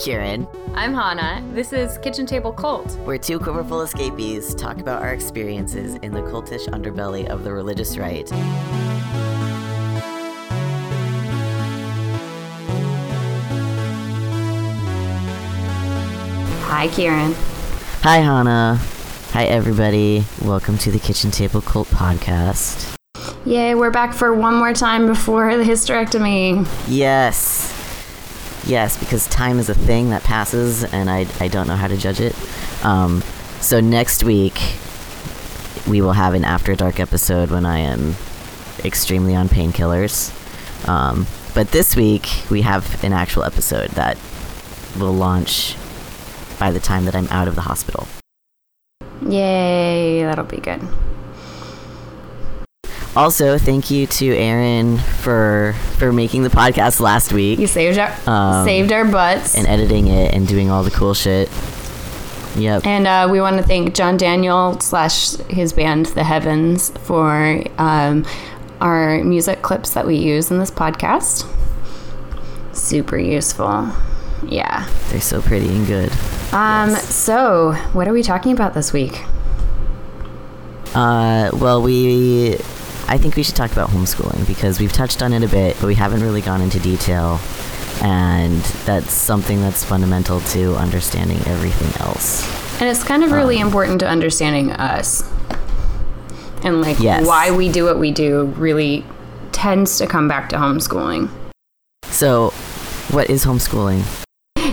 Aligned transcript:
Kieran. 0.00 0.48
I'm 0.74 0.94
Hannah. 0.94 1.46
This 1.52 1.74
is 1.74 1.98
Kitchen 1.98 2.24
Table 2.24 2.54
Cult. 2.54 2.96
We're 3.00 3.18
two 3.18 3.38
quiverful 3.38 3.82
escapees 3.82 4.54
talk 4.54 4.78
about 4.78 5.02
our 5.02 5.12
experiences 5.12 5.96
in 5.96 6.12
the 6.12 6.22
cultish 6.22 6.66
underbelly 6.68 7.28
of 7.28 7.44
the 7.44 7.52
religious 7.52 7.98
right. 7.98 8.26
Hi, 16.64 16.88
Kieran. 16.88 17.34
Hi, 18.00 18.16
Hannah. 18.16 18.76
Hi, 19.32 19.44
everybody. 19.44 20.24
Welcome 20.40 20.78
to 20.78 20.90
the 20.90 20.98
Kitchen 20.98 21.30
Table 21.30 21.60
Cult 21.60 21.88
podcast. 21.88 22.96
Yay, 23.44 23.74
we're 23.74 23.90
back 23.90 24.14
for 24.14 24.32
one 24.32 24.54
more 24.54 24.72
time 24.72 25.06
before 25.06 25.58
the 25.58 25.64
hysterectomy. 25.64 26.66
Yes. 26.88 27.69
Yes, 28.70 28.96
because 28.96 29.26
time 29.26 29.58
is 29.58 29.68
a 29.68 29.74
thing 29.74 30.10
that 30.10 30.22
passes, 30.22 30.84
and 30.84 31.10
I, 31.10 31.26
I 31.40 31.48
don't 31.48 31.66
know 31.66 31.74
how 31.74 31.88
to 31.88 31.96
judge 31.96 32.20
it. 32.20 32.36
Um, 32.84 33.20
so 33.60 33.80
next 33.80 34.22
week, 34.22 34.60
we 35.88 36.00
will 36.00 36.12
have 36.12 36.34
an 36.34 36.44
After 36.44 36.76
Dark 36.76 37.00
episode 37.00 37.50
when 37.50 37.66
I 37.66 37.80
am 37.80 38.14
extremely 38.84 39.34
on 39.34 39.48
painkillers. 39.48 40.30
Um, 40.88 41.26
but 41.52 41.72
this 41.72 41.96
week, 41.96 42.28
we 42.48 42.62
have 42.62 43.02
an 43.02 43.12
actual 43.12 43.42
episode 43.42 43.90
that 43.90 44.16
will 45.00 45.14
launch 45.14 45.74
by 46.60 46.70
the 46.70 46.78
time 46.78 47.06
that 47.06 47.16
I'm 47.16 47.26
out 47.26 47.48
of 47.48 47.56
the 47.56 47.62
hospital. 47.62 48.06
Yay, 49.26 50.22
that'll 50.22 50.44
be 50.44 50.58
good. 50.58 50.80
Also, 53.16 53.58
thank 53.58 53.90
you 53.90 54.06
to 54.06 54.36
Aaron 54.36 54.98
for 54.98 55.74
for 55.98 56.12
making 56.12 56.44
the 56.44 56.48
podcast 56.48 57.00
last 57.00 57.32
week. 57.32 57.58
You 57.58 57.66
saved 57.66 57.98
our 57.98 58.12
Um, 58.26 58.64
saved 58.64 58.92
our 58.92 59.04
butts. 59.04 59.56
and 59.56 59.66
editing 59.66 60.06
it 60.06 60.32
and 60.32 60.46
doing 60.46 60.70
all 60.70 60.84
the 60.84 60.90
cool 60.92 61.14
shit. 61.14 61.48
Yep. 62.56 62.86
And 62.86 63.06
uh, 63.06 63.28
we 63.30 63.40
want 63.40 63.56
to 63.58 63.62
thank 63.62 63.94
John 63.94 64.16
Daniel 64.16 64.78
slash 64.80 65.32
his 65.48 65.72
band 65.72 66.06
The 66.06 66.24
Heavens 66.24 66.90
for 67.04 67.62
um, 67.78 68.24
our 68.80 69.22
music 69.24 69.62
clips 69.62 69.90
that 69.90 70.06
we 70.06 70.16
use 70.16 70.50
in 70.50 70.58
this 70.58 70.70
podcast. 70.70 71.46
Super 72.72 73.18
useful. 73.18 73.88
Yeah. 74.46 74.88
They're 75.10 75.20
so 75.20 75.42
pretty 75.42 75.68
and 75.68 75.86
good. 75.86 76.10
Um. 76.52 76.90
Yes. 76.90 77.12
So, 77.14 77.72
what 77.92 78.06
are 78.08 78.12
we 78.12 78.22
talking 78.22 78.52
about 78.52 78.74
this 78.74 78.92
week? 78.92 79.22
Uh, 80.94 81.50
well, 81.54 81.82
we. 81.82 82.56
I 83.10 83.18
think 83.18 83.34
we 83.34 83.42
should 83.42 83.56
talk 83.56 83.72
about 83.72 83.90
homeschooling 83.90 84.46
because 84.46 84.78
we've 84.78 84.92
touched 84.92 85.20
on 85.20 85.32
it 85.32 85.42
a 85.42 85.48
bit, 85.48 85.76
but 85.80 85.88
we 85.88 85.96
haven't 85.96 86.22
really 86.22 86.40
gone 86.40 86.60
into 86.62 86.78
detail. 86.78 87.40
And 88.02 88.62
that's 88.86 89.12
something 89.12 89.60
that's 89.60 89.84
fundamental 89.84 90.40
to 90.40 90.76
understanding 90.76 91.38
everything 91.46 92.00
else. 92.06 92.46
And 92.80 92.88
it's 92.88 93.02
kind 93.02 93.24
of 93.24 93.32
really 93.32 93.60
Um, 93.60 93.66
important 93.66 93.98
to 94.00 94.08
understanding 94.08 94.70
us. 94.70 95.24
And 96.62 96.80
like 96.80 97.00
Yes. 97.00 97.26
why 97.26 97.50
we 97.50 97.68
do 97.68 97.84
what 97.84 97.98
we 97.98 98.12
do 98.12 98.44
really 98.56 99.04
tends 99.50 99.98
to 99.98 100.06
come 100.06 100.28
back 100.28 100.48
to 100.50 100.56
homeschooling. 100.56 101.28
So, 102.04 102.50
what 103.10 103.28
is 103.28 103.44
homeschooling? 103.44 104.02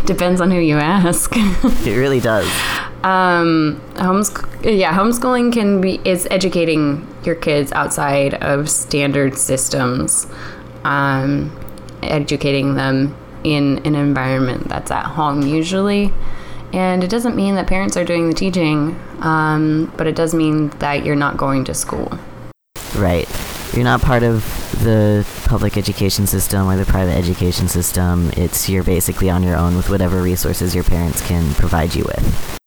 Depends 0.05 0.39
on 0.39 0.51
who 0.51 0.59
you 0.59 0.77
ask. 0.77 1.35
It 1.85 1.97
really 1.97 2.19
does. 2.19 2.47
Um 3.03 3.81
homeschool 3.95 4.77
yeah, 4.77 4.93
homeschooling 4.93 5.53
can 5.53 5.81
be 5.81 6.01
is 6.03 6.27
educating 6.31 7.07
your 7.23 7.35
kids 7.35 7.71
outside 7.71 8.33
of 8.35 8.69
standard 8.69 9.37
systems. 9.37 10.27
Um 10.83 11.51
educating 12.03 12.75
them 12.75 13.15
in 13.43 13.79
an 13.85 13.95
environment 13.95 14.67
that's 14.67 14.91
at 14.91 15.05
home 15.05 15.41
usually. 15.41 16.13
And 16.73 17.03
it 17.03 17.09
doesn't 17.09 17.35
mean 17.35 17.55
that 17.55 17.67
parents 17.67 17.95
are 17.95 18.03
doing 18.03 18.27
the 18.27 18.35
teaching, 18.35 18.99
um, 19.21 19.91
but 19.95 20.05
it 20.05 20.15
does 20.15 20.33
mean 20.33 20.69
that 20.79 21.05
you're 21.05 21.15
not 21.15 21.37
going 21.37 21.63
to 21.65 21.73
school. 21.73 22.19
Right. 22.95 23.27
You're 23.73 23.85
not 23.85 24.01
part 24.01 24.23
of 24.23 24.43
the 24.83 25.25
public 25.45 25.77
education 25.77 26.27
system 26.27 26.67
or 26.67 26.75
the 26.75 26.85
private 26.85 27.15
education 27.15 27.67
system. 27.67 28.31
It's 28.35 28.67
you're 28.67 28.83
basically 28.83 29.29
on 29.29 29.43
your 29.43 29.55
own 29.55 29.77
with 29.77 29.89
whatever 29.89 30.21
resources 30.21 30.75
your 30.75 30.83
parents 30.83 31.25
can 31.25 31.53
provide 31.53 31.95
you 31.95 32.03
with. 32.03 32.57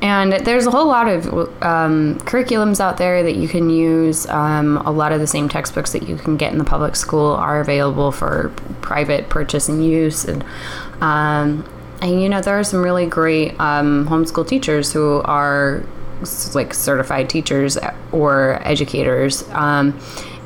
And 0.00 0.32
there's 0.32 0.66
a 0.66 0.70
whole 0.70 0.86
lot 0.86 1.08
of 1.08 1.26
um, 1.62 2.20
curriculums 2.20 2.78
out 2.78 2.98
there 2.98 3.24
that 3.24 3.34
you 3.34 3.48
can 3.48 3.68
use. 3.68 4.28
Um, 4.28 4.76
a 4.78 4.92
lot 4.92 5.10
of 5.10 5.18
the 5.18 5.26
same 5.26 5.48
textbooks 5.48 5.92
that 5.92 6.08
you 6.08 6.16
can 6.16 6.36
get 6.36 6.52
in 6.52 6.58
the 6.58 6.64
public 6.64 6.94
school 6.94 7.32
are 7.32 7.60
available 7.60 8.12
for 8.12 8.52
private 8.80 9.28
purchase 9.28 9.68
and 9.68 9.84
use. 9.84 10.24
And, 10.24 10.44
um, 11.00 11.68
and 12.00 12.22
you 12.22 12.28
know, 12.28 12.40
there 12.40 12.56
are 12.56 12.64
some 12.64 12.80
really 12.80 13.06
great 13.06 13.58
um, 13.58 14.06
homeschool 14.06 14.46
teachers 14.46 14.92
who 14.92 15.20
are 15.24 15.82
like 16.54 16.74
certified 16.74 17.28
teachers 17.28 17.76
or 18.12 18.60
educators. 18.62 19.48
Um, 19.50 19.98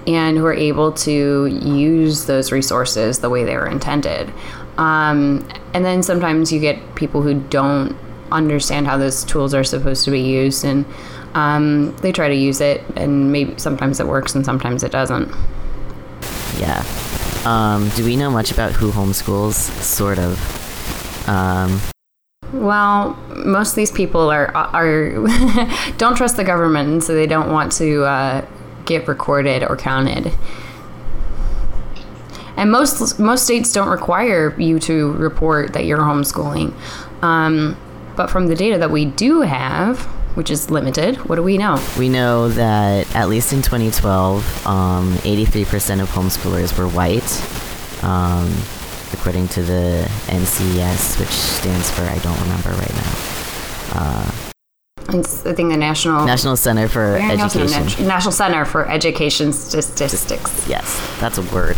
and 0.06 0.36
who 0.36 0.44
are 0.46 0.54
able 0.54 0.90
to 0.90 1.46
use 1.46 2.26
those 2.26 2.50
resources 2.50 3.20
the 3.20 3.30
way 3.30 3.44
they 3.44 3.56
were 3.56 3.68
intended. 3.68 4.32
Um, 4.78 5.46
and 5.74 5.84
then 5.84 6.02
sometimes 6.02 6.52
you 6.52 6.60
get 6.60 6.94
people 6.94 7.22
who 7.22 7.34
don't 7.34 7.96
understand 8.30 8.86
how 8.86 8.96
those 8.96 9.24
tools 9.24 9.52
are 9.54 9.64
supposed 9.64 10.04
to 10.04 10.10
be 10.10 10.20
used, 10.20 10.64
and 10.64 10.86
um, 11.34 11.94
they 11.96 12.12
try 12.12 12.28
to 12.28 12.34
use 12.34 12.60
it, 12.60 12.82
and 12.96 13.32
maybe 13.32 13.58
sometimes 13.58 14.00
it 14.00 14.06
works 14.06 14.34
and 14.34 14.44
sometimes 14.44 14.82
it 14.82 14.92
doesn't. 14.92 15.30
Yeah. 16.58 16.84
Um, 17.44 17.88
do 17.96 18.04
we 18.04 18.16
know 18.16 18.30
much 18.30 18.52
about 18.52 18.72
who 18.72 18.90
homeschools? 18.92 19.54
Sort 19.82 20.18
of. 20.18 20.38
Um, 21.28 21.80
Well, 22.52 23.14
most 23.44 23.70
of 23.70 23.76
these 23.76 23.90
people 23.90 24.30
are 24.30 24.54
are 24.54 25.10
don't 25.98 26.16
trust 26.16 26.36
the 26.36 26.44
government, 26.44 26.88
and 26.88 27.02
so 27.02 27.14
they 27.14 27.26
don't 27.26 27.50
want 27.50 27.72
to 27.72 28.04
uh, 28.04 28.46
get 28.84 29.08
recorded 29.08 29.64
or 29.64 29.76
counted. 29.76 30.32
And 32.56 32.70
most 32.70 33.18
most 33.18 33.44
states 33.44 33.72
don't 33.72 33.88
require 33.88 34.54
you 34.60 34.78
to 34.80 35.12
report 35.12 35.72
that 35.72 35.84
you're 35.84 35.98
homeschooling. 35.98 36.72
Um, 37.22 37.76
but 38.16 38.28
from 38.30 38.46
the 38.48 38.54
data 38.54 38.78
that 38.78 38.90
we 38.90 39.04
do 39.06 39.40
have, 39.40 40.00
which 40.36 40.50
is 40.50 40.70
limited, 40.70 41.16
what 41.28 41.36
do 41.36 41.42
we 41.42 41.56
know? 41.56 41.82
we 41.98 42.08
know 42.08 42.48
that 42.50 43.14
at 43.16 43.28
least 43.28 43.52
in 43.52 43.62
2012, 43.62 44.66
um, 44.66 45.12
83% 45.18 46.00
of 46.02 46.08
homeschoolers 46.10 46.76
were 46.78 46.88
white, 46.88 47.22
um, 48.04 48.52
according 49.14 49.48
to 49.48 49.62
the 49.62 50.04
NCES, 50.28 51.18
which 51.20 51.28
stands 51.30 51.90
for 51.90 52.02
I 52.02 52.18
don't 52.18 52.38
remember 52.42 52.70
right 52.70 52.94
now. 52.94 53.12
Uh, 53.94 54.30
It's, 55.18 55.44
I 55.46 55.52
think 55.54 55.70
the 55.70 55.76
national 55.78 56.24
National 56.26 56.56
Center 56.56 56.86
for 56.88 57.16
I 57.16 57.34
know 57.34 57.44
it's 57.46 57.54
the 57.54 57.60
Education. 57.62 58.04
Nat- 58.04 58.08
National 58.14 58.32
Center 58.32 58.64
for 58.66 58.88
Education 58.88 59.52
Statistics. 59.52 60.66
Yes, 60.68 61.00
that's 61.20 61.38
a 61.38 61.42
word. 61.54 61.76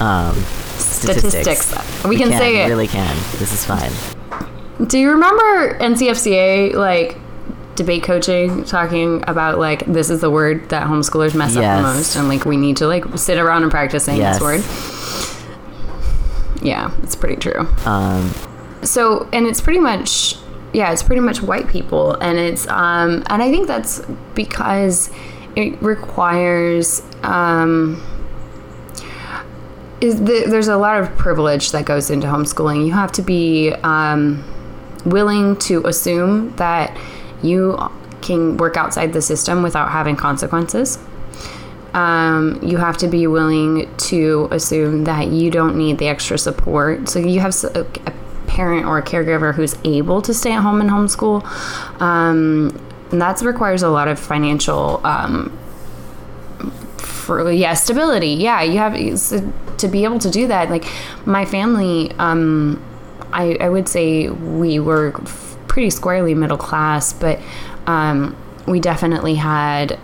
Um, 0.00 0.34
Statistics. 0.78 2.04
We 2.04 2.16
can 2.16 2.30
say 2.30 2.64
it. 2.64 2.68
Really 2.68 2.88
can. 2.88 3.14
This 3.38 3.52
is 3.52 3.64
fine. 3.64 3.92
Do 4.86 4.98
you 4.98 5.10
remember 5.10 5.78
NCFCA 5.78 6.74
like 6.74 7.16
debate 7.76 8.02
coaching 8.02 8.64
talking 8.64 9.22
about 9.28 9.58
like 9.58 9.84
this 9.86 10.10
is 10.10 10.20
the 10.20 10.30
word 10.30 10.68
that 10.70 10.86
homeschoolers 10.86 11.34
mess 11.34 11.56
up 11.56 11.62
the 11.62 11.82
most 11.82 12.16
and 12.16 12.28
like 12.28 12.44
we 12.44 12.56
need 12.56 12.76
to 12.78 12.86
like 12.86 13.04
sit 13.16 13.38
around 13.38 13.62
and 13.62 13.70
practice 13.70 14.04
saying 14.04 14.18
Yes. 14.18 14.38
this 14.38 14.42
word? 14.42 14.62
Yeah, 16.62 16.90
it's 17.02 17.16
pretty 17.16 17.36
true. 17.36 17.66
Um, 17.86 18.30
So, 18.82 19.28
and 19.32 19.46
it's 19.46 19.60
pretty 19.60 19.80
much 19.80 20.36
yeah, 20.72 20.92
it's 20.92 21.02
pretty 21.02 21.20
much 21.20 21.42
white 21.42 21.68
people 21.68 22.14
and 22.14 22.38
it's 22.38 22.66
um 22.68 23.22
and 23.28 23.42
I 23.42 23.50
think 23.50 23.66
that's 23.66 24.00
because 24.34 25.10
it 25.56 25.80
requires 25.82 27.02
um 27.22 28.00
the, 30.00 30.44
there's 30.48 30.68
a 30.68 30.76
lot 30.76 31.00
of 31.00 31.16
privilege 31.16 31.72
that 31.72 31.84
goes 31.84 32.10
into 32.10 32.26
homeschooling. 32.26 32.86
You 32.86 32.92
have 32.92 33.12
to 33.12 33.22
be 33.22 33.72
um, 33.82 34.44
willing 35.04 35.56
to 35.60 35.84
assume 35.86 36.54
that 36.56 36.96
you 37.42 37.78
can 38.22 38.56
work 38.56 38.76
outside 38.76 39.12
the 39.12 39.22
system 39.22 39.62
without 39.62 39.90
having 39.90 40.16
consequences. 40.16 40.98
Um, 41.92 42.60
you 42.62 42.76
have 42.76 42.96
to 42.98 43.08
be 43.08 43.26
willing 43.26 43.94
to 43.96 44.48
assume 44.50 45.04
that 45.04 45.28
you 45.28 45.50
don't 45.50 45.76
need 45.76 45.98
the 45.98 46.08
extra 46.08 46.38
support. 46.38 47.08
So 47.08 47.18
you 47.18 47.40
have 47.40 47.54
a, 47.64 47.84
parent 48.46 48.84
or 48.84 48.98
a 48.98 49.02
caregiver 49.02 49.54
who's 49.54 49.76
able 49.84 50.20
to 50.20 50.34
stay 50.34 50.52
at 50.52 50.60
home 50.60 50.80
and 50.80 50.90
homeschool. 50.90 51.44
Um, 52.00 52.76
and 53.12 53.22
that 53.22 53.40
requires 53.42 53.82
a 53.82 53.88
lot 53.88 54.08
of 54.08 54.18
financial 54.18 55.00
um, 55.06 55.56
for 57.30 57.52
yeah 57.52 57.74
stability. 57.74 58.32
Yeah 58.32 58.62
you 58.62 58.78
have 58.78 58.94
uh, 58.94 59.76
to 59.76 59.88
be 59.88 60.02
able 60.02 60.18
to 60.18 60.30
do 60.30 60.48
that 60.48 60.68
like 60.68 60.84
my 61.24 61.44
family 61.44 62.10
um 62.18 62.82
i 63.32 63.56
i 63.60 63.68
would 63.68 63.88
say 63.88 64.28
we 64.28 64.80
were 64.80 65.12
pretty 65.68 65.90
squarely 65.90 66.34
middle 66.34 66.58
class 66.58 67.12
but 67.12 67.38
um 67.86 68.36
we 68.66 68.80
definitely 68.80 69.36
had 69.36 69.98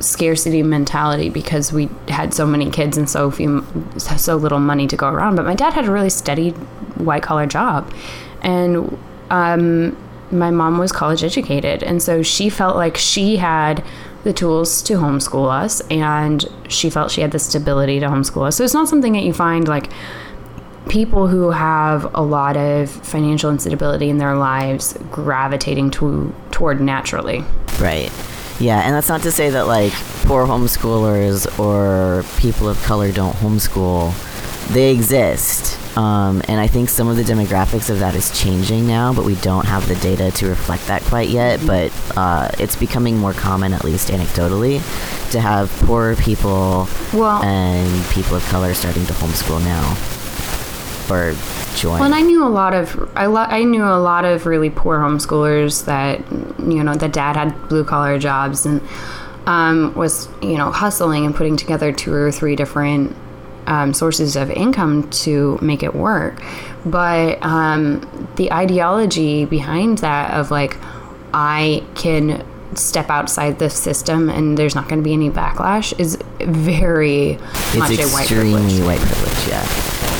scarcity 0.00 0.62
mentality 0.62 1.30
because 1.30 1.72
we 1.72 1.88
had 2.08 2.34
so 2.34 2.46
many 2.46 2.70
kids 2.70 2.98
and 2.98 3.08
so 3.08 3.30
few 3.30 3.64
so 3.96 4.36
little 4.36 4.60
money 4.60 4.86
to 4.86 4.96
go 4.96 5.08
around. 5.08 5.36
But 5.36 5.46
my 5.46 5.54
dad 5.54 5.72
had 5.72 5.86
a 5.86 5.90
really 5.90 6.10
steady 6.10 6.50
white 7.08 7.22
collar 7.22 7.46
job. 7.46 7.92
And 8.42 8.98
um, 9.30 9.96
my 10.30 10.50
mom 10.50 10.78
was 10.78 10.92
college 10.92 11.24
educated. 11.24 11.82
And 11.82 12.02
so 12.02 12.22
she 12.22 12.50
felt 12.50 12.76
like 12.76 12.96
she 12.96 13.36
had 13.36 13.82
the 14.26 14.32
tools 14.32 14.82
to 14.82 14.94
homeschool 14.94 15.48
us 15.50 15.80
and 15.90 16.44
she 16.68 16.90
felt 16.90 17.10
she 17.10 17.20
had 17.20 17.30
the 17.30 17.38
stability 17.38 18.00
to 18.00 18.06
homeschool 18.06 18.46
us 18.46 18.56
so 18.56 18.64
it's 18.64 18.74
not 18.74 18.88
something 18.88 19.12
that 19.12 19.22
you 19.22 19.32
find 19.32 19.68
like 19.68 19.88
people 20.88 21.26
who 21.26 21.50
have 21.50 22.12
a 22.14 22.22
lot 22.22 22.56
of 22.56 22.90
financial 22.90 23.50
instability 23.50 24.08
in 24.08 24.18
their 24.18 24.36
lives 24.36 24.96
gravitating 25.10 25.90
to 25.90 26.34
toward 26.50 26.80
naturally 26.80 27.44
Right. 27.80 28.10
Yeah, 28.58 28.80
and 28.80 28.94
that's 28.94 29.08
not 29.08 29.22
to 29.22 29.32
say 29.32 29.50
that 29.50 29.66
like 29.66 29.92
poor 30.24 30.46
homeschoolers 30.46 31.58
or 31.58 32.24
people 32.40 32.68
of 32.68 32.82
color 32.84 33.12
don't 33.12 33.34
homeschool. 33.34 34.14
They 34.72 34.92
exist. 34.92 35.78
Um, 35.96 36.42
and 36.46 36.60
I 36.60 36.66
think 36.66 36.90
some 36.90 37.08
of 37.08 37.16
the 37.16 37.22
demographics 37.22 37.88
of 37.88 38.00
that 38.00 38.14
is 38.14 38.30
changing 38.38 38.86
now, 38.86 39.14
but 39.14 39.24
we 39.24 39.34
don't 39.36 39.64
have 39.64 39.88
the 39.88 39.94
data 39.96 40.30
to 40.32 40.46
reflect 40.48 40.86
that 40.88 41.02
quite 41.04 41.30
yet. 41.30 41.60
But 41.66 41.90
uh, 42.16 42.50
it's 42.58 42.76
becoming 42.76 43.16
more 43.16 43.32
common, 43.32 43.72
at 43.72 43.82
least 43.82 44.08
anecdotally, 44.08 44.80
to 45.32 45.40
have 45.40 45.70
poor 45.86 46.14
people 46.16 46.86
Well- 47.14 47.42
and 47.42 48.04
people 48.10 48.36
of 48.36 48.44
color 48.48 48.74
starting 48.74 49.06
to 49.06 49.12
homeschool 49.14 49.64
now 49.64 49.96
or 51.08 51.34
join. 51.76 51.94
Well, 52.00 52.04
and 52.04 52.14
I 52.14 52.20
knew 52.22 52.44
a 52.44 52.48
lot 52.48 52.74
of 52.74 53.10
I, 53.16 53.26
lo- 53.26 53.46
I 53.48 53.62
knew 53.64 53.84
a 53.84 53.96
lot 53.98 54.24
of 54.24 54.44
really 54.44 54.70
poor 54.70 54.98
homeschoolers 54.98 55.84
that 55.86 56.20
you 56.60 56.82
know 56.82 56.94
the 56.94 57.08
dad 57.08 57.36
had 57.36 57.68
blue 57.68 57.84
collar 57.84 58.18
jobs 58.18 58.66
and 58.66 58.80
um, 59.46 59.94
was 59.94 60.28
you 60.42 60.56
know 60.56 60.70
hustling 60.72 61.24
and 61.24 61.34
putting 61.34 61.56
together 61.56 61.92
two 61.92 62.12
or 62.12 62.32
three 62.32 62.56
different 62.56 63.14
um, 63.66 63.92
sources 63.94 64.36
of 64.36 64.50
income 64.50 65.08
to 65.10 65.58
make 65.60 65.82
it 65.82 65.94
work. 65.94 66.42
But 66.84 67.42
um, 67.42 68.30
the 68.36 68.52
ideology 68.52 69.44
behind 69.44 69.98
that 69.98 70.32
of 70.34 70.50
like 70.50 70.76
I 71.34 71.82
can 71.94 72.44
step 72.74 73.10
outside 73.10 73.58
the 73.58 73.70
system 73.70 74.28
and 74.28 74.58
there's 74.58 74.74
not 74.74 74.88
going 74.88 75.00
to 75.00 75.04
be 75.04 75.12
any 75.12 75.30
backlash 75.30 75.98
is 75.98 76.16
very 76.40 77.36
much 77.76 77.90
it's 77.90 78.12
a 78.12 78.14
white 78.14 78.26
privilege. 78.26 78.64
extremely 78.64 78.82
white 78.82 79.00
privilege 79.00 79.48
yeah 79.48 79.62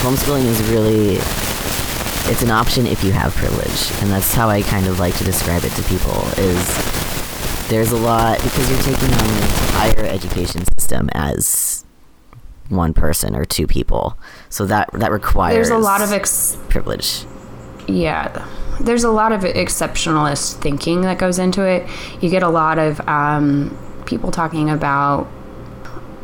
homeschooling 0.01 0.45
is 0.45 0.63
really 0.71 1.17
it's 2.33 2.43
an 2.43 2.51
option 2.51 2.87
if 2.87 3.03
you 3.05 3.13
have 3.13 3.35
privilege 3.35 3.91
and 4.01 4.11
that's 4.11 4.33
how 4.33 4.49
i 4.49 4.63
kind 4.63 4.87
of 4.87 4.99
like 4.99 5.15
to 5.17 5.25
describe 5.25 5.65
it 5.65 5.73
to 5.73 5.83
people 5.83 6.17
is 6.39 7.69
there's 7.69 7.93
a 7.93 7.97
lot 7.97 8.39
because 8.43 8.71
you're 8.71 8.97
taking 8.97 9.13
on 9.13 9.27
the 9.27 9.43
entire 9.43 10.07
education 10.07 10.65
system 10.79 11.09
as 11.13 11.85
one 12.69 12.95
person 12.95 13.35
or 13.37 13.45
two 13.45 13.67
people. 13.67 14.19
So 14.49 14.67
that 14.67 14.91
that 14.93 15.11
requires 15.11 15.55
There's 15.55 15.69
a 15.71 15.79
lot 15.79 16.03
of 16.03 16.13
ex- 16.13 16.57
privilege. 16.69 17.25
Yeah. 17.87 18.47
There's 18.81 19.05
a 19.05 19.11
lot 19.11 19.33
of 19.33 19.41
exceptionalist 19.43 20.61
thinking 20.61 21.03
that 21.03 21.19
goes 21.19 21.39
into 21.39 21.63
it. 21.63 21.89
You 22.21 22.29
get 22.29 22.43
a 22.43 22.49
lot 22.49 22.79
of 22.79 23.01
um, 23.09 23.77
people 24.07 24.31
talking 24.31 24.69
about 24.71 25.29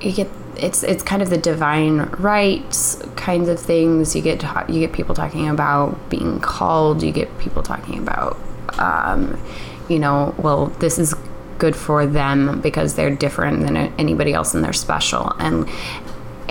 you 0.00 0.12
get 0.12 0.28
it's 0.56 0.82
it's 0.82 1.02
kind 1.02 1.22
of 1.22 1.30
the 1.30 1.38
divine 1.38 2.00
rights 2.18 3.02
kinds 3.16 3.48
of 3.48 3.58
things. 3.58 4.14
You 4.14 4.22
get 4.22 4.40
ta- 4.40 4.66
you 4.68 4.80
get 4.80 4.92
people 4.92 5.14
talking 5.14 5.48
about 5.48 6.10
being 6.10 6.40
called. 6.40 7.02
You 7.02 7.12
get 7.12 7.38
people 7.38 7.62
talking 7.62 7.98
about 7.98 8.38
um, 8.78 9.42
you 9.88 9.98
know 9.98 10.34
well 10.38 10.66
this 10.78 10.98
is 10.98 11.14
good 11.58 11.76
for 11.76 12.06
them 12.06 12.60
because 12.60 12.96
they're 12.96 13.14
different 13.14 13.60
than 13.60 13.76
anybody 13.76 14.32
else 14.32 14.52
and 14.52 14.64
they're 14.64 14.72
special. 14.72 15.32
And 15.38 15.68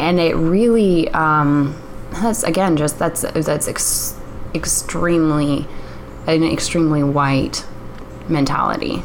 and 0.02 0.20
it 0.20 0.36
really 0.36 1.08
um, 1.10 1.80
that's 2.12 2.44
again 2.44 2.76
just 2.76 3.00
that's 3.00 3.22
that's 3.22 3.68
ex- 3.68 4.16
extremely 4.54 5.68
an 6.28 6.44
extremely 6.44 7.04
white 7.04 7.66
mentality. 8.28 9.04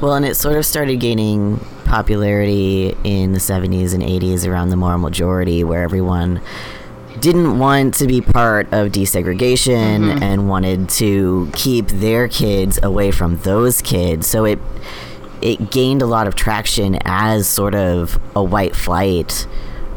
Well, 0.00 0.14
and 0.14 0.24
it 0.24 0.36
sort 0.36 0.56
of 0.56 0.64
started 0.64 0.96
gaining 1.00 1.58
popularity 1.84 2.96
in 3.02 3.32
the 3.32 3.38
70s 3.38 3.94
and 3.94 4.02
80s 4.02 4.48
around 4.48 4.68
the 4.68 4.76
moral 4.76 4.98
majority, 4.98 5.64
where 5.64 5.82
everyone 5.82 6.40
didn't 7.18 7.58
want 7.58 7.94
to 7.94 8.06
be 8.06 8.20
part 8.20 8.66
of 8.72 8.92
desegregation 8.92 10.22
and 10.22 10.48
wanted 10.48 10.88
to 10.88 11.50
keep 11.52 11.88
their 11.88 12.28
kids 12.28 12.78
away 12.82 13.10
from 13.10 13.38
those 13.38 13.82
kids. 13.82 14.28
So 14.28 14.44
it 14.44 14.60
it 15.42 15.70
gained 15.70 16.02
a 16.02 16.06
lot 16.06 16.26
of 16.26 16.34
traction 16.34 16.98
as 17.04 17.46
sort 17.46 17.74
of 17.74 18.20
a 18.34 18.42
white 18.42 18.74
flight 18.74 19.46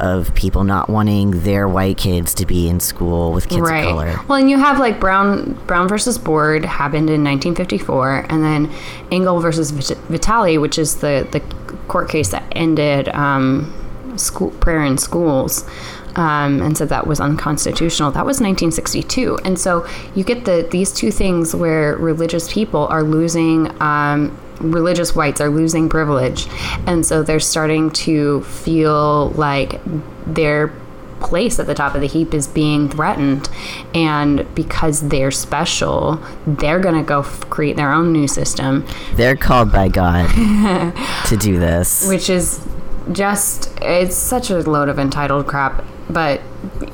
of 0.01 0.33
people 0.33 0.63
not 0.63 0.89
wanting 0.89 1.43
their 1.43 1.67
white 1.67 1.95
kids 1.95 2.33
to 2.33 2.45
be 2.45 2.67
in 2.67 2.79
school 2.79 3.31
with 3.31 3.47
kids 3.47 3.61
of 3.61 3.67
color. 3.67 4.19
Well, 4.27 4.39
and 4.39 4.49
you 4.49 4.57
have 4.57 4.79
like 4.79 4.99
Brown 4.99 5.53
Brown 5.67 5.87
versus 5.87 6.17
Board 6.17 6.65
happened 6.65 7.09
in 7.09 7.23
1954, 7.23 8.25
and 8.29 8.43
then 8.43 8.71
Engel 9.11 9.39
versus 9.39 9.69
Vit- 9.69 9.99
Vitale, 10.09 10.57
which 10.57 10.79
is 10.79 10.97
the 10.97 11.27
the 11.31 11.39
court 11.87 12.09
case 12.09 12.29
that 12.29 12.43
ended 12.51 13.09
um, 13.09 13.71
school 14.17 14.49
prayer 14.51 14.83
in 14.83 14.97
schools. 14.97 15.65
Um, 16.13 16.61
and 16.61 16.77
said 16.77 16.89
that 16.89 17.07
was 17.07 17.21
unconstitutional. 17.21 18.11
That 18.11 18.25
was 18.25 18.41
1962, 18.41 19.39
and 19.45 19.57
so 19.57 19.87
you 20.13 20.25
get 20.25 20.43
the 20.43 20.67
these 20.69 20.91
two 20.91 21.09
things 21.09 21.55
where 21.55 21.95
religious 21.95 22.51
people 22.51 22.85
are 22.87 23.01
losing 23.01 23.71
um, 23.81 24.37
religious 24.61 25.15
whites 25.15 25.41
are 25.41 25.49
losing 25.49 25.89
privilege, 25.89 26.47
and 26.87 27.05
so 27.05 27.23
they're 27.23 27.39
starting 27.39 27.91
to 27.91 28.41
feel 28.43 29.29
like 29.31 29.79
their 30.25 30.73
place 31.21 31.59
at 31.59 31.67
the 31.67 31.73
top 31.75 31.95
of 31.95 32.01
the 32.01 32.07
heap 32.07 32.33
is 32.33 32.47
being 32.47 32.89
threatened. 32.89 33.47
And 33.93 34.53
because 34.55 35.07
they're 35.09 35.31
special 35.31 36.21
they're 36.45 36.79
going 36.79 36.95
to 36.95 37.03
go 37.03 37.19
f- 37.19 37.41
create 37.49 37.75
their 37.75 37.91
own 37.91 38.11
new 38.11 38.27
system. 38.27 38.85
They're 39.13 39.35
called 39.35 39.71
by 39.71 39.87
God 39.87 40.29
to 41.27 41.37
do 41.37 41.59
this. 41.59 42.07
which 42.07 42.29
is 42.29 42.65
just 43.11 43.71
it's 43.81 44.15
such 44.15 44.49
a 44.49 44.59
load 44.59 44.89
of 44.89 44.99
entitled 44.99 45.47
crap. 45.47 45.83
But 46.09 46.41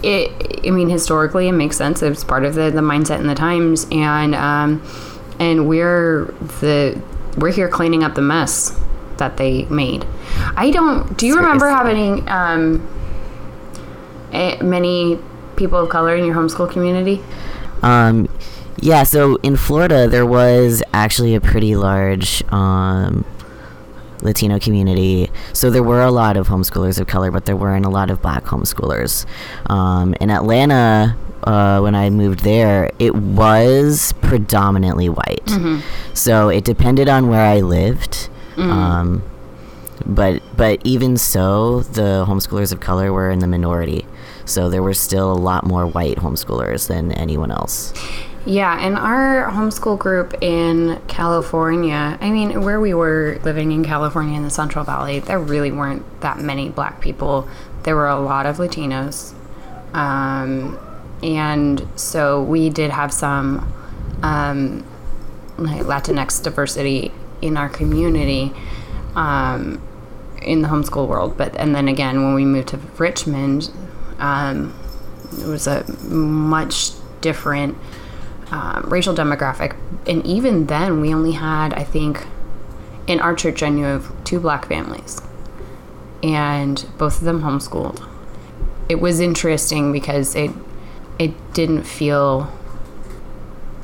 it 0.03 0.61
i 0.67 0.69
mean 0.69 0.89
historically 0.89 1.47
it 1.47 1.53
makes 1.53 1.77
sense. 1.77 2.03
It's 2.03 2.23
part 2.23 2.43
of 2.43 2.53
the, 2.55 2.69
the 2.69 2.81
mindset 2.81 3.19
in 3.19 3.27
the 3.27 3.35
times. 3.35 3.87
And 3.91 4.35
um 4.35 4.83
and 5.39 5.67
we're 5.67 6.25
the 6.59 7.01
we're 7.37 7.51
here 7.51 7.67
cleaning 7.69 8.03
up 8.03 8.15
the 8.15 8.21
mess 8.21 8.79
that 9.17 9.37
they 9.37 9.63
made 9.65 10.05
i 10.55 10.69
don't 10.69 11.17
do 11.17 11.25
you 11.27 11.35
remember 11.35 11.67
having 11.69 12.27
um 12.29 12.87
many 14.61 15.17
people 15.55 15.79
of 15.79 15.89
color 15.89 16.15
in 16.15 16.25
your 16.25 16.35
homeschool 16.35 16.69
community 16.71 17.21
Um, 17.83 18.27
yeah, 18.79 19.03
so 19.03 19.37
in 19.43 19.55
Florida, 19.55 20.07
there 20.07 20.25
was 20.25 20.83
actually 20.93 21.33
a 21.35 21.41
pretty 21.41 21.75
large 21.75 22.43
um, 22.51 23.23
Latino 24.21 24.59
community. 24.59 25.31
So 25.53 25.69
there 25.69 25.83
were 25.83 26.01
a 26.01 26.11
lot 26.11 26.37
of 26.37 26.47
homeschoolers 26.47 26.99
of 26.99 27.07
color, 27.07 27.31
but 27.31 27.45
there 27.45 27.55
weren't 27.55 27.85
a 27.85 27.89
lot 27.89 28.09
of 28.11 28.21
black 28.21 28.45
homeschoolers. 28.45 29.25
Um, 29.67 30.13
in 30.19 30.29
Atlanta, 30.29 31.15
uh, 31.47 31.79
when 31.79 31.95
I 31.95 32.09
moved 32.09 32.39
there, 32.41 32.91
it 32.99 33.15
was 33.15 34.13
predominantly 34.21 35.09
white. 35.09 35.49
So 36.13 36.49
it 36.49 36.63
depended 36.65 37.07
on 37.07 37.29
where 37.29 37.45
I 37.45 37.61
lived. 37.61 38.29
Um, 38.71 39.23
but 40.05 40.41
but 40.55 40.79
even 40.83 41.17
so, 41.17 41.81
the 41.81 42.25
homeschoolers 42.27 42.71
of 42.73 42.79
color 42.79 43.13
were 43.13 43.29
in 43.31 43.39
the 43.39 43.47
minority. 43.47 44.05
So 44.45 44.69
there 44.69 44.81
were 44.81 44.93
still 44.93 45.31
a 45.31 45.39
lot 45.49 45.65
more 45.65 45.85
white 45.85 46.17
homeschoolers 46.17 46.87
than 46.87 47.11
anyone 47.11 47.51
else. 47.51 47.93
Yeah, 48.45 48.79
and 48.79 48.97
our 48.97 49.51
homeschool 49.51 49.99
group 49.99 50.33
in 50.41 51.01
California, 51.07 52.17
I 52.21 52.29
mean, 52.31 52.61
where 52.63 52.79
we 52.79 52.93
were 52.93 53.39
living 53.43 53.73
in 53.73 53.83
California 53.83 54.37
in 54.37 54.43
the 54.43 54.49
Central 54.49 54.85
Valley, 54.85 55.19
there 55.19 55.39
really 55.39 55.71
weren't 55.71 56.03
that 56.21 56.39
many 56.39 56.69
black 56.69 57.01
people. 57.01 57.47
There 57.83 57.95
were 57.95 58.07
a 58.07 58.19
lot 58.19 58.45
of 58.45 58.57
Latinos. 58.57 59.33
Um, 59.93 60.79
and 61.23 61.87
so 61.95 62.41
we 62.43 62.69
did 62.69 62.91
have 62.91 63.11
some 63.11 63.73
um, 64.21 64.85
Latinx 65.57 66.43
diversity 66.43 67.11
in 67.41 67.57
our 67.57 67.69
community 67.69 68.53
um, 69.15 69.81
in 70.41 70.61
the 70.61 70.67
homeschool 70.67 71.07
world. 71.07 71.37
But, 71.37 71.55
and 71.57 71.75
then 71.75 71.87
again, 71.87 72.23
when 72.23 72.33
we 72.35 72.45
moved 72.45 72.69
to 72.69 72.77
Richmond, 72.97 73.71
um, 74.19 74.73
it 75.39 75.47
was 75.47 75.67
a 75.67 75.83
much 76.03 76.91
different 77.21 77.77
um, 78.51 78.83
racial 78.87 79.13
demographic. 79.13 79.75
And 80.05 80.25
even 80.25 80.67
then, 80.67 81.01
we 81.01 81.13
only 81.13 81.33
had, 81.33 81.73
I 81.73 81.83
think, 81.83 82.25
in 83.07 83.19
our 83.19 83.35
church, 83.35 83.63
I 83.63 83.69
knew 83.69 83.85
of 83.85 84.11
two 84.23 84.39
black 84.39 84.67
families, 84.67 85.21
and 86.21 86.85
both 86.97 87.19
of 87.19 87.23
them 87.23 87.41
homeschooled. 87.41 88.05
It 88.89 88.99
was 88.99 89.19
interesting 89.19 89.91
because 89.91 90.35
it 90.35 90.51
it 91.19 91.53
didn't 91.53 91.83
feel 91.83 92.51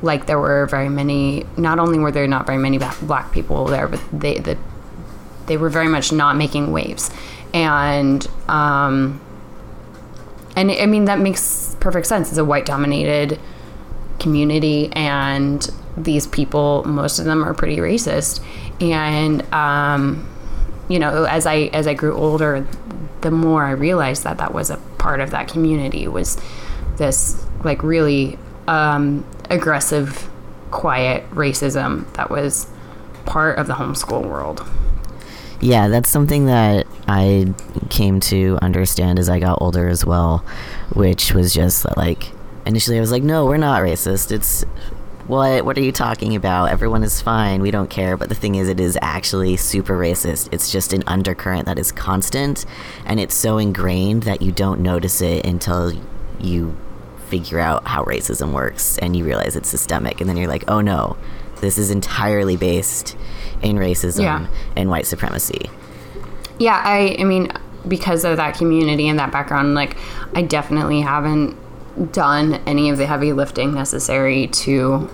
like 0.02 0.26
there 0.26 0.40
were 0.40 0.66
very 0.68 0.90
many. 0.90 1.46
Not 1.58 1.80
only 1.80 1.98
were 1.98 2.12
there 2.12 2.28
not 2.28 2.46
very 2.46 2.58
many 2.58 2.78
black 3.02 3.32
people 3.32 3.66
there, 3.66 3.88
but 3.88 4.04
they 4.12 4.38
the 4.40 4.58
they 5.48 5.58
were 5.58 5.70
very 5.70 5.88
much 5.88 6.12
not 6.12 6.36
making 6.36 6.72
waves, 6.72 7.10
and 7.54 8.28
um, 8.48 9.22
and 10.56 10.72
I 10.72 10.86
mean 10.86 11.06
that 11.06 11.20
makes 11.20 11.76
perfect 11.80 12.08
sense. 12.08 12.30
It's 12.30 12.38
a 12.38 12.46
white 12.46 12.66
dominated 12.66 13.40
community, 14.20 14.92
and 14.94 15.68
these 15.98 16.28
people, 16.28 16.84
most 16.86 17.20
of 17.20 17.26
them 17.26 17.44
are 17.44 17.54
pretty 17.54 17.78
racist, 17.78 18.44
and 18.82 19.42
um, 19.54 20.30
you 20.90 21.00
know, 21.00 21.24
as 21.24 21.46
I 21.46 21.70
as 21.74 21.88
I 21.88 21.94
grew 21.94 22.14
older, 22.16 22.68
the 23.22 23.32
more 23.32 23.64
I 23.64 23.72
realized 23.72 24.24
that 24.24 24.38
that 24.38 24.54
was 24.54 24.70
a 24.70 24.78
part 24.98 25.20
of 25.20 25.32
that 25.32 25.48
community 25.48 26.08
was 26.08 26.38
this 26.98 27.46
like 27.64 27.84
really 27.84 28.38
um, 28.68 29.26
aggressive, 29.50 30.30
quiet 30.72 31.30
racism 31.32 32.12
that 32.14 32.30
was 32.30 32.68
part 33.26 33.58
of 33.58 33.68
the 33.68 33.74
homeschool 33.74 34.24
world. 34.28 34.66
Yeah, 35.62 35.88
that's 35.88 36.10
something 36.10 36.48
that 36.48 36.88
I 37.08 37.54
came 37.90 38.20
to 38.22 38.60
understand 38.62 39.18
as 39.18 39.30
I 39.30 39.40
got 39.40 39.62
older 39.62 39.88
as 39.88 40.06
well, 40.06 40.40
which 40.94 41.34
was 41.34 41.54
just 41.54 41.86
like 41.96 42.32
initially 42.66 42.98
I 42.98 43.00
was 43.00 43.12
like, 43.12 43.24
no, 43.24 43.46
we're 43.46 43.58
not 43.58 43.82
racist. 43.82 44.32
It's 44.32 44.64
what 45.28 45.64
what 45.64 45.78
are 45.78 45.82
you 45.82 45.94
talking 45.94 46.36
about? 46.36 46.70
Everyone 46.70 47.02
is 47.02 47.22
fine. 47.22 47.62
We 47.62 47.72
don't 47.72 47.90
care. 47.90 48.18
But 48.18 48.28
the 48.28 48.36
thing 48.36 48.56
is 48.56 48.68
it 48.68 48.82
is 48.82 48.98
actually 49.02 49.56
super 49.56 49.98
racist. 49.98 50.50
It's 50.52 50.70
just 50.70 50.92
an 50.92 51.04
undercurrent 51.08 51.66
that 51.66 51.80
is 51.80 51.94
constant 51.94 52.66
and 53.06 53.20
it's 53.20 53.36
so 53.36 53.58
ingrained 53.58 54.24
that 54.24 54.42
you 54.42 54.52
don't 54.52 54.82
notice 54.82 55.22
it 55.22 55.46
until 55.46 55.94
you 56.42 56.76
figure 57.34 57.60
out 57.60 57.88
how 57.88 58.04
racism 58.04 58.52
works 58.54 59.00
and 59.00 59.16
you 59.16 59.26
realize 59.26 59.56
it's 59.56 59.68
systemic 59.70 60.22
and 60.22 60.30
then 60.30 60.38
you're 60.38 60.48
like, 60.56 60.64
"Oh 60.68 60.82
no. 60.82 61.18
This 61.62 61.78
is 61.78 61.90
entirely 61.90 62.58
based 62.58 63.16
in 63.62 63.78
racism 63.78 64.22
Yeah. 64.24 64.46
and 64.76 64.90
white 64.94 65.08
supremacy." 65.08 65.70
Yeah, 66.60 66.80
I 66.84 67.16
I 67.20 67.24
mean 67.24 67.52
because 67.88 68.24
of 68.24 68.38
that 68.38 68.56
community 68.58 69.08
and 69.10 69.18
that 69.18 69.32
background, 69.32 69.74
like 69.74 69.98
I 70.36 70.42
definitely 70.44 71.02
haven't 71.02 71.58
done 72.12 72.48
any 72.68 72.90
of 72.92 72.98
the 72.98 73.08
heavy 73.08 73.34
lifting 73.34 73.74
necessary 73.74 74.48
to 74.66 75.10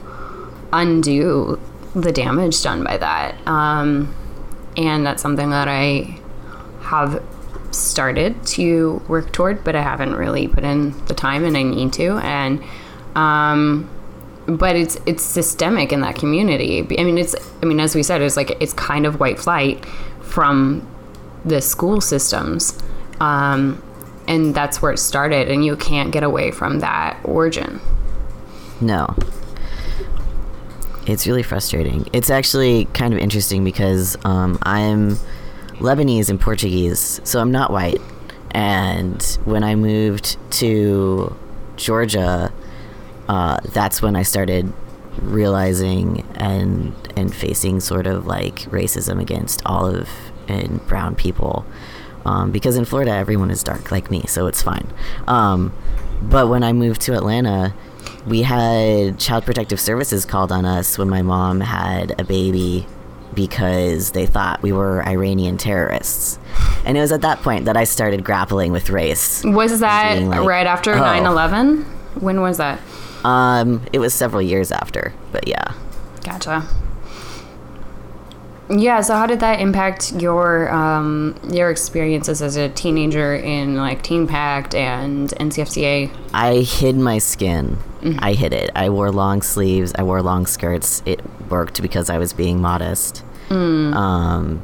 undo 0.74 1.58
the 1.96 2.12
damage 2.12 2.62
done 2.64 2.84
by 2.84 2.98
that. 2.98 3.36
Um, 3.48 4.14
and 4.78 5.06
that's 5.06 5.22
something 5.22 5.50
that 5.52 5.68
I 5.70 6.20
have 6.82 7.24
started 7.72 8.46
to 8.48 9.02
work 9.08 9.32
toward, 9.32 9.64
but 9.64 9.76
I 9.76 9.82
haven't 9.82 10.16
really 10.16 10.48
put 10.48 10.64
in 10.64 10.92
the 11.06 11.14
time, 11.14 11.46
and 11.46 11.56
I 11.56 11.64
need 11.64 11.94
to. 11.94 12.18
And 12.18 12.64
um, 13.16 13.90
but 14.48 14.76
it's 14.76 14.98
it's 15.06 15.24
systemic 15.24 15.92
in 15.92 16.02
that 16.02 16.16
community. 16.16 16.82
I 16.82 17.04
mean, 17.04 17.18
it's 17.18 17.36
I 17.62 17.66
mean, 17.66 17.80
as 17.80 17.96
we 17.96 18.04
said, 18.04 18.22
it's 18.22 18.38
like 18.38 18.52
it's 18.62 18.74
kind 18.74 19.06
of 19.06 19.20
white 19.20 19.40
flight 19.40 19.86
from 20.22 20.88
the 21.46 21.62
school 21.62 22.02
systems, 22.02 22.78
um, 23.20 23.82
and 24.28 24.54
that's 24.56 24.82
where 24.82 24.92
it 24.92 24.98
started. 24.98 25.50
And 25.50 25.64
you 25.64 25.76
can't 25.76 26.12
get 26.12 26.24
away 26.24 26.52
from 26.52 26.80
that 26.80 27.20
origin. 27.24 27.80
No. 28.82 29.16
It's 31.06 31.26
really 31.26 31.44
frustrating. 31.44 32.08
It's 32.14 32.30
actually 32.30 32.86
kind 32.94 33.14
of 33.14 33.20
interesting 33.20 33.64
because 33.64 34.16
um, 34.26 34.60
I'm 34.62 35.18
Lebanese 35.80 36.30
and 36.30 36.40
Portuguese, 36.40 37.22
so 37.24 37.40
I'm 37.40 37.52
not 37.52 37.72
white. 37.72 38.02
And 38.52 39.22
when 39.46 39.64
I 39.64 39.76
moved 39.76 40.38
to 40.54 41.36
Georgia, 41.76 42.52
uh, 43.28 43.60
that's 43.66 44.02
when 44.02 44.16
I 44.16 44.24
started 44.24 44.72
realizing 45.22 46.26
and 46.36 46.94
and 47.16 47.36
facing 47.36 47.80
sort 47.80 48.08
of 48.08 48.26
like 48.26 48.62
racism 48.72 49.22
against 49.22 49.62
olive 49.66 50.10
and 50.48 50.86
brown 50.88 51.16
people. 51.16 51.66
Um, 52.26 52.52
because 52.52 52.76
in 52.76 52.86
Florida, 52.86 53.12
everyone 53.12 53.50
is 53.50 53.64
dark 53.64 53.92
like 53.92 54.12
me, 54.12 54.24
so 54.28 54.48
it's 54.48 54.62
fine. 54.62 54.88
Um, 55.28 55.74
but 56.22 56.50
when 56.50 56.64
I 56.64 56.74
moved 56.74 57.02
to 57.02 57.14
Atlanta, 57.14 57.74
we 58.28 58.42
had 58.42 59.18
Child 59.20 59.46
Protective 59.46 59.80
Services 59.80 60.26
called 60.26 60.52
on 60.52 60.66
us 60.66 60.98
when 60.98 61.10
my 61.10 61.22
mom 61.22 61.62
had 61.62 62.20
a 62.20 62.24
baby 62.24 62.86
because 63.40 64.12
they 64.12 64.26
thought 64.26 64.62
we 64.62 64.74
were 64.74 65.02
Iranian 65.08 65.58
terrorists. 65.58 66.38
And 66.84 66.98
it 66.98 67.02
was 67.02 67.14
at 67.14 67.22
that 67.22 67.42
point 67.42 67.64
that 67.66 67.78
I 67.78 67.86
started 67.86 68.22
grappling 68.22 68.74
with 68.74 68.90
race. 68.90 69.46
Was 69.46 69.80
that 69.80 70.22
like, 70.22 70.42
right 70.42 70.68
after 70.68 70.94
oh. 70.94 71.00
9 71.00 71.26
11? 71.26 71.84
When 72.20 72.42
was 72.42 72.58
that? 72.58 72.82
Um, 73.24 73.86
it 73.94 74.00
was 74.00 74.14
several 74.14 74.42
years 74.42 74.74
after, 74.74 75.14
but 75.32 75.48
yeah. 75.48 75.74
Gotcha. 76.22 76.68
Yeah, 78.70 79.00
so 79.00 79.16
how 79.16 79.26
did 79.26 79.40
that 79.40 79.62
impact 79.62 80.12
your 80.14 80.72
um, 80.72 81.40
your 81.50 81.72
experiences 81.72 82.42
as 82.42 82.58
a 82.58 82.68
teenager 82.68 83.36
in 83.36 83.78
like 83.78 84.04
Teen 84.04 84.28
Pact 84.28 84.76
and 84.76 85.30
NCFCA? 85.30 86.12
I 86.34 86.58
hid 86.58 86.98
my 86.98 87.20
skin. 87.20 87.78
I 88.20 88.34
hid 88.34 88.54
it. 88.54 88.70
I 88.76 88.90
wore 88.90 89.12
long 89.12 89.42
sleeves. 89.42 89.94
I 89.96 90.04
wore 90.04 90.22
long 90.22 90.46
skirts. 90.46 91.02
It 91.06 91.22
worked 91.50 91.82
because 91.82 92.10
I 92.10 92.18
was 92.18 92.32
being 92.32 92.62
modest. 92.62 93.24
Um, 93.52 94.64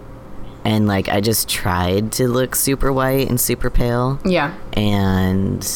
and 0.64 0.88
like 0.88 1.10
I 1.10 1.22
just 1.22 1.48
tried 1.50 2.12
to 2.14 2.28
look 2.28 2.56
super 2.56 2.92
white 2.94 3.30
and 3.30 3.40
super 3.40 3.70
pale. 3.70 4.20
Yeah. 4.26 4.54
and 4.74 5.68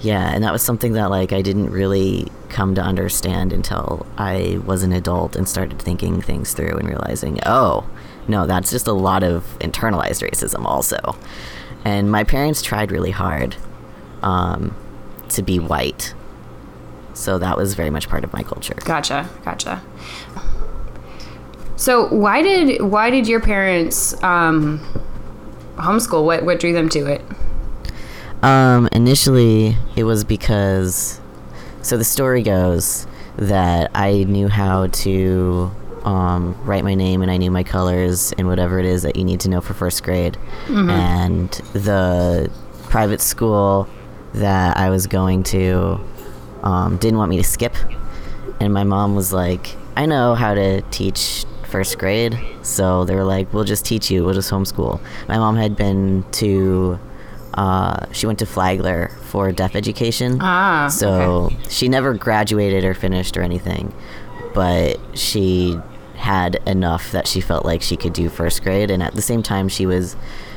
yeah 0.00 0.34
and 0.34 0.44
that 0.44 0.52
was 0.52 0.60
something 0.60 0.92
that 0.92 1.08
like 1.08 1.32
i 1.32 1.40
didn't 1.40 1.70
really 1.70 2.28
come 2.50 2.74
to 2.74 2.80
understand 2.82 3.54
until 3.54 4.04
i 4.18 4.60
was 4.66 4.82
an 4.82 4.92
adult 4.92 5.34
and 5.34 5.48
started 5.48 5.80
thinking 5.80 6.20
things 6.20 6.52
through 6.52 6.76
and 6.76 6.86
realizing 6.86 7.38
oh 7.46 7.88
no 8.28 8.46
that's 8.46 8.70
just 8.70 8.86
a 8.86 8.92
lot 8.92 9.22
of 9.22 9.44
internalized 9.60 10.20
racism 10.28 10.66
also 10.66 11.16
and 11.86 12.10
my 12.12 12.22
parents 12.22 12.60
tried 12.60 12.92
really 12.92 13.12
hard 13.12 13.56
um, 14.22 14.76
to 15.30 15.40
be 15.42 15.58
white 15.58 16.12
so 17.14 17.38
that 17.38 17.56
was 17.56 17.72
very 17.74 17.88
much 17.90 18.06
part 18.06 18.24
of 18.24 18.32
my 18.34 18.42
culture 18.42 18.74
Gotcha. 18.84 19.26
Gotcha. 19.42 19.80
So 21.84 22.06
why 22.06 22.40
did 22.40 22.80
why 22.80 23.10
did 23.10 23.28
your 23.28 23.40
parents 23.40 24.14
um, 24.22 24.80
homeschool? 25.76 26.24
What 26.24 26.42
what 26.42 26.58
drew 26.58 26.72
them 26.72 26.88
to 26.88 27.04
it? 27.04 27.20
Um, 28.42 28.88
initially, 28.92 29.76
it 29.94 30.04
was 30.04 30.24
because. 30.24 31.20
So 31.82 31.98
the 31.98 32.04
story 32.04 32.42
goes 32.42 33.06
that 33.36 33.90
I 33.94 34.24
knew 34.24 34.48
how 34.48 34.86
to 34.86 35.70
um, 36.04 36.58
write 36.64 36.84
my 36.84 36.94
name 36.94 37.20
and 37.20 37.30
I 37.30 37.36
knew 37.36 37.50
my 37.50 37.64
colors 37.64 38.32
and 38.38 38.48
whatever 38.48 38.78
it 38.78 38.86
is 38.86 39.02
that 39.02 39.16
you 39.16 39.24
need 39.24 39.40
to 39.40 39.50
know 39.50 39.60
for 39.60 39.74
first 39.74 40.02
grade. 40.04 40.38
And 40.88 41.50
the 41.74 42.50
private 42.84 43.20
school 43.20 43.90
that 44.32 44.78
I 44.78 44.88
was 44.88 45.06
going 45.06 45.42
to 45.42 46.00
um, 46.62 46.96
didn't 46.96 47.18
want 47.18 47.28
me 47.28 47.36
to 47.36 47.44
skip. 47.44 47.76
And 48.58 48.72
my 48.72 48.84
mom 48.84 49.14
was 49.14 49.34
like, 49.34 49.76
I 49.96 50.06
know 50.06 50.34
how 50.34 50.54
to 50.54 50.80
teach 50.90 51.44
first 51.74 51.98
grade. 51.98 52.38
So 52.62 53.04
they 53.04 53.16
were 53.16 53.24
like, 53.24 53.52
we'll 53.52 53.64
just 53.64 53.84
teach 53.84 54.08
you, 54.08 54.22
we'll 54.24 54.34
just 54.34 54.48
homeschool. 54.48 55.00
My 55.26 55.38
mom 55.38 55.56
had 55.56 55.74
been 55.74 56.24
to, 56.42 57.00
uh, 57.54 58.06
she 58.12 58.26
went 58.28 58.38
to 58.38 58.46
Flagler 58.46 59.08
for 59.22 59.50
deaf 59.50 59.74
education. 59.74 60.38
Ah, 60.40 60.86
So 60.88 61.50
she 61.68 61.88
never 61.88 62.14
graduated 62.14 62.84
or 62.84 62.94
finished 62.94 63.36
or 63.36 63.42
anything, 63.42 63.92
but 64.54 65.00
she 65.14 65.76
had 66.14 66.62
enough 66.64 67.10
that 67.10 67.26
she 67.26 67.40
felt 67.40 67.64
like 67.64 67.82
she 67.82 67.96
could 67.96 68.12
do 68.12 68.28
first 68.28 68.62
grade. 68.62 68.88
And 68.92 69.02
at 69.02 69.14
the 69.16 69.22
same 69.22 69.42
time, 69.42 69.68
she 69.68 69.84
was 69.84 70.14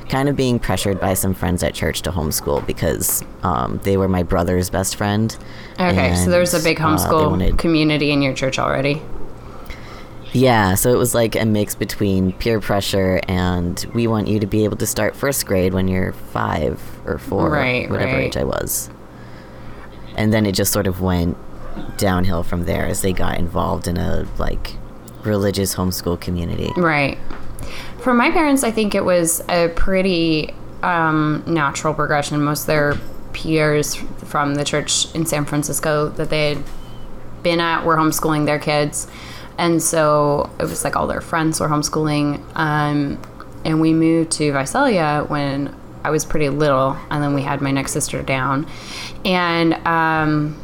kind 0.09 0.29
of 0.29 0.35
being 0.35 0.59
pressured 0.59 0.99
by 0.99 1.15
some 1.15 1.33
friends 1.33 1.63
at 1.63 1.73
church 1.73 2.03
to 2.03 2.11
homeschool 2.11 2.63
because 2.67 3.23
um, 3.41 3.79
they 3.83 3.97
were 3.97 4.07
my 4.07 4.21
brother's 4.21 4.69
best 4.69 4.95
friend. 4.95 5.35
Okay, 5.79 6.13
so 6.13 6.29
there's 6.29 6.53
a 6.53 6.57
and, 6.57 6.63
big 6.63 6.79
uh, 6.79 6.85
homeschool 6.85 7.31
wanted- 7.31 7.57
community 7.57 8.11
in 8.11 8.21
your 8.21 8.35
church 8.35 8.59
already. 8.59 9.01
Yeah, 10.37 10.75
so 10.75 10.91
it 10.93 10.97
was 10.97 11.15
like 11.15 11.35
a 11.35 11.45
mix 11.45 11.73
between 11.73 12.31
peer 12.33 12.59
pressure 12.59 13.19
and 13.27 13.83
we 13.95 14.05
want 14.05 14.27
you 14.27 14.39
to 14.39 14.45
be 14.45 14.65
able 14.65 14.77
to 14.77 14.85
start 14.85 15.15
first 15.15 15.47
grade 15.47 15.73
when 15.73 15.87
you're 15.87 16.13
five 16.13 16.79
or 17.05 17.17
four, 17.17 17.49
Right, 17.49 17.89
whatever 17.89 18.13
right. 18.13 18.25
age 18.25 18.37
I 18.37 18.43
was. 18.43 18.91
And 20.15 20.31
then 20.31 20.45
it 20.45 20.51
just 20.51 20.71
sort 20.71 20.85
of 20.85 21.01
went 21.01 21.37
downhill 21.97 22.43
from 22.43 22.65
there 22.65 22.85
as 22.85 23.01
they 23.01 23.13
got 23.13 23.39
involved 23.39 23.87
in 23.87 23.97
a 23.97 24.27
like 24.37 24.75
religious 25.23 25.75
homeschool 25.75 26.21
community. 26.21 26.71
Right. 26.77 27.17
For 28.01 28.13
my 28.13 28.29
parents, 28.29 28.63
I 28.63 28.69
think 28.69 28.93
it 28.93 29.05
was 29.05 29.41
a 29.49 29.69
pretty 29.69 30.53
um, 30.83 31.43
natural 31.47 31.95
progression. 31.95 32.39
Most 32.43 32.61
of 32.61 32.67
their 32.67 32.95
peers 33.33 33.95
from 33.95 34.53
the 34.53 34.63
church 34.63 35.13
in 35.15 35.25
San 35.25 35.45
Francisco 35.45 36.09
that 36.09 36.29
they 36.29 36.49
had 36.49 36.63
been 37.41 37.59
at 37.59 37.85
were 37.85 37.95
homeschooling 37.95 38.45
their 38.45 38.59
kids. 38.59 39.07
And 39.57 39.81
so 39.81 40.49
it 40.59 40.63
was 40.63 40.83
like 40.83 40.95
all 40.95 41.07
their 41.07 41.21
friends 41.21 41.59
were 41.59 41.67
homeschooling. 41.67 42.43
Um, 42.55 43.19
and 43.65 43.81
we 43.81 43.93
moved 43.93 44.31
to 44.33 44.51
Visalia 44.51 45.25
when 45.27 45.75
I 46.03 46.09
was 46.09 46.25
pretty 46.25 46.49
little. 46.49 46.97
And 47.09 47.23
then 47.23 47.33
we 47.33 47.41
had 47.41 47.61
my 47.61 47.71
next 47.71 47.91
sister 47.91 48.21
down. 48.21 48.67
And 49.25 49.73
um, 49.85 50.61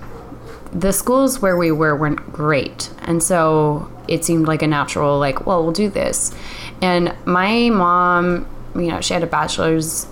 the 0.71 0.91
schools 0.91 1.41
where 1.41 1.57
we 1.57 1.71
were 1.71 1.95
weren't 1.95 2.31
great. 2.31 2.91
And 3.03 3.21
so 3.21 3.91
it 4.07 4.23
seemed 4.25 4.47
like 4.47 4.61
a 4.61 4.67
natural, 4.67 5.19
like, 5.19 5.45
well, 5.45 5.63
we'll 5.63 5.73
do 5.73 5.89
this. 5.89 6.33
And 6.81 7.15
my 7.25 7.69
mom, 7.69 8.47
you 8.75 8.87
know, 8.87 9.01
she 9.01 9.13
had 9.13 9.23
a 9.23 9.27
bachelor's, 9.27 10.07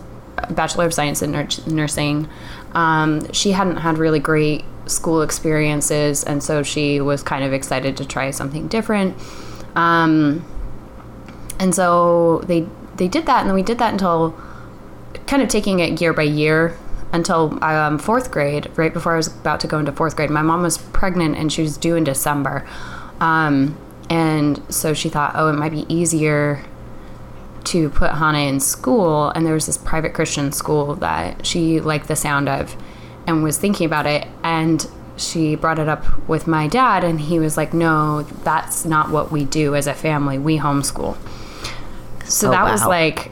bachelor 0.49 0.85
of 0.85 0.93
science 0.93 1.21
in 1.21 1.31
nur- 1.31 1.47
nursing. 1.67 2.27
Um, 2.73 3.31
she 3.33 3.51
hadn't 3.51 3.77
had 3.77 3.97
really 3.97 4.19
great 4.19 4.63
school 4.91 5.21
experiences, 5.21 6.23
and 6.23 6.43
so 6.43 6.63
she 6.63 7.01
was 7.01 7.23
kind 7.23 7.43
of 7.43 7.53
excited 7.53 7.97
to 7.97 8.05
try 8.05 8.31
something 8.31 8.67
different. 8.67 9.15
Um, 9.75 10.45
and 11.59 11.73
so 11.73 12.41
they 12.45 12.67
they 12.97 13.07
did 13.07 13.25
that, 13.25 13.41
and 13.41 13.49
then 13.49 13.55
we 13.55 13.63
did 13.63 13.79
that 13.79 13.91
until 13.91 14.35
kind 15.27 15.41
of 15.41 15.49
taking 15.49 15.79
it 15.79 16.01
year 16.01 16.13
by 16.13 16.23
year 16.23 16.77
until 17.13 17.61
um, 17.63 17.97
fourth 17.97 18.31
grade, 18.31 18.69
right 18.75 18.93
before 18.93 19.13
I 19.13 19.17
was 19.17 19.27
about 19.27 19.59
to 19.61 19.67
go 19.67 19.79
into 19.79 19.91
fourth 19.91 20.15
grade. 20.15 20.29
My 20.29 20.41
mom 20.41 20.61
was 20.61 20.77
pregnant 20.77 21.37
and 21.37 21.51
she 21.51 21.61
was 21.61 21.77
due 21.77 21.95
in 21.95 22.03
December. 22.03 22.67
Um, 23.19 23.77
and 24.09 24.61
so 24.73 24.93
she 24.93 25.09
thought, 25.09 25.33
oh, 25.35 25.49
it 25.49 25.53
might 25.53 25.71
be 25.71 25.85
easier 25.93 26.63
to 27.65 27.89
put 27.89 28.11
Hannah 28.11 28.39
in 28.39 28.59
school. 28.59 29.29
And 29.29 29.45
there 29.45 29.53
was 29.53 29.65
this 29.65 29.77
private 29.77 30.13
Christian 30.13 30.51
school 30.51 30.95
that 30.95 31.45
she 31.45 31.79
liked 31.79 32.07
the 32.07 32.15
sound 32.15 32.49
of 32.49 32.75
and 33.27 33.43
was 33.43 33.57
thinking 33.57 33.85
about 33.85 34.05
it. 34.05 34.27
And 34.43 34.85
she 35.17 35.55
brought 35.55 35.77
it 35.79 35.87
up 35.87 36.27
with 36.27 36.47
my 36.47 36.67
dad, 36.67 37.03
and 37.03 37.19
he 37.21 37.39
was 37.39 37.57
like, 37.57 37.73
no, 37.73 38.23
that's 38.23 38.85
not 38.85 39.09
what 39.11 39.31
we 39.31 39.45
do 39.45 39.75
as 39.75 39.87
a 39.87 39.93
family. 39.93 40.39
We 40.39 40.57
homeschool. 40.57 41.17
So 42.25 42.47
Oh, 42.47 42.51
that 42.51 42.71
was 42.71 42.85
like 42.85 43.31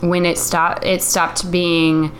when 0.00 0.26
it 0.26 0.36
stopped 0.38 0.84
it 0.84 1.00
stopped 1.02 1.48
being 1.50 2.10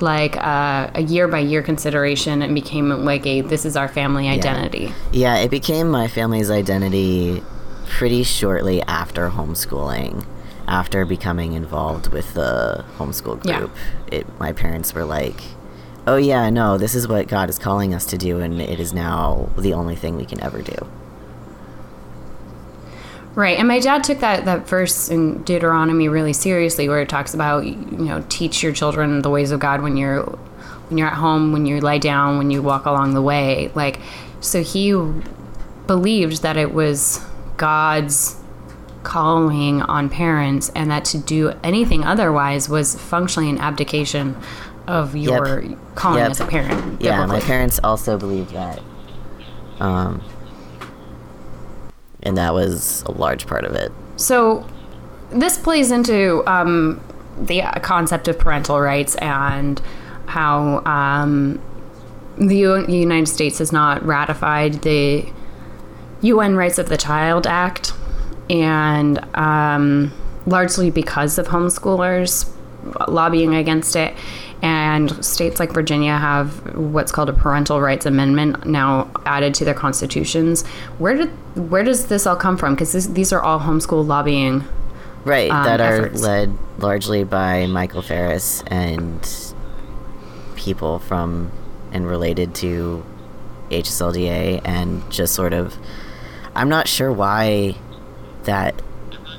like 0.00 0.36
a, 0.36 0.90
a 0.96 1.00
year 1.00 1.28
by 1.28 1.38
year 1.38 1.62
consideration 1.62 2.42
and 2.42 2.54
became 2.54 2.88
like 3.04 3.24
a 3.26 3.40
this 3.42 3.64
is 3.64 3.76
our 3.76 3.88
family 3.88 4.28
identity 4.28 4.92
Yeah, 5.12 5.36
it 5.38 5.50
became 5.50 5.88
my 5.90 6.08
family's 6.08 6.50
identity 6.50 7.42
pretty 7.88 8.22
shortly 8.24 8.82
after 8.82 9.30
homeschooling. 9.30 10.26
After 10.72 11.04
becoming 11.04 11.52
involved 11.52 12.08
with 12.14 12.32
the 12.32 12.82
homeschool 12.98 13.44
Yeah. 13.44 13.58
group, 13.58 13.72
it 14.10 14.26
my 14.40 14.52
parents 14.52 14.94
were 14.94 15.04
like, 15.04 15.42
"Oh 16.06 16.16
yeah, 16.16 16.48
no, 16.48 16.78
this 16.78 16.94
is 16.94 17.06
what 17.06 17.28
God 17.28 17.50
is 17.50 17.58
calling 17.58 17.92
us 17.92 18.06
to 18.06 18.16
do, 18.16 18.40
and 18.40 18.58
it 18.58 18.80
is 18.80 18.94
now 18.94 19.50
the 19.58 19.74
only 19.74 19.96
thing 19.96 20.16
we 20.16 20.24
can 20.24 20.42
ever 20.42 20.62
do." 20.62 20.86
right 23.34 23.58
and 23.58 23.66
my 23.66 23.78
dad 23.80 24.04
took 24.04 24.18
that 24.20 24.44
that 24.44 24.68
verse 24.68 25.08
in 25.08 25.42
deuteronomy 25.44 26.06
really 26.06 26.34
seriously 26.34 26.86
where 26.86 27.00
it 27.00 27.08
talks 27.08 27.32
about 27.32 27.64
you 27.64 27.74
know 27.74 28.22
teach 28.28 28.62
your 28.62 28.72
children 28.72 29.22
the 29.22 29.30
ways 29.30 29.50
of 29.50 29.58
god 29.58 29.80
when 29.80 29.96
you're 29.96 30.22
when 30.88 30.98
you're 30.98 31.08
at 31.08 31.14
home 31.14 31.50
when 31.50 31.64
you 31.64 31.80
lie 31.80 31.96
down 31.96 32.36
when 32.36 32.50
you 32.50 32.60
walk 32.60 32.84
along 32.84 33.14
the 33.14 33.22
way 33.22 33.70
like 33.74 33.98
so 34.40 34.62
he 34.62 34.92
believed 35.86 36.42
that 36.42 36.58
it 36.58 36.74
was 36.74 37.24
god's 37.56 38.36
calling 39.02 39.82
on 39.82 40.08
parents 40.08 40.70
and 40.74 40.90
that 40.90 41.04
to 41.06 41.18
do 41.18 41.52
anything 41.62 42.04
otherwise 42.04 42.68
was 42.68 42.94
functionally 42.94 43.50
an 43.50 43.58
abdication 43.58 44.36
of 44.86 45.16
your 45.16 45.64
calling 45.94 46.18
Yep. 46.18 46.30
as 46.30 46.40
a 46.40 46.46
parent 46.46 47.00
Yeah, 47.02 47.24
my 47.26 47.40
parents 47.40 47.80
also 47.82 48.16
believed 48.18 48.52
that. 48.52 48.80
Um, 49.80 50.22
and 52.22 52.36
that 52.36 52.54
was 52.54 53.02
a 53.06 53.10
large 53.12 53.46
part 53.46 53.64
of 53.64 53.74
it. 53.74 53.90
So 54.16 54.66
this 55.30 55.58
plays 55.58 55.90
into 55.90 56.42
um, 56.46 57.00
the 57.40 57.62
concept 57.82 58.28
of 58.28 58.38
parental 58.38 58.80
rights 58.80 59.14
and 59.16 59.80
how 60.26 60.84
um, 60.84 61.60
the 62.38 62.56
U- 62.56 62.86
United 62.88 63.26
States 63.28 63.58
has 63.58 63.72
not 63.72 64.04
ratified 64.04 64.82
the 64.82 65.28
UN 66.20 66.54
Rights 66.56 66.78
of 66.78 66.88
the 66.88 66.96
Child 66.96 67.46
Act, 67.48 67.92
and 68.50 69.18
um, 69.36 70.12
largely 70.46 70.90
because 70.90 71.38
of 71.38 71.46
homeschoolers 71.48 72.50
lobbying 73.08 73.54
against 73.54 73.96
it. 73.96 74.14
And 74.62 75.24
states 75.24 75.58
like 75.58 75.72
Virginia 75.72 76.16
have 76.16 76.76
what's 76.76 77.10
called 77.10 77.28
a 77.28 77.32
parental 77.32 77.80
rights 77.80 78.06
amendment 78.06 78.64
now 78.64 79.10
added 79.26 79.54
to 79.54 79.64
their 79.64 79.74
constitutions. 79.74 80.64
Where 80.98 81.16
did 81.16 81.30
where 81.56 81.82
does 81.82 82.06
this 82.06 82.28
all 82.28 82.36
come 82.36 82.56
from? 82.56 82.74
Because 82.74 83.12
these 83.12 83.32
are 83.32 83.42
all 83.42 83.58
homeschool 83.58 84.06
lobbying. 84.06 84.64
Right, 85.24 85.50
um, 85.50 85.64
that 85.64 85.80
are 85.80 86.06
efforts. 86.06 86.22
led 86.22 86.56
largely 86.78 87.24
by 87.24 87.66
Michael 87.66 88.02
Farris 88.02 88.62
and 88.68 89.28
people 90.54 91.00
from 91.00 91.50
and 91.90 92.06
related 92.06 92.54
to 92.56 93.04
HSLDA 93.70 94.60
and 94.64 95.08
just 95.10 95.34
sort 95.34 95.52
of 95.52 95.76
I'm 96.54 96.68
not 96.68 96.86
sure 96.86 97.12
why 97.12 97.76
that 98.44 98.80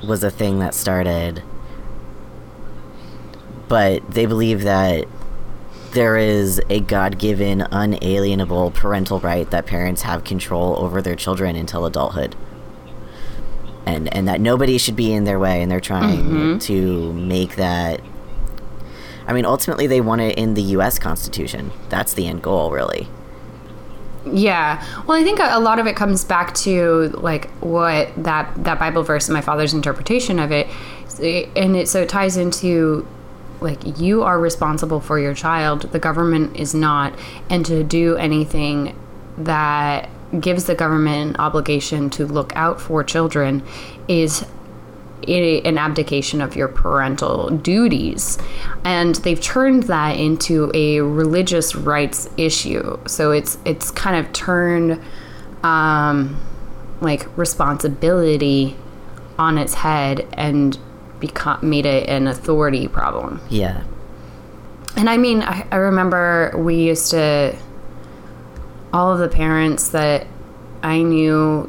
was 0.06 0.22
a 0.22 0.30
thing 0.30 0.58
that 0.58 0.74
started. 0.74 1.42
But 3.68 4.10
they 4.10 4.26
believe 4.26 4.62
that 4.62 5.06
there 5.92 6.16
is 6.16 6.60
a 6.68 6.80
God-given 6.80 7.62
unalienable 7.70 8.72
parental 8.72 9.20
right 9.20 9.48
that 9.50 9.66
parents 9.66 10.02
have 10.02 10.24
control 10.24 10.76
over 10.78 11.00
their 11.00 11.14
children 11.14 11.56
until 11.56 11.86
adulthood. 11.86 12.36
And 13.86 14.12
and 14.14 14.26
that 14.26 14.40
nobody 14.40 14.78
should 14.78 14.96
be 14.96 15.12
in 15.12 15.24
their 15.24 15.38
way 15.38 15.62
and 15.62 15.70
they're 15.70 15.80
trying 15.80 16.24
mm-hmm. 16.24 16.58
to 16.58 17.12
make 17.12 17.56
that 17.56 18.00
I 19.26 19.34
mean 19.34 19.44
ultimately 19.44 19.86
they 19.86 20.00
want 20.00 20.22
it 20.22 20.38
in 20.38 20.54
the 20.54 20.62
US 20.62 20.98
constitution. 20.98 21.70
That's 21.90 22.14
the 22.14 22.26
end 22.26 22.42
goal 22.42 22.70
really 22.70 23.08
Yeah. 24.26 24.84
Well, 25.06 25.20
I 25.20 25.24
think 25.24 25.38
a, 25.40 25.60
lot 25.60 25.78
of 25.78 25.86
it 25.86 25.96
comes 25.96 26.24
back 26.24 26.54
to 26.56 27.08
like 27.10 27.50
what 27.58 28.10
that 28.22 28.52
that 28.64 28.78
Bible 28.78 29.02
verse 29.02 29.28
and 29.28 29.34
my 29.34 29.40
father's 29.40 29.74
interpretation 29.74 30.38
of 30.38 30.50
it, 30.50 30.66
and 31.20 31.76
it 31.76 31.88
so 31.88 32.02
it 32.02 32.08
ties 32.08 32.36
into 32.36 33.06
like 33.60 33.98
you 33.98 34.22
are 34.22 34.38
responsible 34.38 35.00
for 35.00 35.18
your 35.18 35.34
child. 35.34 35.82
The 35.92 35.98
government 35.98 36.56
is 36.56 36.74
not, 36.74 37.18
and 37.50 37.66
to 37.66 37.84
do 37.84 38.16
anything 38.16 38.98
that 39.38 40.08
gives 40.40 40.64
the 40.64 40.74
government 40.74 41.30
an 41.30 41.36
obligation 41.36 42.10
to 42.10 42.26
look 42.26 42.54
out 42.56 42.80
for 42.80 43.04
children 43.04 43.62
is 44.08 44.44
a, 45.28 45.60
an 45.62 45.78
abdication 45.78 46.40
of 46.40 46.56
your 46.56 46.68
parental 46.68 47.50
duties. 47.50 48.38
And 48.84 49.14
they've 49.16 49.40
turned 49.40 49.84
that 49.84 50.16
into 50.18 50.70
a 50.74 51.00
religious 51.00 51.74
rights 51.74 52.28
issue. 52.36 52.98
So 53.06 53.30
it's 53.30 53.58
it's 53.64 53.90
kind 53.90 54.24
of 54.24 54.32
turned 54.32 55.00
um, 55.62 56.40
like 57.00 57.26
responsibility 57.36 58.76
on 59.38 59.58
its 59.58 59.74
head 59.74 60.26
and 60.34 60.78
become 61.20 61.68
made 61.68 61.86
it 61.86 62.08
an 62.08 62.26
authority 62.26 62.88
problem. 62.88 63.40
yeah 63.48 63.84
And 64.96 65.08
I 65.10 65.16
mean, 65.16 65.42
I, 65.42 65.66
I 65.70 65.76
remember 65.76 66.52
we 66.56 66.76
used 66.76 67.10
to, 67.10 67.56
all 68.92 69.12
of 69.12 69.18
the 69.18 69.28
parents 69.28 69.88
that 69.88 70.26
I 70.82 71.02
knew 71.02 71.68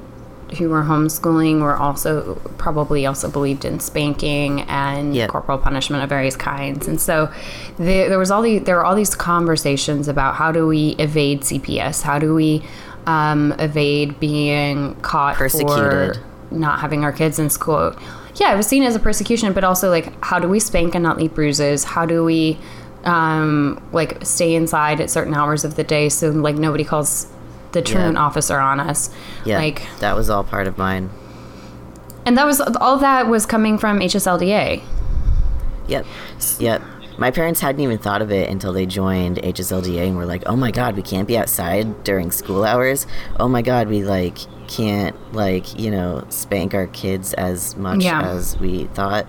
who 0.57 0.69
were 0.69 0.83
homeschooling 0.83 1.61
were 1.61 1.75
also 1.75 2.35
probably 2.57 3.05
also 3.05 3.29
believed 3.29 3.65
in 3.65 3.79
spanking 3.79 4.61
and 4.61 5.15
Yep. 5.15 5.29
corporal 5.29 5.57
punishment 5.57 6.03
of 6.03 6.09
various 6.09 6.35
kinds. 6.35 6.87
And 6.87 7.01
so 7.01 7.31
there, 7.77 8.09
there 8.09 8.19
was 8.19 8.29
all 8.31 8.41
the, 8.41 8.59
there 8.59 8.75
were 8.75 8.85
all 8.85 8.95
these 8.95 9.15
conversations 9.15 10.07
about 10.07 10.35
how 10.35 10.51
do 10.51 10.67
we 10.67 10.89
evade 10.99 11.41
CPS? 11.41 12.03
How 12.03 12.19
do 12.19 12.33
we 12.35 12.63
um, 13.07 13.53
evade 13.59 14.19
being 14.19 14.95
caught 15.01 15.35
Persecuted. 15.35 16.17
for 16.17 16.23
not 16.51 16.79
having 16.79 17.03
our 17.03 17.11
kids 17.11 17.39
in 17.39 17.49
school? 17.49 17.95
Yeah, 18.35 18.53
it 18.53 18.57
was 18.57 18.67
seen 18.67 18.83
as 18.83 18.95
a 18.95 18.99
persecution, 18.99 19.51
but 19.53 19.63
also 19.63 19.89
like 19.89 20.13
how 20.23 20.39
do 20.39 20.47
we 20.47 20.59
spank 20.59 20.93
and 20.93 21.03
not 21.03 21.17
leave 21.17 21.33
bruises? 21.33 21.83
How 21.85 22.05
do 22.05 22.23
we 22.23 22.57
um, 23.05 23.81
like 23.93 24.23
stay 24.25 24.55
inside 24.55 24.99
at 24.99 25.09
certain 25.09 25.33
hours 25.33 25.63
of 25.63 25.75
the 25.75 25.83
day 25.83 26.09
so 26.09 26.29
like 26.31 26.55
nobody 26.55 26.83
calls 26.83 27.27
the 27.75 27.81
truant 27.83 28.17
officer 28.17 28.57
on 28.57 28.79
us? 28.79 29.11
yeah 29.45 29.59
Like, 29.59 29.85
that 29.99 30.15
was 30.15 30.29
all 30.31 30.43
part 30.43 30.65
of 30.67 30.77
mine 30.79 31.11
and 32.25 32.35
that 32.37 32.45
was 32.47 32.59
all 32.59 32.97
that 32.97 33.27
was 33.27 33.45
coming 33.45 33.77
from 33.77 33.99
HSLDA. 33.99 34.81
Yep. 35.87 36.05
Yep. 36.57 36.81
My 37.19 37.29
parents 37.29 37.59
hadn't 37.61 37.81
even 37.81 37.99
thought 37.99 38.21
of 38.23 38.31
it 38.31 38.49
until 38.49 38.73
they 38.73 38.87
joined 38.87 39.37
HSLDA 39.37 40.07
and 40.07 40.17
were 40.17 40.25
like, 40.25 40.41
"Oh 40.47 40.55
my 40.55 40.71
god, 40.71 40.95
we 40.95 41.03
can't 41.03 41.27
be 41.27 41.37
outside 41.37 42.03
during 42.03 42.31
school 42.31 42.63
hours. 42.65 43.05
Oh 43.39 43.47
my 43.47 43.61
god, 43.61 43.87
we 43.89 44.03
like 44.03 44.39
can't 44.67 45.15
like, 45.33 45.77
you 45.79 45.91
know, 45.91 46.25
spank 46.29 46.73
our 46.73 46.87
kids 46.87 47.33
as 47.35 47.77
much 47.77 48.03
Yeah. 48.03 48.23
as 48.23 48.57
we 48.59 48.85
thought." 48.95 49.27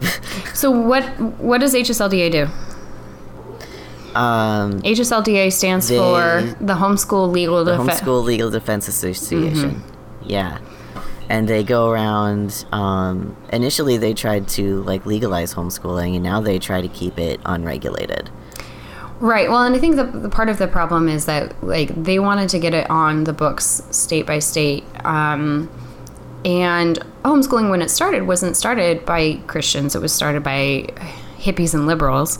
So 0.52 0.70
what 0.70 1.04
what 1.40 1.58
does 1.62 1.72
HSLDA 1.74 2.30
do? 2.30 2.46
Um 4.16 4.80
HSLDA 4.82 5.52
stands 5.52 5.88
They- 5.88 5.96
for 5.98 6.42
the 6.60 6.74
Homeschool 6.74 7.30
Legal 7.30 7.64
Defense. 7.64 8.00
Homeschool 8.00 8.24
Legal 8.24 8.50
Defense 8.50 8.88
Association. 8.88 9.70
Mm-hmm. 9.76 10.28
Yeah. 10.30 10.58
And 11.28 11.48
they 11.48 11.64
go 11.64 11.88
around 11.90 12.64
um 12.72 13.36
initially 13.52 13.96
they 13.96 14.14
tried 14.14 14.46
to 14.48 14.82
like 14.82 15.06
legalize 15.06 15.54
homeschooling 15.54 16.14
and 16.14 16.22
now 16.22 16.40
they 16.40 16.58
try 16.58 16.80
to 16.80 16.88
keep 16.88 17.18
it 17.18 17.40
unregulated. 17.44 18.30
Right. 19.20 19.48
Well, 19.48 19.62
and 19.62 19.74
I 19.74 19.78
think 19.78 19.96
the, 19.96 20.04
the 20.04 20.28
part 20.28 20.48
of 20.48 20.58
the 20.58 20.66
problem 20.66 21.08
is 21.08 21.24
that 21.26 21.62
like 21.64 21.90
they 22.02 22.18
wanted 22.18 22.48
to 22.50 22.58
get 22.58 22.74
it 22.74 22.90
on 22.90 23.24
the 23.24 23.32
books 23.32 23.82
state 23.90 24.26
by 24.26 24.40
state, 24.40 24.84
um, 25.04 25.70
and 26.44 26.98
homeschooling 27.24 27.70
when 27.70 27.80
it 27.80 27.90
started 27.90 28.24
wasn't 28.24 28.56
started 28.56 29.06
by 29.06 29.40
Christians. 29.46 29.94
It 29.94 30.02
was 30.02 30.12
started 30.12 30.42
by 30.42 30.88
hippies 31.38 31.74
and 31.74 31.86
liberals 31.86 32.38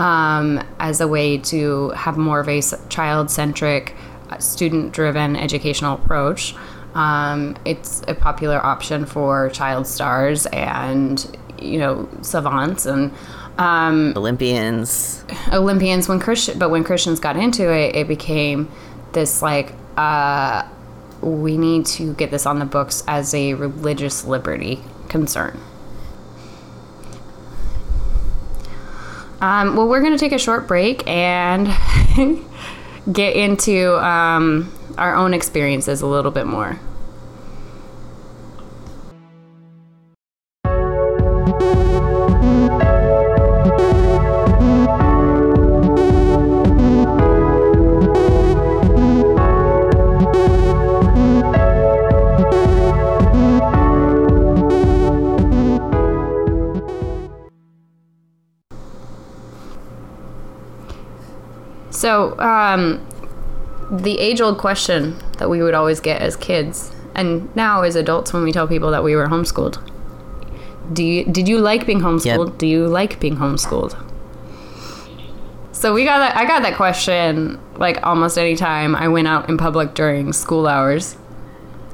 um, 0.00 0.66
as 0.78 1.02
a 1.02 1.06
way 1.06 1.36
to 1.36 1.90
have 1.90 2.16
more 2.16 2.40
of 2.40 2.48
a 2.48 2.62
child 2.88 3.30
centric, 3.30 3.94
student 4.38 4.92
driven 4.92 5.36
educational 5.36 5.94
approach. 5.94 6.54
Um, 6.94 7.56
it's 7.66 8.02
a 8.08 8.14
popular 8.14 8.64
option 8.64 9.04
for 9.04 9.50
child 9.50 9.86
stars 9.86 10.46
and 10.46 11.36
you 11.60 11.78
know 11.78 12.08
savants 12.22 12.86
and 12.86 13.12
um, 13.58 14.14
Olympians. 14.16 15.22
Olympians 15.52 16.08
when 16.08 16.18
Christian, 16.18 16.58
but 16.58 16.70
when 16.70 16.82
Christians 16.82 17.20
got 17.20 17.36
into 17.36 17.70
it, 17.70 17.94
it 17.94 18.08
became 18.08 18.70
this 19.12 19.42
like 19.42 19.74
uh, 19.98 20.66
we 21.20 21.58
need 21.58 21.84
to 21.84 22.14
get 22.14 22.30
this 22.30 22.46
on 22.46 22.58
the 22.58 22.64
books 22.64 23.04
as 23.06 23.34
a 23.34 23.52
religious 23.52 24.24
liberty 24.24 24.80
concern. 25.10 25.60
Um, 29.40 29.76
well, 29.76 29.88
we're 29.88 30.00
going 30.00 30.12
to 30.12 30.18
take 30.18 30.32
a 30.32 30.38
short 30.38 30.68
break 30.68 31.06
and 31.06 31.68
get 33.12 33.36
into 33.36 33.96
um, 34.04 34.72
our 34.98 35.14
own 35.14 35.32
experiences 35.32 36.02
a 36.02 36.06
little 36.06 36.30
bit 36.30 36.46
more. 36.46 36.78
So, 62.10 62.36
um, 62.40 63.06
the 63.88 64.18
age 64.18 64.40
old 64.40 64.58
question 64.58 65.16
that 65.38 65.48
we 65.48 65.62
would 65.62 65.74
always 65.74 66.00
get 66.00 66.20
as 66.20 66.34
kids, 66.34 66.90
and 67.14 67.54
now 67.54 67.82
as 67.82 67.94
adults 67.94 68.32
when 68.32 68.42
we 68.42 68.50
tell 68.50 68.66
people 68.66 68.90
that 68.90 69.04
we 69.04 69.14
were 69.14 69.28
homeschooled 69.28 69.78
do 70.92 71.04
you, 71.04 71.24
did 71.24 71.48
you 71.48 71.58
like 71.58 71.86
being 71.86 72.00
homeschooled? 72.00 72.48
Yep. 72.48 72.58
Do 72.58 72.66
you 72.66 72.86
like 72.88 73.20
being 73.20 73.36
homeschooled? 73.36 73.94
So 75.72 75.94
we 75.94 76.04
got 76.04 76.18
that. 76.18 76.36
I 76.36 76.44
got 76.46 76.62
that 76.62 76.76
question 76.76 77.60
like 77.76 78.04
almost 78.04 78.36
any 78.36 78.56
time 78.56 78.94
I 78.94 79.08
went 79.08 79.28
out 79.28 79.48
in 79.48 79.56
public 79.56 79.94
during 79.94 80.32
school 80.32 80.66
hours. 80.66 81.16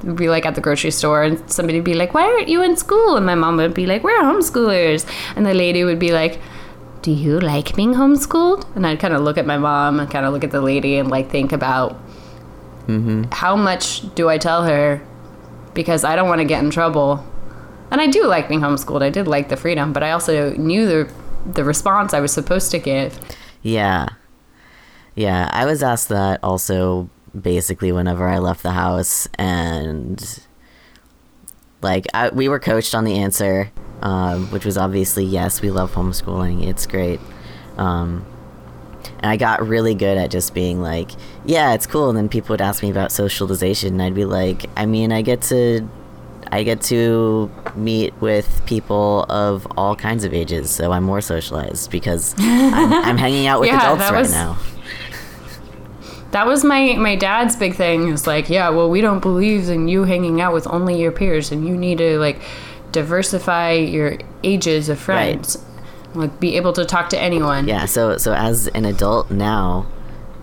We'd 0.03 0.15
be 0.15 0.29
like 0.29 0.45
at 0.45 0.55
the 0.55 0.61
grocery 0.61 0.91
store, 0.91 1.23
and 1.23 1.49
somebody 1.49 1.77
would 1.77 1.85
be 1.85 1.93
like, 1.93 2.13
"Why 2.13 2.23
aren't 2.23 2.49
you 2.49 2.63
in 2.63 2.75
school?" 2.75 3.17
And 3.17 3.25
my 3.25 3.35
mom 3.35 3.57
would 3.57 3.73
be 3.73 3.85
like, 3.85 4.03
"We're 4.03 4.19
homeschoolers," 4.21 5.05
and 5.35 5.45
the 5.45 5.53
lady 5.53 5.83
would 5.83 5.99
be 5.99 6.11
like, 6.11 6.39
"Do 7.01 7.11
you 7.11 7.39
like 7.39 7.75
being 7.75 7.93
homeschooled?" 7.93 8.65
And 8.75 8.85
I'd 8.85 8.99
kind 8.99 9.13
of 9.13 9.21
look 9.21 9.37
at 9.37 9.45
my 9.45 9.57
mom 9.57 9.99
and 9.99 10.09
kind 10.09 10.25
of 10.25 10.33
look 10.33 10.43
at 10.43 10.51
the 10.51 10.61
lady 10.61 10.97
and 10.97 11.09
like 11.09 11.29
think 11.29 11.51
about 11.51 11.93
mm-hmm. 12.87 13.23
how 13.31 13.55
much 13.55 14.13
do 14.15 14.29
I 14.29 14.37
tell 14.37 14.63
her 14.63 15.01
because 15.73 16.03
I 16.03 16.15
don't 16.15 16.27
want 16.27 16.39
to 16.39 16.45
get 16.45 16.63
in 16.63 16.71
trouble. 16.71 17.25
And 17.91 18.01
I 18.01 18.07
do 18.07 18.25
like 18.25 18.49
being 18.49 18.61
homeschooled. 18.61 19.01
I 19.01 19.09
did 19.09 19.27
like 19.27 19.49
the 19.49 19.57
freedom, 19.57 19.93
but 19.93 20.03
I 20.03 20.11
also 20.11 20.53
knew 20.55 20.85
the 20.85 21.11
the 21.53 21.63
response 21.63 22.13
I 22.13 22.19
was 22.19 22.33
supposed 22.33 22.71
to 22.71 22.79
give. 22.79 23.17
Yeah. 23.61 24.09
Yeah, 25.15 25.49
I 25.51 25.65
was 25.65 25.81
asked 25.81 26.09
that 26.09 26.39
also 26.43 27.09
basically 27.39 27.91
whenever 27.91 28.27
I 28.27 28.39
left 28.39 28.63
the 28.63 28.71
house 28.71 29.27
and 29.35 30.39
like 31.81 32.05
I, 32.13 32.29
we 32.29 32.49
were 32.49 32.59
coached 32.59 32.95
on 32.95 33.03
the 33.03 33.15
answer 33.15 33.71
um, 34.01 34.47
which 34.51 34.65
was 34.65 34.77
obviously 34.77 35.23
yes, 35.25 35.61
we 35.61 35.71
love 35.71 35.93
homeschooling. 35.93 36.65
It's 36.67 36.85
great. 36.85 37.19
Um, 37.77 38.25
and 39.19 39.31
I 39.31 39.37
got 39.37 39.65
really 39.67 39.95
good 39.95 40.17
at 40.17 40.29
just 40.31 40.53
being 40.53 40.81
like, 40.81 41.09
yeah, 41.45 41.73
it's 41.73 41.87
cool. 41.87 42.09
And 42.09 42.17
then 42.17 42.29
people 42.29 42.53
would 42.53 42.61
ask 42.61 42.83
me 42.83 42.89
about 42.91 43.11
socialization, 43.11 43.93
and 43.93 44.01
I'd 44.01 44.13
be 44.15 44.25
like, 44.25 44.65
I 44.75 44.85
mean, 44.85 45.11
I 45.11 45.21
get 45.21 45.41
to, 45.43 45.87
I 46.51 46.63
get 46.63 46.81
to 46.83 47.49
meet 47.75 48.13
with 48.21 48.61
people 48.65 49.23
of 49.29 49.65
all 49.77 49.95
kinds 49.95 50.23
of 50.23 50.33
ages, 50.33 50.69
so 50.69 50.91
I'm 50.91 51.03
more 51.03 51.21
socialized 51.21 51.89
because 51.89 52.35
I'm, 52.37 52.93
I'm 53.05 53.17
hanging 53.17 53.47
out 53.47 53.59
with 53.59 53.69
Yeah, 53.69 53.77
adults 53.93 54.11
right 54.11 54.19
was- 54.19 54.31
now. 54.31 54.57
That 56.31 56.45
was 56.45 56.63
my 56.65 56.93
my 56.97 57.15
dad's 57.15 57.55
big 57.55 57.75
thing. 57.75 58.09
Is 58.09 58.27
like, 58.27 58.49
yeah, 58.49 58.69
well, 58.69 58.89
we 58.89 58.99
don't 59.01 59.21
believe 59.21 59.69
in 59.69 59.87
you 59.87 60.03
hanging 60.03 60.41
out 60.41 60.53
with 60.53 60.67
only 60.67 60.99
your 61.01 61.11
peers, 61.11 61.51
and 61.53 61.65
you 61.67 61.75
need 61.77 61.99
to 61.99 62.19
like 62.19 62.41
diversify 62.97 63.73
your 63.73 64.17
ages 64.43 64.89
of 64.89 64.97
friends. 64.97 65.63
Like, 66.15 66.39
be 66.39 66.55
able 66.55 66.73
to 66.73 66.83
talk 66.83 67.09
to 67.09 67.19
anyone. 67.19 67.67
Yeah, 67.67 67.85
so 67.85 68.17
so 68.17 68.33
as 68.33 68.67
an 68.69 68.85
adult 68.85 69.29
now, 69.29 69.85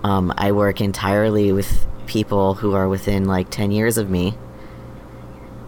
um, 0.05 0.33
I 0.39 0.53
work 0.53 0.81
entirely 0.81 1.51
with 1.51 1.85
people 2.07 2.55
who 2.55 2.75
are 2.75 2.89
within 2.89 3.25
like 3.25 3.51
ten 3.51 3.73
years 3.73 3.99
of 3.99 4.09
me, 4.09 4.35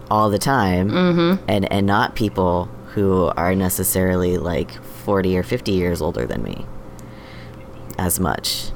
all 0.09 0.29
the 0.29 0.39
time, 0.39 0.89
mm-hmm. 0.89 1.43
and 1.49 1.69
and 1.71 1.85
not 1.85 2.15
people 2.15 2.69
who 2.93 3.31
are 3.35 3.53
necessarily 3.53 4.37
like 4.37 4.71
forty 4.81 5.37
or 5.37 5.43
fifty 5.43 5.73
years 5.73 6.01
older 6.01 6.25
than 6.25 6.41
me, 6.41 6.65
as 7.97 8.17
much. 8.19 8.71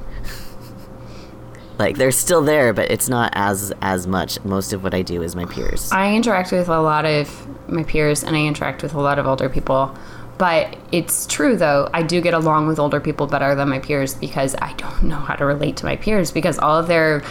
Like 1.82 1.96
they're 1.98 2.10
still 2.12 2.42
there, 2.42 2.72
but 2.72 2.90
it's 2.90 3.08
not 3.08 3.32
as 3.34 3.72
as 3.82 4.06
much. 4.06 4.42
Most 4.44 4.72
of 4.72 4.82
what 4.82 4.94
I 4.94 5.02
do 5.02 5.22
is 5.22 5.36
my 5.36 5.44
peers. 5.44 5.90
I 5.92 6.14
interact 6.14 6.52
with 6.52 6.68
a 6.68 6.80
lot 6.80 7.04
of 7.04 7.46
my 7.68 7.82
peers 7.84 8.22
and 8.24 8.34
I 8.36 8.44
interact 8.46 8.82
with 8.82 8.94
a 8.94 9.00
lot 9.00 9.18
of 9.18 9.26
older 9.26 9.48
people. 9.48 9.94
But 10.38 10.76
it's 10.90 11.26
true 11.26 11.56
though, 11.56 11.88
I 11.94 12.02
do 12.02 12.20
get 12.20 12.34
along 12.34 12.66
with 12.66 12.78
older 12.78 13.00
people 13.00 13.26
better 13.26 13.54
than 13.54 13.68
my 13.68 13.78
peers 13.78 14.14
because 14.14 14.54
I 14.56 14.72
don't 14.74 15.02
know 15.10 15.16
how 15.16 15.34
to 15.34 15.44
relate 15.44 15.76
to 15.78 15.84
my 15.84 15.96
peers 15.96 16.30
because 16.32 16.58
all 16.58 16.78
of 16.78 16.88
their 16.88 17.22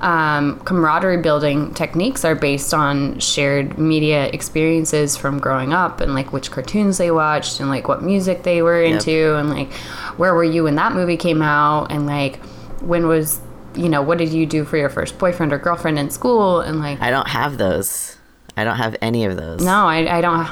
um, 0.00 0.58
camaraderie 0.60 1.22
building 1.22 1.72
techniques 1.72 2.22
are 2.24 2.34
based 2.34 2.74
on 2.74 3.18
shared 3.18 3.78
media 3.78 4.26
experiences 4.26 5.16
from 5.16 5.38
growing 5.38 5.72
up 5.72 6.00
and 6.00 6.12
like 6.12 6.32
which 6.34 6.50
cartoons 6.50 6.98
they 6.98 7.10
watched 7.10 7.60
and 7.60 7.70
like 7.70 7.88
what 7.88 8.02
music 8.02 8.42
they 8.42 8.60
were 8.62 8.82
Yep. 8.82 8.92
into 8.92 9.36
and 9.36 9.48
like 9.48 9.72
where 10.18 10.34
were 10.34 10.44
you 10.44 10.64
when 10.64 10.74
that 10.76 10.92
movie 10.92 11.16
came 11.16 11.40
out 11.40 11.90
and 11.90 12.04
like 12.06 12.44
when 12.82 13.06
was 13.06 13.40
you 13.76 13.88
know 13.88 14.02
what 14.02 14.18
did 14.18 14.30
you 14.30 14.46
do 14.46 14.64
for 14.64 14.76
your 14.76 14.88
first 14.88 15.18
boyfriend 15.18 15.52
or 15.52 15.58
girlfriend 15.58 15.98
in 15.98 16.10
school 16.10 16.60
and 16.60 16.78
like 16.78 17.00
I 17.00 17.10
don't 17.10 17.28
have 17.28 17.58
those. 17.58 18.16
I 18.56 18.64
don't 18.64 18.76
have 18.76 18.96
any 19.02 19.24
of 19.26 19.36
those. 19.36 19.62
no, 19.62 19.86
I, 19.86 20.18
I 20.18 20.20
don't. 20.20 20.48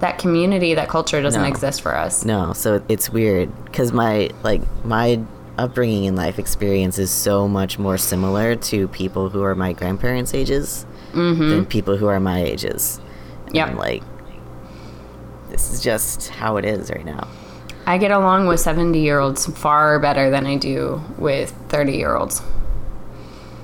That 0.00 0.18
community, 0.18 0.74
that 0.74 0.88
culture 0.88 1.22
doesn't 1.22 1.42
No. 1.42 1.48
exist 1.48 1.80
for 1.80 1.96
us. 1.96 2.24
No, 2.24 2.52
so 2.52 2.82
it's 2.88 3.10
weird 3.10 3.50
because 3.66 3.92
my 3.92 4.30
like 4.42 4.62
my 4.84 5.20
upbringing 5.58 6.06
and 6.06 6.16
life 6.16 6.38
experience 6.38 6.98
is 6.98 7.10
so 7.10 7.46
much 7.46 7.78
more 7.78 7.98
similar 7.98 8.56
to 8.56 8.88
people 8.88 9.28
who 9.28 9.42
are 9.42 9.54
my 9.54 9.72
grandparents' 9.72 10.34
ages 10.34 10.86
mm-hmm. 11.12 11.48
than 11.48 11.66
people 11.66 11.96
who 11.96 12.06
are 12.06 12.18
my 12.20 12.42
ages. 12.42 13.00
Yep. 13.52 13.68
And, 13.68 13.78
like 13.78 14.02
this 15.50 15.70
is 15.70 15.82
just 15.82 16.30
how 16.30 16.56
it 16.56 16.64
is 16.64 16.90
right 16.90 17.04
now. 17.04 17.28
I 17.86 17.98
get 17.98 18.10
along 18.10 18.46
with 18.46 18.60
70 18.60 18.98
year 18.98 19.18
olds 19.18 19.46
far 19.46 19.98
better 19.98 20.30
than 20.30 20.46
I 20.46 20.56
do 20.56 21.02
with 21.18 21.50
30 21.68 21.92
year 21.92 22.14
olds. 22.14 22.42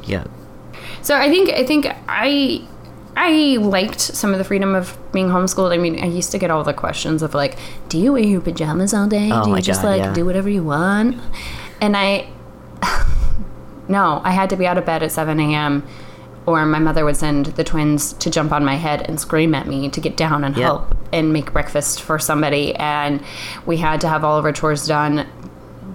Yeah. 0.05 0.25
So 1.03 1.17
I 1.17 1.29
think 1.29 1.51
I 1.51 1.65
think 1.65 1.87
I 2.09 2.67
I 3.17 3.57
liked 3.61 4.01
some 4.01 4.33
of 4.33 4.39
the 4.39 4.45
freedom 4.45 4.75
of 4.75 4.97
being 5.13 5.29
homeschooled. 5.29 5.73
I 5.73 5.79
mean, 5.79 6.03
I 6.03 6.07
used 6.07 6.31
to 6.33 6.39
get 6.39 6.51
all 6.51 6.65
the 6.65 6.75
questions 6.75 7.23
of 7.23 7.35
like, 7.35 7.57
"Do 7.89 7.99
you 7.99 8.13
wear 8.13 8.23
your 8.23 8.41
pajamas 8.41 8.95
all 8.95 9.07
day? 9.07 9.31
Oh 9.33 9.45
do 9.45 9.51
you 9.51 9.61
just 9.61 9.83
God, 9.83 9.89
like 9.89 10.03
yeah. 10.03 10.13
do 10.13 10.25
whatever 10.25 10.49
you 10.49 10.63
want?" 10.63 11.21
And 11.81 11.97
I, 11.97 12.29
no, 13.89 14.21
I 14.25 14.33
had 14.33 14.51
to 14.51 14.57
be 14.57 14.67
out 14.67 14.79
of 14.79 14.85
bed 14.85 15.03
at 15.03 15.13
7 15.13 15.39
a.m. 15.39 15.87
Or 16.49 16.65
my 16.65 16.79
mother 16.79 17.05
would 17.05 17.19
send 17.19 17.45
the 17.59 17.63
twins 17.63 18.15
to 18.15 18.31
jump 18.31 18.53
on 18.53 18.65
my 18.65 18.77
head 18.77 19.03
and 19.07 19.21
scream 19.21 19.55
at 19.55 19.67
me 19.67 19.91
to 19.91 20.01
get 20.01 20.17
down 20.17 20.45
and 20.45 20.57
Yep. 20.57 20.65
help 20.65 20.95
and 21.13 21.31
make 21.31 21.53
breakfast 21.53 22.01
for 22.01 22.19
somebody. 22.19 22.75
And 22.77 23.21
we 23.67 23.77
had 23.77 24.01
to 24.01 24.09
have 24.09 24.25
all 24.25 24.39
of 24.39 24.47
our 24.47 24.53
chores 24.53 24.87
done 24.87 25.27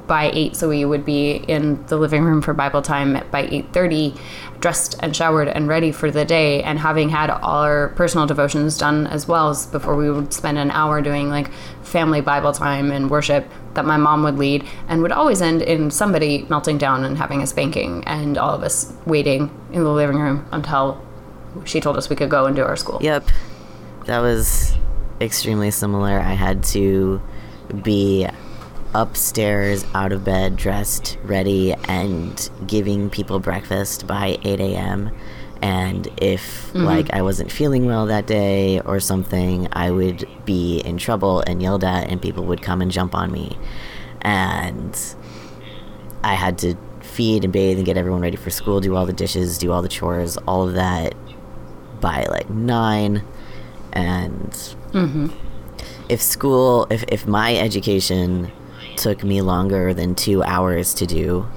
by 0.07 0.29
8 0.33 0.55
so 0.55 0.69
we 0.69 0.85
would 0.85 1.05
be 1.05 1.31
in 1.31 1.85
the 1.87 1.97
living 1.97 2.23
room 2.23 2.41
for 2.41 2.53
bible 2.53 2.81
time 2.81 3.13
by 3.31 3.47
8.30 3.47 4.19
dressed 4.59 4.95
and 4.99 5.15
showered 5.15 5.47
and 5.47 5.67
ready 5.67 5.91
for 5.91 6.11
the 6.11 6.25
day 6.25 6.63
and 6.63 6.79
having 6.79 7.09
had 7.09 7.29
all 7.29 7.63
our 7.63 7.89
personal 7.89 8.25
devotions 8.25 8.77
done 8.77 9.07
as 9.07 9.27
well 9.27 9.49
as 9.49 9.65
before 9.65 9.95
we 9.95 10.09
would 10.09 10.33
spend 10.33 10.57
an 10.57 10.71
hour 10.71 11.01
doing 11.01 11.29
like 11.29 11.51
family 11.83 12.21
bible 12.21 12.51
time 12.51 12.91
and 12.91 13.09
worship 13.09 13.47
that 13.73 13.85
my 13.85 13.97
mom 13.97 14.23
would 14.23 14.37
lead 14.37 14.65
and 14.87 15.01
would 15.01 15.11
always 15.11 15.41
end 15.41 15.61
in 15.61 15.89
somebody 15.89 16.45
melting 16.49 16.77
down 16.77 17.03
and 17.03 17.17
having 17.17 17.41
a 17.41 17.47
spanking 17.47 18.03
and 18.05 18.37
all 18.37 18.53
of 18.53 18.63
us 18.63 18.93
waiting 19.05 19.49
in 19.71 19.83
the 19.83 19.89
living 19.89 20.17
room 20.17 20.45
until 20.51 21.01
she 21.65 21.79
told 21.79 21.97
us 21.97 22.09
we 22.09 22.15
could 22.15 22.29
go 22.29 22.45
and 22.45 22.55
do 22.55 22.63
our 22.63 22.75
school 22.75 22.99
Yep. 23.01 23.27
That 24.05 24.19
was 24.19 24.75
extremely 25.21 25.71
similar. 25.71 26.19
I 26.19 26.33
had 26.33 26.63
to 26.65 27.21
be 27.81 28.27
upstairs, 28.93 29.85
out 29.93 30.11
of 30.11 30.23
bed, 30.23 30.55
dressed, 30.55 31.17
ready, 31.23 31.73
and 31.87 32.49
giving 32.67 33.09
people 33.09 33.39
breakfast 33.39 34.07
by 34.07 34.37
8 34.43 34.59
a.m. 34.59 35.11
And 35.61 36.07
if 36.17 36.67
mm-hmm. 36.67 36.83
like 36.83 37.13
I 37.13 37.21
wasn't 37.21 37.51
feeling 37.51 37.85
well 37.85 38.05
that 38.07 38.27
day 38.27 38.79
or 38.81 38.99
something, 38.99 39.67
I 39.71 39.91
would 39.91 40.27
be 40.45 40.79
in 40.79 40.97
trouble 40.97 41.41
and 41.41 41.61
yelled 41.61 41.83
at, 41.83 42.09
and 42.09 42.21
people 42.21 42.43
would 42.45 42.61
come 42.61 42.81
and 42.81 42.91
jump 42.91 43.15
on 43.15 43.31
me. 43.31 43.57
And 44.21 44.99
I 46.23 46.33
had 46.35 46.57
to 46.59 46.75
feed 47.01 47.43
and 47.43 47.53
bathe 47.53 47.77
and 47.77 47.85
get 47.85 47.97
everyone 47.97 48.21
ready 48.21 48.37
for 48.37 48.49
school, 48.49 48.81
do 48.81 48.95
all 48.95 49.05
the 49.05 49.13
dishes, 49.13 49.57
do 49.57 49.71
all 49.71 49.81
the 49.81 49.89
chores, 49.89 50.37
all 50.47 50.67
of 50.67 50.73
that 50.73 51.15
by 52.01 52.25
like 52.25 52.49
nine. 52.49 53.23
And 53.93 54.51
mm-hmm. 54.91 55.27
if 56.09 56.21
school, 56.21 56.87
if, 56.89 57.03
if 57.07 57.25
my 57.27 57.55
education 57.55 58.51
took 58.95 59.23
me 59.23 59.41
longer 59.41 59.93
than 59.93 60.15
two 60.15 60.43
hours 60.43 60.93
to 60.95 61.05
do, 61.05 61.47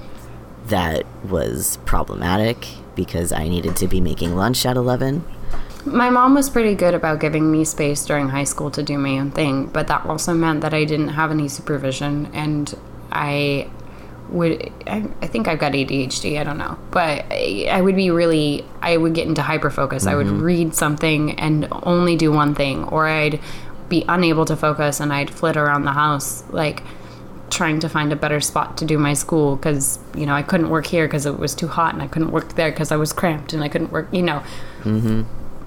that 0.67 1.05
was 1.25 1.77
problematic 1.85 2.67
because 2.95 3.31
I 3.31 3.47
needed 3.47 3.75
to 3.77 3.87
be 3.87 4.01
making 4.01 4.35
lunch 4.35 4.65
at 4.65 4.75
11. 4.75 5.23
My 5.85 6.09
mom 6.09 6.33
was 6.33 6.49
pretty 6.49 6.75
good 6.75 6.93
about 6.93 7.21
giving 7.21 7.49
me 7.49 7.63
space 7.63 8.05
during 8.05 8.29
high 8.29 8.43
school 8.43 8.69
to 8.71 8.83
do 8.83 8.97
my 8.97 9.19
own 9.19 9.31
thing, 9.31 9.67
but 9.67 9.87
that 9.87 10.05
also 10.05 10.33
meant 10.33 10.61
that 10.61 10.73
I 10.73 10.83
didn't 10.83 11.09
have 11.09 11.31
any 11.31 11.47
supervision 11.47 12.29
and 12.33 12.73
I 13.11 13.69
would 14.29 14.69
I, 14.85 15.05
I 15.21 15.27
think 15.27 15.47
I've 15.47 15.59
got 15.59 15.71
ADHD, 15.71 16.39
I 16.39 16.43
don't 16.43 16.57
know. 16.57 16.77
But 16.91 17.25
I, 17.31 17.67
I 17.71 17.81
would 17.81 17.95
be 17.95 18.11
really 18.11 18.65
I 18.81 18.97
would 18.97 19.13
get 19.13 19.27
into 19.27 19.41
hyper 19.41 19.69
focus. 19.69 20.05
I 20.05 20.15
would 20.15 20.27
mm-hmm. 20.27 20.43
read 20.43 20.75
something 20.75 21.39
and 21.39 21.67
only 21.83 22.17
do 22.17 22.31
one 22.31 22.53
thing 22.53 22.83
or 22.85 23.07
I'd 23.07 23.39
be 23.87 24.03
unable 24.09 24.43
to 24.45 24.57
focus 24.57 24.99
and 24.99 25.13
I'd 25.13 25.29
flit 25.29 25.55
around 25.55 25.85
the 25.85 25.93
house 25.93 26.43
like 26.49 26.83
trying 27.49 27.79
to 27.79 27.89
find 27.89 28.11
a 28.11 28.15
better 28.15 28.41
spot 28.41 28.77
to 28.77 28.85
do 28.85 28.97
my 28.97 29.13
school 29.13 29.55
because 29.55 29.99
you 30.15 30.25
know 30.25 30.33
I 30.33 30.41
couldn't 30.43 30.69
work 30.69 30.85
here 30.85 31.07
because 31.07 31.25
it 31.25 31.39
was 31.39 31.55
too 31.55 31.67
hot 31.67 31.93
and 31.93 32.03
I 32.03 32.07
couldn't 32.07 32.31
work 32.31 32.55
there 32.55 32.71
because 32.71 32.91
I 32.91 32.97
was 32.97 33.13
cramped 33.13 33.53
and 33.53 33.63
I 33.63 33.69
couldn't 33.69 33.91
work 33.91 34.07
you 34.11 34.21
know 34.21 34.43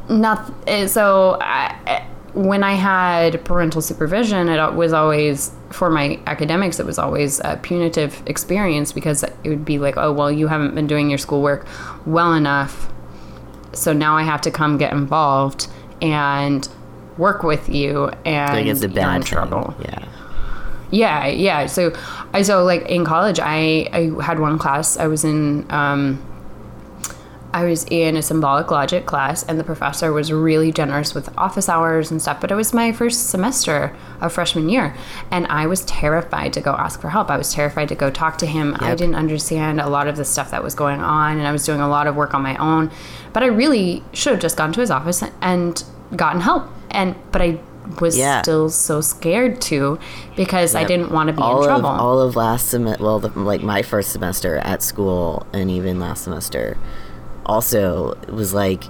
not 0.08 0.52
eh, 0.66 0.86
so 0.86 1.38
I, 1.40 1.76
eh, 1.86 2.04
when 2.34 2.62
I 2.62 2.74
had 2.74 3.44
parental 3.44 3.82
supervision, 3.82 4.48
it 4.48 4.74
was 4.74 4.92
always 4.92 5.52
for 5.70 5.90
my 5.90 6.20
academics. 6.26 6.78
It 6.78 6.86
was 6.86 6.98
always 6.98 7.40
a 7.40 7.58
punitive 7.60 8.22
experience 8.26 8.92
because 8.92 9.22
it 9.22 9.34
would 9.44 9.64
be 9.64 9.78
like, 9.78 9.96
oh 9.96 10.12
well, 10.12 10.30
you 10.30 10.46
haven't 10.46 10.74
been 10.74 10.86
doing 10.86 11.08
your 11.08 11.18
schoolwork 11.18 11.66
well 12.06 12.34
enough, 12.34 12.90
so 13.72 13.92
now 13.92 14.16
I 14.16 14.22
have 14.22 14.40
to 14.42 14.50
come 14.50 14.78
get 14.78 14.92
involved 14.92 15.68
and 16.00 16.68
work 17.18 17.42
with 17.42 17.68
you, 17.68 18.10
and 18.24 18.68
it's 18.68 18.82
a 18.82 18.88
you're 18.88 18.94
bad 18.94 19.16
in 19.16 19.22
thing. 19.22 19.28
trouble. 19.28 19.74
Yeah. 19.82 20.04
Yeah, 20.90 21.26
yeah. 21.26 21.66
So 21.66 21.92
I 22.32 22.42
so 22.42 22.64
like 22.64 22.88
in 22.88 23.04
college, 23.04 23.38
I 23.40 23.88
I 23.92 24.22
had 24.22 24.40
one 24.40 24.58
class. 24.58 24.96
I 24.96 25.06
was 25.06 25.24
in 25.24 25.70
um, 25.70 26.20
I 27.52 27.64
was 27.64 27.84
in 27.90 28.16
a 28.16 28.22
symbolic 28.22 28.70
logic 28.70 29.06
class, 29.06 29.42
and 29.42 29.58
the 29.58 29.64
professor 29.64 30.12
was 30.12 30.32
really 30.32 30.72
generous 30.72 31.14
with 31.14 31.36
office 31.36 31.68
hours 31.68 32.10
and 32.10 32.20
stuff. 32.22 32.40
But 32.40 32.50
it 32.50 32.54
was 32.54 32.72
my 32.72 32.92
first 32.92 33.28
semester 33.28 33.94
of 34.20 34.32
freshman 34.32 34.68
year, 34.68 34.94
and 35.30 35.46
I 35.46 35.66
was 35.66 35.84
terrified 35.84 36.52
to 36.54 36.60
go 36.60 36.72
ask 36.72 37.00
for 37.00 37.10
help. 37.10 37.30
I 37.30 37.36
was 37.36 37.52
terrified 37.52 37.88
to 37.88 37.94
go 37.94 38.10
talk 38.10 38.38
to 38.38 38.46
him. 38.46 38.76
I 38.78 38.94
didn't 38.94 39.16
understand 39.16 39.80
a 39.80 39.88
lot 39.88 40.06
of 40.06 40.16
the 40.16 40.24
stuff 40.24 40.50
that 40.50 40.62
was 40.62 40.74
going 40.74 41.00
on, 41.00 41.38
and 41.38 41.46
I 41.46 41.52
was 41.52 41.64
doing 41.64 41.80
a 41.80 41.88
lot 41.88 42.06
of 42.06 42.14
work 42.14 42.34
on 42.34 42.42
my 42.42 42.56
own. 42.56 42.90
But 43.32 43.42
I 43.42 43.46
really 43.46 44.04
should 44.12 44.32
have 44.32 44.40
just 44.40 44.56
gone 44.56 44.72
to 44.72 44.80
his 44.80 44.90
office 44.90 45.22
and 45.40 45.82
gotten 46.14 46.40
help. 46.40 46.68
And 46.90 47.14
but 47.32 47.42
I 47.42 47.60
was 48.00 48.16
Yeah. 48.16 48.42
still 48.42 48.68
so 48.68 49.00
scared 49.00 49.60
to 49.62 49.98
because 50.36 50.74
I 50.74 50.84
didn't 50.84 51.10
want 51.10 51.28
to 51.28 51.32
be 51.32 51.42
all 51.42 51.62
in 51.62 51.68
trouble. 51.68 51.88
Of, 51.88 52.00
all 52.00 52.20
of 52.20 52.36
last 52.36 52.68
semester, 52.68 53.02
well, 53.02 53.18
the, 53.18 53.28
like 53.38 53.62
my 53.62 53.82
first 53.82 54.10
semester 54.12 54.58
at 54.58 54.82
school, 54.82 55.46
and 55.52 55.70
even 55.70 55.98
last 55.98 56.24
semester, 56.24 56.76
also 57.46 58.12
it 58.22 58.32
was 58.32 58.52
like 58.54 58.84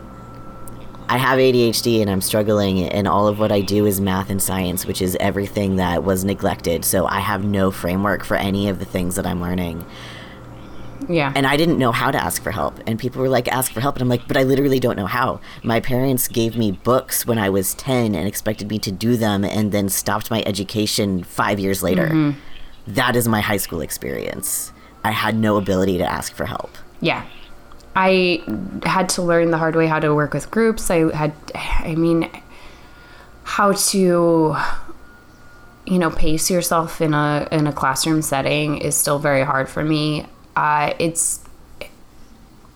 I 1.08 1.16
have 1.18 1.40
ADHD 1.40 2.00
and 2.02 2.08
I'm 2.08 2.20
struggling, 2.20 2.84
and 2.88 3.08
all 3.08 3.26
of 3.26 3.40
what 3.40 3.50
I 3.50 3.62
do 3.62 3.84
is 3.84 4.00
math 4.00 4.30
and 4.30 4.40
science, 4.40 4.86
which 4.86 5.02
is 5.02 5.16
everything 5.18 5.74
that 5.76 6.04
was 6.04 6.24
neglected. 6.24 6.84
So 6.84 7.04
I 7.06 7.18
have 7.18 7.44
no 7.44 7.72
framework 7.72 8.22
for 8.24 8.36
any 8.36 8.68
of 8.68 8.78
the 8.78 8.84
things 8.84 9.16
that 9.16 9.26
I'm 9.26 9.40
learning. 9.40 9.84
Yeah. 11.08 11.32
And 11.34 11.46
I 11.46 11.56
didn't 11.56 11.78
know 11.78 11.92
how 11.92 12.10
to 12.10 12.18
ask 12.18 12.42
for 12.42 12.50
help. 12.50 12.78
And 12.86 12.98
people 12.98 13.20
were 13.22 13.28
like, 13.28 13.48
ask 13.48 13.72
for 13.72 13.80
help. 13.80 13.96
And 13.96 14.02
I'm 14.02 14.08
like, 14.08 14.26
but 14.28 14.36
I 14.36 14.42
literally 14.42 14.80
don't 14.80 14.96
know 14.96 15.06
how. 15.06 15.40
My 15.62 15.80
parents 15.80 16.28
gave 16.28 16.56
me 16.56 16.72
books 16.72 17.26
when 17.26 17.38
I 17.38 17.50
was 17.50 17.74
10 17.74 18.14
and 18.14 18.26
expected 18.28 18.68
me 18.68 18.78
to 18.80 18.92
do 18.92 19.16
them 19.16 19.44
and 19.44 19.72
then 19.72 19.88
stopped 19.88 20.30
my 20.30 20.42
education 20.46 21.22
five 21.24 21.58
years 21.58 21.82
later. 21.82 22.08
Mm-hmm. 22.08 22.38
That 22.88 23.16
is 23.16 23.28
my 23.28 23.40
high 23.40 23.56
school 23.58 23.80
experience. 23.80 24.72
I 25.04 25.12
had 25.12 25.36
no 25.36 25.56
ability 25.56 25.98
to 25.98 26.04
ask 26.04 26.34
for 26.34 26.46
help. 26.46 26.76
yeah. 27.00 27.24
I 27.96 28.42
had 28.84 29.08
to 29.10 29.22
learn 29.22 29.50
the 29.50 29.58
hard 29.58 29.74
way 29.74 29.88
how 29.88 29.98
to 29.98 30.14
work 30.14 30.32
with 30.32 30.48
groups. 30.50 30.90
I 30.90 31.14
had, 31.14 31.32
I 31.54 31.96
mean, 31.96 32.30
how 33.42 33.72
to, 33.72 34.56
you 35.86 35.98
know, 35.98 36.10
pace 36.10 36.50
yourself 36.50 37.00
in 37.00 37.14
a 37.14 37.48
in 37.50 37.66
a 37.66 37.72
classroom 37.72 38.22
setting 38.22 38.78
is 38.78 38.96
still 38.96 39.18
very 39.18 39.42
hard 39.42 39.68
for 39.68 39.82
me. 39.82 40.26
Uh, 40.61 40.92
it's 40.99 41.40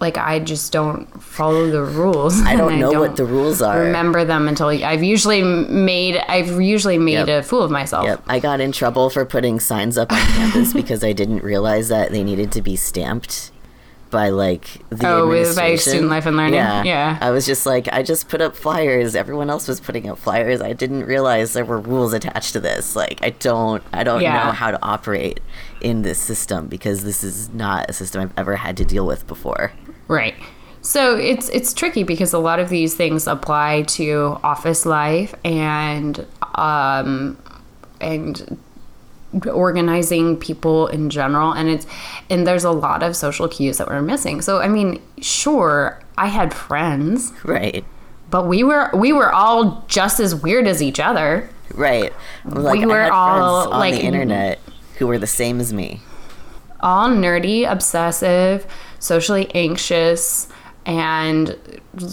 like 0.01 0.17
I 0.19 0.39
just 0.39 0.73
don't 0.73 1.07
follow 1.23 1.71
the 1.71 1.83
rules. 1.83 2.41
I 2.43 2.57
don't 2.57 2.79
know 2.85 2.99
what 2.99 3.17
the 3.17 3.25
rules 3.25 3.61
are. 3.63 3.79
Remember 3.81 4.25
them 4.25 4.49
until 4.49 4.69
I've 4.69 5.03
usually 5.03 5.43
made 5.43 6.17
I've 6.29 6.61
usually 6.61 6.99
made 6.99 7.29
Yep. 7.29 7.29
a 7.29 7.43
fool 7.43 7.63
of 7.63 7.71
myself. 7.71 8.07
Yep. 8.07 8.23
I 8.27 8.39
got 8.41 8.61
in 8.61 8.73
trouble 8.73 9.11
for 9.11 9.25
putting 9.25 9.61
signs 9.61 9.97
up 9.99 10.11
on 10.13 10.19
campus 10.19 10.73
because 10.81 11.05
I 11.05 11.13
didn't 11.13 11.43
realize 11.43 11.89
that 11.89 12.11
they 12.11 12.25
needed 12.25 12.53
to 12.53 12.63
be 12.63 12.77
stamped 12.77 13.51
by 14.15 14.29
like 14.31 14.79
the 14.91 15.07
Oh, 15.09 15.27
with- 15.29 15.55
by 15.57 15.73
administration. 15.73 15.91
Student 15.91 16.11
Life 16.11 16.27
and 16.27 16.37
Learning? 16.37 16.55
Yeah. 16.55 16.83
Yeah. 16.85 17.19
I 17.21 17.31
was 17.31 17.45
just 17.45 17.67
like, 17.67 17.89
I 17.93 18.03
just 18.03 18.29
put 18.29 18.41
up 18.41 18.55
flyers. 18.57 19.15
Everyone 19.17 19.51
else 19.51 19.67
was 19.69 19.81
putting 19.81 20.09
up 20.09 20.19
flyers. 20.19 20.63
I 20.63 20.73
didn't 20.73 21.05
realize 21.05 21.53
there 21.53 21.65
were 21.65 21.81
rules 21.81 22.13
attached 22.13 22.53
to 22.55 22.61
this. 22.61 22.95
Like, 22.97 23.19
I 23.23 23.31
don't, 23.31 23.83
I 23.93 24.05
don't 24.05 24.23
Yeah. 24.23 24.45
know 24.45 24.53
how 24.53 24.71
to 24.71 24.79
operate 24.83 25.41
in 25.81 26.03
this 26.03 26.19
system 26.19 26.69
because 26.69 27.03
this 27.05 27.23
is 27.25 27.51
not 27.53 27.91
a 27.91 27.93
system 27.93 28.23
I've 28.23 28.33
ever 28.39 28.57
had 28.57 28.77
to 28.79 28.85
deal 28.85 29.05
with 29.05 29.27
before. 29.27 29.73
Right. 30.09 30.35
So 30.81 31.17
it's 31.17 31.49
it's 31.49 31.73
tricky 31.73 32.03
because 32.03 32.33
a 32.35 32.39
lot 32.39 32.59
of 32.61 32.69
these 32.69 32.95
things 32.95 33.27
apply 33.27 33.83
to 33.99 34.39
office 34.45 34.85
life 34.87 35.35
and 35.45 36.27
um, 36.57 37.39
and 38.03 38.59
organizing 39.51 40.37
people 40.37 40.87
in 40.89 41.11
general 41.11 41.53
and 41.53 41.69
it's 41.69 41.87
and 42.31 42.47
there's 42.47 42.65
a 42.65 42.71
lot 42.71 43.03
of 43.03 43.17
social 43.17 43.49
cues 43.49 43.79
that 43.79 43.89
we're 43.89 44.03
missing. 44.03 44.41
So 44.43 44.59
I 44.61 44.69
mean, 44.69 45.01
sure, 45.21 46.01
I 46.17 46.27
had 46.29 46.55
friends, 46.55 47.33
Right. 47.45 47.85
but 48.31 48.47
we 48.47 48.63
were 48.65 48.91
we 48.95 49.13
were 49.13 49.33
all 49.33 49.85
just 49.89 50.21
as 50.21 50.35
weird 50.35 50.67
as 50.67 50.83
each 50.83 51.01
other. 51.01 51.49
Right. 51.75 52.13
Like, 52.45 52.79
We 52.79 52.87
were 52.87 53.11
all, 53.11 53.73
on 53.73 53.79
like- 53.81 53.95
the 53.95 54.03
internet 54.03 54.61
who 54.99 55.07
were 55.09 55.19
the 55.19 55.27
same 55.27 55.59
as 55.61 55.73
me. 55.73 56.01
all 56.81 57.09
nerdy, 57.09 57.69
obsessive, 57.71 58.67
socially 58.99 59.51
anxious, 59.55 60.47
and 60.87 61.57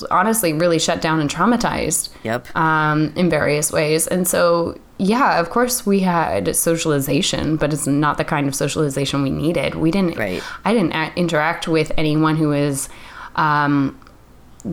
honestly 0.09 0.53
really 0.53 0.79
shut 0.79 1.01
down 1.01 1.19
and 1.19 1.29
traumatized 1.29 2.09
Yep. 2.23 2.55
um, 2.55 3.11
in 3.17 3.29
various 3.29 3.71
ways. 3.71 4.07
And 4.07 4.25
so, 4.27 4.77
yeah, 5.03 5.39
of 5.39 5.49
course, 5.49 5.83
we 5.83 6.01
had 6.01 6.55
socialization, 6.55 7.55
but 7.57 7.73
it's 7.73 7.87
not 7.87 8.17
the 8.19 8.23
kind 8.23 8.47
of 8.47 8.53
socialization 8.53 9.23
we 9.23 9.31
needed. 9.31 9.73
We 9.73 9.89
didn't, 9.89 10.15
Right. 10.15 10.43
I 10.63 10.73
didn't 10.73 10.93
a- 10.93 11.11
interact 11.15 11.67
with 11.67 11.91
anyone 11.97 12.35
who 12.35 12.51
is 12.51 12.87
um, 13.35 13.99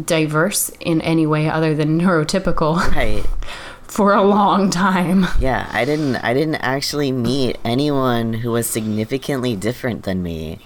diverse 0.05 0.71
in 0.81 1.01
any 1.01 1.27
way 1.27 1.49
other 1.49 1.75
than 1.75 1.99
neurotypical 2.03 2.77
Right. 2.95 3.25
for 3.85 4.13
a 4.13 4.23
long 4.23 4.69
time. 4.69 5.27
Yeah, 5.41 5.67
I 5.73 5.87
didn't 5.87 6.17
I 6.17 6.35
didn't 6.35 6.57
actually 6.57 7.11
meet 7.11 7.57
anyone 7.65 8.35
who 8.35 8.51
was 8.51 8.69
significantly 8.69 9.57
different 9.57 10.03
than 10.03 10.23
me 10.23 10.59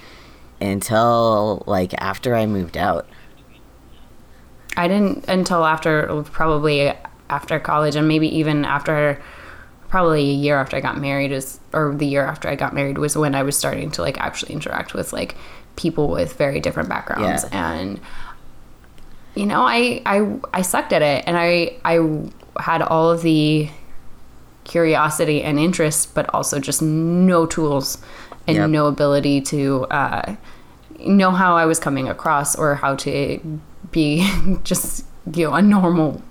until 0.61 1.62
like 1.68 1.94
after 2.03 2.35
I 2.35 2.46
moved 2.46 2.77
out. 2.77 3.07
I 4.77 4.88
didn't 4.88 5.29
until 5.29 5.64
after 5.64 6.25
probably 6.33 6.92
after 7.31 7.61
college 7.61 7.94
and 7.94 8.09
maybe 8.09 8.27
even 8.37 8.64
after 8.64 9.22
probably 9.92 10.31
a 10.31 10.35
year 10.35 10.59
after 10.59 10.74
I 10.76 10.81
got 10.81 10.96
married 10.98 11.33
is 11.33 11.61
or 11.74 11.94
the 11.94 12.07
year 12.07 12.24
after 12.24 12.48
I 12.48 12.57
got 12.57 12.72
married 12.74 12.96
was 12.96 13.14
when 13.16 13.35
I 13.35 13.42
was 13.42 13.57
starting 13.59 13.90
to 13.92 14.00
like 14.02 14.18
actually 14.18 14.52
interact 14.55 14.94
with 14.94 15.12
like 15.12 15.37
people 15.76 16.09
with 16.09 16.33
very 16.38 16.61
different 16.61 16.88
backgrounds 16.88 17.44
Yeah. 17.52 17.72
and 17.72 18.00
you 19.35 19.44
know 19.46 19.61
I 19.62 20.00
I 20.07 20.16
I 20.55 20.62
sucked 20.62 20.92
at 20.94 21.02
it 21.02 21.24
and 21.26 21.37
I 21.38 21.76
I 21.85 21.94
had 22.59 22.81
all 22.81 23.11
of 23.11 23.20
the 23.22 23.68
curiosity 24.64 25.42
and 25.42 25.59
interest 25.59 26.14
but 26.14 26.24
also 26.35 26.59
just 26.59 26.81
no 26.83 27.44
tools 27.46 27.98
and 28.46 28.57
Yep. 28.57 28.70
no 28.70 28.87
ability 28.87 29.40
to 29.42 29.85
uh, 29.90 30.37
know 31.00 31.31
how 31.33 31.57
I 31.57 31.66
was 31.66 31.78
coming 31.78 32.09
across 32.09 32.57
or 32.57 32.76
how 32.76 32.94
to 32.96 33.61
be 33.90 34.26
just 34.64 35.05
you 35.35 35.46
know 35.48 35.55
a 35.55 35.62
normal 35.62 36.22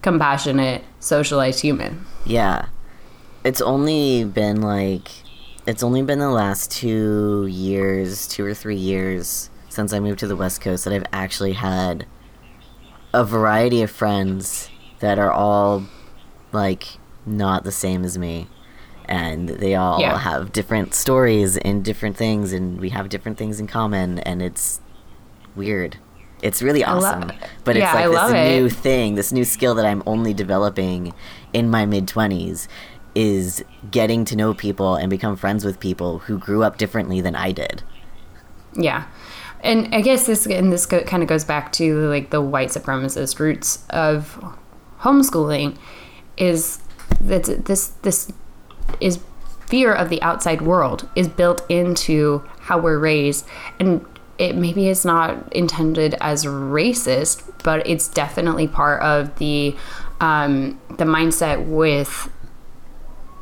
compassionate 0.00 0.82
socialized 1.00 1.60
human 1.60 2.04
Yeah. 2.24 2.66
It's 3.44 3.60
only 3.60 4.24
been 4.24 4.60
like 4.62 5.08
it's 5.66 5.82
only 5.82 6.02
been 6.02 6.18
the 6.18 6.30
last 6.30 6.70
two 6.70 7.46
years, 7.46 8.26
two 8.26 8.44
or 8.44 8.54
three 8.54 8.76
years 8.76 9.48
since 9.68 9.92
I 9.92 10.00
moved 10.00 10.18
to 10.20 10.26
the 10.26 10.36
West 10.36 10.60
Coast 10.60 10.84
that 10.84 10.92
I've 10.92 11.06
actually 11.12 11.52
had 11.52 12.04
a 13.14 13.24
variety 13.24 13.82
of 13.82 13.90
friends 13.90 14.70
that 15.00 15.18
are 15.18 15.30
all 15.32 15.84
like 16.52 16.84
not 17.26 17.64
the 17.64 17.72
same 17.72 18.04
as 18.04 18.18
me. 18.18 18.48
And 19.06 19.48
they 19.48 19.74
all 19.74 20.00
Yeah. 20.00 20.16
have 20.18 20.52
different 20.52 20.94
stories 20.94 21.56
and 21.58 21.84
different 21.84 22.16
things, 22.16 22.52
and 22.52 22.80
we 22.80 22.90
have 22.90 23.08
different 23.08 23.36
things 23.36 23.58
in 23.60 23.66
common, 23.66 24.20
and 24.20 24.40
it's 24.40 24.80
weird. 25.56 25.96
It's 26.40 26.62
really 26.62 26.80
lo- 26.80 26.86
awesome. 26.98 27.32
but 27.64 27.76
Yeah, 27.76 27.84
it's 27.84 27.94
like 27.94 28.04
I 28.04 28.08
this 28.08 28.16
love 28.16 28.34
it. 28.34 28.48
new 28.60 28.68
thing, 28.68 29.14
this 29.16 29.32
new 29.32 29.44
skill 29.44 29.74
that 29.74 29.84
I'm 29.86 30.02
only 30.06 30.32
developing 30.32 31.12
in 31.52 31.68
my 31.70 31.84
mid 31.84 32.06
20s 32.06 32.68
is 33.14 33.64
getting 33.90 34.24
to 34.26 34.36
know 34.36 34.54
people 34.54 34.94
and 34.94 35.10
become 35.10 35.36
friends 35.36 35.64
with 35.64 35.78
people 35.80 36.20
who 36.20 36.38
grew 36.38 36.62
up 36.62 36.78
differently 36.78 37.20
than 37.20 37.34
I 37.34 37.52
did. 37.52 37.82
Yeah. 38.74 39.06
And 39.62 39.94
I 39.94 40.00
guess 40.00 40.26
this 40.26 40.46
and 40.46 40.72
this 40.72 40.86
kind 40.86 41.22
of 41.22 41.28
goes 41.28 41.44
back 41.44 41.72
to 41.72 42.08
like 42.08 42.30
the 42.30 42.40
white 42.40 42.70
supremacist 42.70 43.38
roots 43.38 43.84
of 43.90 44.42
homeschooling 45.00 45.76
is 46.36 46.80
that 47.20 47.44
this 47.66 47.88
this 48.02 48.32
is 49.00 49.20
fear 49.66 49.92
of 49.92 50.08
the 50.08 50.20
outside 50.22 50.62
world 50.62 51.08
is 51.14 51.28
built 51.28 51.64
into 51.68 52.42
how 52.60 52.78
we're 52.78 52.98
raised 52.98 53.46
and 53.78 54.04
it 54.38 54.56
maybe 54.56 54.88
is 54.88 55.04
not 55.04 55.52
intended 55.52 56.14
as 56.20 56.44
racist 56.44 57.42
but 57.62 57.86
it's 57.86 58.08
definitely 58.08 58.66
part 58.66 59.00
of 59.02 59.34
the 59.38 59.76
um, 60.20 60.78
the 60.98 61.04
mindset 61.04 61.66
with 61.66 62.30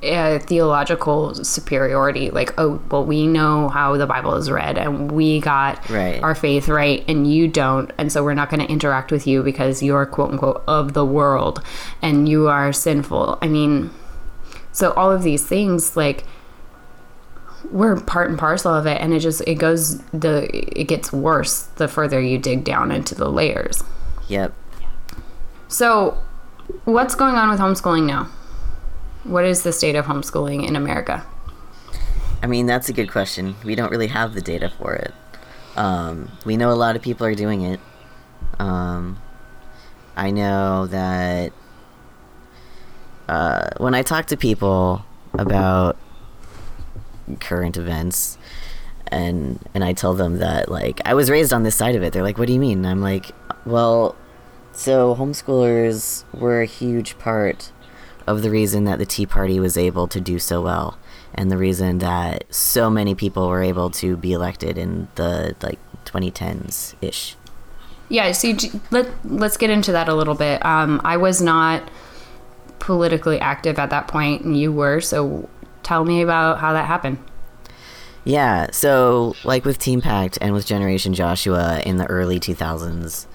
uh, 0.02 0.38
theological 0.38 1.34
superiority 1.44 2.30
like 2.30 2.54
oh 2.58 2.80
well 2.90 3.04
we 3.04 3.26
know 3.26 3.68
how 3.68 3.96
the 3.98 4.06
bible 4.06 4.34
is 4.34 4.50
read 4.50 4.78
and 4.78 5.12
we 5.12 5.40
got 5.40 5.86
Right. 5.90 6.22
our 6.22 6.34
faith 6.34 6.68
right 6.68 7.04
and 7.06 7.30
you 7.30 7.46
don't 7.48 7.92
and 7.98 8.10
so 8.10 8.24
we're 8.24 8.32
not 8.34 8.48
going 8.48 8.60
to 8.60 8.72
interact 8.72 9.12
with 9.12 9.26
you 9.26 9.42
because 9.42 9.82
you're 9.82 10.06
quote 10.06 10.30
unquote 10.30 10.62
of 10.66 10.94
the 10.94 11.04
world 11.04 11.62
and 12.00 12.28
you 12.28 12.48
are 12.48 12.72
sinful 12.72 13.38
i 13.42 13.46
mean 13.48 13.90
so 14.72 14.92
all 14.92 15.12
of 15.12 15.22
these 15.22 15.46
things 15.46 15.96
like 15.96 16.24
we're 17.70 18.00
part 18.00 18.30
and 18.30 18.38
parcel 18.38 18.72
of 18.74 18.86
it 18.86 18.98
and 19.02 19.12
it 19.12 19.20
just 19.20 19.42
it 19.46 19.56
goes 19.56 19.98
the 20.12 20.48
it 20.80 20.84
gets 20.84 21.12
worse 21.12 21.64
the 21.76 21.86
further 21.86 22.20
you 22.20 22.38
dig 22.38 22.64
down 22.64 22.90
into 22.90 23.14
the 23.14 23.28
layers 23.28 23.84
Yep. 24.28 24.54
so 25.68 26.16
what's 26.84 27.14
going 27.14 27.34
on 27.34 27.50
with 27.50 27.60
homeschooling 27.60 28.06
now 28.06 28.28
what 29.24 29.44
is 29.44 29.62
the 29.62 29.72
state 29.72 29.94
of 29.94 30.06
homeschooling 30.06 30.66
in 30.66 30.76
america 30.76 31.24
I 32.42 32.46
mean, 32.46 32.66
that's 32.66 32.88
a 32.88 32.92
good 32.92 33.10
question. 33.10 33.54
We 33.64 33.74
don't 33.74 33.90
really 33.90 34.06
have 34.06 34.34
the 34.34 34.40
data 34.40 34.70
for 34.70 34.94
it. 34.94 35.12
Um, 35.76 36.30
we 36.44 36.56
know 36.56 36.72
a 36.72 36.74
lot 36.74 36.96
of 36.96 37.02
people 37.02 37.26
are 37.26 37.34
doing 37.34 37.62
it. 37.62 37.80
Um, 38.58 39.18
I 40.16 40.30
know 40.30 40.86
that 40.86 41.52
uh, 43.28 43.70
when 43.76 43.94
I 43.94 44.02
talk 44.02 44.26
to 44.26 44.36
people 44.36 45.04
about 45.34 45.96
current 47.40 47.76
events, 47.76 48.38
and 49.06 49.58
and 49.74 49.84
I 49.84 49.92
tell 49.92 50.14
them 50.14 50.38
that 50.38 50.70
like 50.70 51.00
I 51.04 51.14
was 51.14 51.30
raised 51.30 51.52
on 51.52 51.62
this 51.62 51.76
side 51.76 51.94
of 51.94 52.02
it, 52.02 52.12
they're 52.12 52.22
like, 52.22 52.38
"What 52.38 52.46
do 52.46 52.52
you 52.52 52.60
mean?" 52.60 52.84
I'm 52.84 53.00
like, 53.00 53.32
"Well, 53.64 54.16
so 54.72 55.14
homeschoolers 55.14 56.24
were 56.32 56.62
a 56.62 56.66
huge 56.66 57.18
part 57.18 57.70
of 58.26 58.42
the 58.42 58.50
reason 58.50 58.84
that 58.84 58.98
the 58.98 59.06
Tea 59.06 59.26
Party 59.26 59.58
was 59.60 59.76
able 59.76 60.08
to 60.08 60.20
do 60.20 60.38
so 60.38 60.60
well, 60.60 60.98
and 61.34 61.50
the 61.50 61.56
reason 61.56 61.98
that 61.98 62.44
so 62.52 62.90
many 62.90 63.14
people 63.14 63.48
were 63.48 63.62
able 63.62 63.90
to 63.90 64.16
be 64.16 64.32
elected 64.32 64.78
in 64.78 65.08
the 65.16 65.54
like 65.62 65.78
2010s 66.04 66.94
ish." 67.00 67.36
Yeah, 68.08 68.32
so 68.32 68.48
you, 68.48 68.80
let 68.90 69.08
let's 69.24 69.56
get 69.56 69.70
into 69.70 69.92
that 69.92 70.08
a 70.08 70.14
little 70.14 70.34
bit. 70.34 70.64
Um, 70.64 71.00
I 71.04 71.16
was 71.16 71.40
not 71.40 71.88
politically 72.80 73.38
active 73.38 73.78
at 73.78 73.90
that 73.90 74.08
point, 74.08 74.42
and 74.42 74.58
you 74.58 74.72
were. 74.72 75.00
So 75.00 75.48
tell 75.82 76.04
me 76.04 76.20
about 76.20 76.58
how 76.58 76.72
that 76.72 76.86
happened. 76.86 77.18
Yeah, 78.24 78.68
so 78.72 79.34
like 79.44 79.64
with 79.64 79.78
TeenPact 79.78 80.38
and 80.40 80.52
with 80.52 80.66
Generation 80.66 81.14
Joshua 81.14 81.80
in 81.86 81.96
the 81.96 82.06
early 82.06 82.38
2000s, 82.38 83.26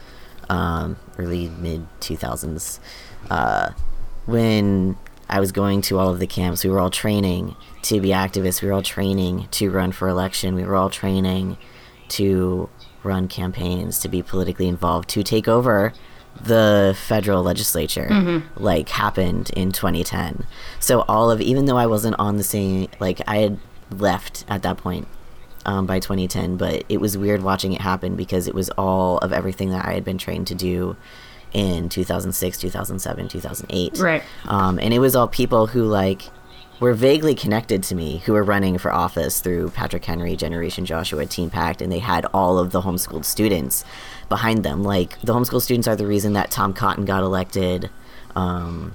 um, 0.49 0.97
early 1.17 1.49
mid 1.49 1.87
2000s, 2.01 2.79
uh, 3.31 3.71
when 4.25 4.97
I 5.29 5.39
was 5.39 5.51
going 5.51 5.81
to 5.83 5.99
all 5.99 6.09
of 6.09 6.19
the 6.19 6.27
camps, 6.27 6.63
we 6.63 6.69
were 6.69 6.79
all 6.79 6.89
training 6.89 7.55
to 7.83 7.99
be 7.99 8.09
activists. 8.09 8.61
We 8.61 8.67
were 8.67 8.73
all 8.73 8.81
training 8.81 9.47
to 9.51 9.69
run 9.69 9.91
for 9.91 10.07
election. 10.07 10.55
We 10.55 10.63
were 10.63 10.75
all 10.75 10.89
training 10.89 11.57
to 12.09 12.69
run 13.03 13.27
campaigns, 13.27 13.99
to 13.99 14.07
be 14.07 14.21
politically 14.21 14.67
involved, 14.67 15.09
to 15.09 15.23
take 15.23 15.47
over 15.47 15.93
the 16.41 16.95
federal 17.07 17.41
legislature 17.43 18.43
like 18.57 18.89
happened 18.89 19.49
in 19.51 19.71
2010 19.71 20.45
so 20.81 21.01
all 21.03 21.31
of 21.31 21.39
even 21.39 21.63
though 21.65 21.77
i 21.77 21.85
wasn't 21.85 22.13
on 22.19 22.35
the 22.35 22.43
same 22.43 22.89
like 22.99 23.21
i 23.25 23.37
had 23.37 23.57
left 23.89 24.43
at 24.49 24.61
that 24.61 24.75
point 24.75 25.07
um, 25.65 25.85
by 25.85 25.97
2010 25.97 26.57
but 26.57 26.83
it 26.89 26.99
was 26.99 27.17
weird 27.17 27.41
watching 27.41 27.71
it 27.71 27.79
happen 27.79 28.17
because 28.17 28.49
it 28.49 28.53
was 28.53 28.69
all 28.71 29.17
of 29.19 29.31
everything 29.31 29.69
that 29.69 29.85
i 29.85 29.93
had 29.93 30.03
been 30.03 30.17
trained 30.17 30.45
to 30.45 30.55
do 30.55 30.97
in 31.55 31.87
2006 31.89 32.57
2007 32.57 33.29
2008 33.29 33.97
Right. 33.99 34.23
um, 34.45 34.77
and 34.77 34.93
it 34.93 34.99
was 34.99 35.15
all 35.15 35.27
people 35.27 35.67
who 35.67 35.83
like 35.85 36.23
were 36.81 36.93
vaguely 36.93 37.33
connected 37.33 37.81
to 37.83 37.95
me 37.95 38.17
who 38.25 38.33
were 38.33 38.43
running 38.43 38.77
for 38.77 38.91
office 38.91 39.39
through 39.39 39.69
Patrick 39.69 40.03
Henry, 40.03 40.35
Generation 40.35 40.85
Joshua, 40.85 41.25
TeenPact, 41.25 41.79
and 41.79 41.89
they 41.89 41.99
had 41.99 42.25
all 42.33 42.59
of 42.59 42.71
the 42.73 42.81
homeschooled 42.81 43.23
students 43.23 43.85
behind 44.27 44.63
them. 44.63 44.83
Like 44.83 45.17
the 45.21 45.33
homeschool 45.33 45.61
students 45.61 45.87
are 45.87 45.95
the 45.95 46.05
reason 46.05 46.33
that 46.33 46.51
Tom 46.51 46.73
Cotton 46.73 47.05
got 47.05 47.23
elected. 47.23 47.89
Um, 48.35 48.93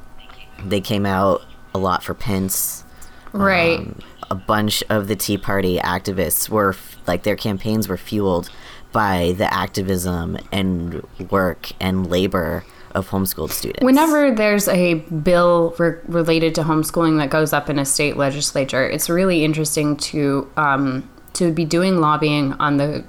they 0.62 0.83
came 0.83 1.07
out 1.07 1.40
a 1.75 1.79
lot 1.79 2.03
for 2.05 2.12
Pence. 2.12 2.85
Right. 3.33 3.79
Um, 3.79 3.99
a 4.31 4.35
bunch 4.35 4.83
of 4.90 5.09
the 5.09 5.16
Tea 5.16 5.38
Party 5.38 5.79
activists 5.79 6.51
were 6.51 6.70
f- 6.75 6.99
like 7.07 7.23
their 7.23 7.37
campaigns 7.37 7.88
were 7.88 7.96
fueled 7.96 8.51
by 8.92 9.35
the 9.37 9.53
activism 9.53 10.38
and 10.53 11.03
work 11.31 11.70
and 11.81 12.11
labor 12.11 12.64
of 12.94 13.09
homeschooled 13.11 13.50
students. 13.50 13.83
Whenever 13.83 14.35
there's 14.35 14.66
a 14.68 14.94
bill 14.94 15.74
re- 15.79 15.98
related 16.07 16.55
to 16.57 16.62
homeschooling 16.62 17.18
that 17.18 17.31
goes 17.31 17.53
up 17.53 17.70
in 17.70 17.79
a 17.79 17.85
state 17.85 18.16
legislature, 18.16 18.88
it's 18.88 19.09
really 19.09 19.44
interesting 19.44 19.96
to 19.96 20.50
um, 20.57 21.09
to 21.35 21.53
be 21.53 21.64
doing 21.64 22.00
lobbying 22.00 22.53
on 22.55 22.76
the 22.79 23.05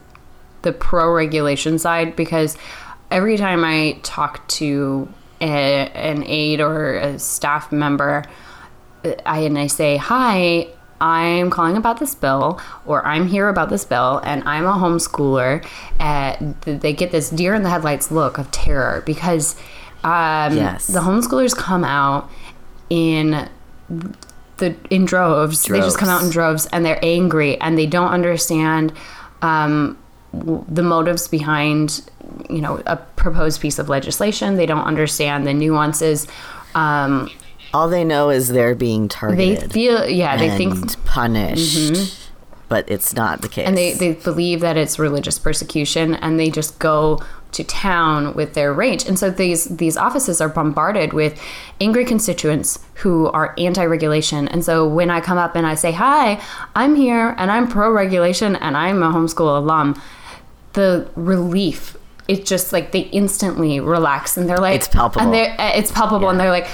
the 0.62 0.72
pro 0.72 1.12
regulation 1.12 1.80
side 1.80 2.16
because 2.16 2.58
every 3.10 3.38
time 3.38 3.64
I 3.64 4.00
talk 4.04 4.48
to 4.50 5.12
a, 5.42 5.90
an 5.90 6.24
aide 6.26 6.62
or 6.62 6.96
a 6.98 7.18
staff 7.18 7.72
member, 7.72 8.24
I 9.26 9.40
and 9.40 9.58
I 9.58 9.68
say, 9.68 9.98
"Hi, 9.98 10.68
I'm 11.02 11.50
calling 11.50 11.76
about 11.76 12.00
this 12.00 12.16
bill," 12.16 12.60
or 12.86 13.06
"I'm 13.06 13.28
here 13.28 13.50
about 13.50 13.70
this 13.70 13.84
bill," 13.84 14.22
and 14.24 14.44
I'm 14.48 14.66
a 14.66 14.74
homeschooler. 14.74 15.66
And 16.00 16.56
they 16.62 16.94
get 16.94 17.12
this 17.12 17.30
deer 17.30 17.54
in 17.56 17.64
the 17.64 17.70
headlights 17.70 18.12
look 18.12 18.38
of 18.38 18.50
terror 18.52 19.04
because 19.06 19.56
um, 20.04 20.56
Yes. 20.56 20.88
the 20.88 21.00
homeschoolers 21.02 21.56
come 21.56 21.84
out 21.84 22.30
in 22.90 23.50
the 24.58 24.76
in 24.90 25.06
droves. 25.06 25.64
They 25.64 25.80
just 25.80 25.98
come 25.98 26.10
out 26.10 26.24
in 26.24 26.30
droves, 26.30 26.68
and 26.72 26.86
they're 26.86 27.00
angry, 27.04 27.60
and 27.60 27.78
they 27.78 27.88
don't 27.88 28.12
understand 28.12 28.94
um, 29.42 29.98
the 30.34 30.84
motives 30.84 31.28
behind 31.28 32.02
you 32.50 32.62
know 32.62 32.82
a 32.86 32.96
proposed 32.98 33.60
piece 33.62 33.80
of 33.80 33.90
legislation. 33.90 34.56
They 34.56 34.66
don't 34.66 34.86
understand 34.86 35.46
the 35.46 35.54
nuances. 35.54 36.28
Um, 36.76 37.30
all 37.74 37.88
they 37.90 38.04
know 38.04 38.30
is 38.30 38.50
they're 38.50 38.76
being 38.76 39.08
targeted. 39.08 39.62
they 39.62 39.68
feel 39.68 40.08
yeah 40.10 40.38
they 40.38 40.50
and 40.50 40.58
think 40.58 40.74
Mm-hmm. 40.76 41.06
punished, 41.06 42.30
but 42.70 42.90
it's 42.90 43.14
not 43.14 43.42
the 43.42 43.50
case. 43.50 43.68
and 43.68 43.78
they, 43.78 43.94
they 43.94 44.14
believe 44.14 44.60
that 44.62 44.78
it's 44.78 44.98
religious 45.00 45.38
persecution 45.40 46.16
and 46.16 46.40
they 46.40 46.50
just 46.50 46.80
go 46.80 47.22
to 47.52 47.64
town 47.66 48.34
with 48.34 48.54
their 48.54 48.72
rage 48.74 49.06
and 49.06 49.20
so 49.20 49.30
these 49.30 49.66
these 49.66 49.98
offices 49.98 50.40
are 50.40 50.48
bombarded 50.48 51.12
with 51.12 51.38
angry 51.82 52.06
constituents 52.06 52.80
who 52.96 53.28
are 53.32 53.54
anti-regulation 53.58 54.48
and 54.48 54.64
so 54.64 54.88
when 54.88 55.10
i 55.12 55.20
come 55.20 55.38
up 55.38 55.54
and 55.54 55.68
i 55.68 55.76
say 55.76 55.92
hi 55.92 56.42
i'm 56.78 56.96
here 56.96 57.36
and 57.38 57.52
i'm 57.52 57.68
pro-regulation 57.68 58.56
and 58.56 58.78
i'm 58.78 59.04
a 59.04 59.12
homeschool 59.12 59.58
alum 59.58 60.02
the 60.74 61.06
relief 61.18 61.98
it's 62.30 62.50
just 62.50 62.72
like 62.72 62.94
they 62.94 63.02
instantly 63.12 63.82
relax 63.82 64.38
and 64.38 64.48
they're 64.48 64.58
like 64.58 64.76
It's 64.78 64.88
palpable. 64.88 65.26
and 65.26 65.34
they're 65.34 65.54
uh, 65.60 65.72
it's 65.76 65.92
palpable 65.92 66.30
and 66.30 66.40
they're 66.40 66.52
like 66.52 66.68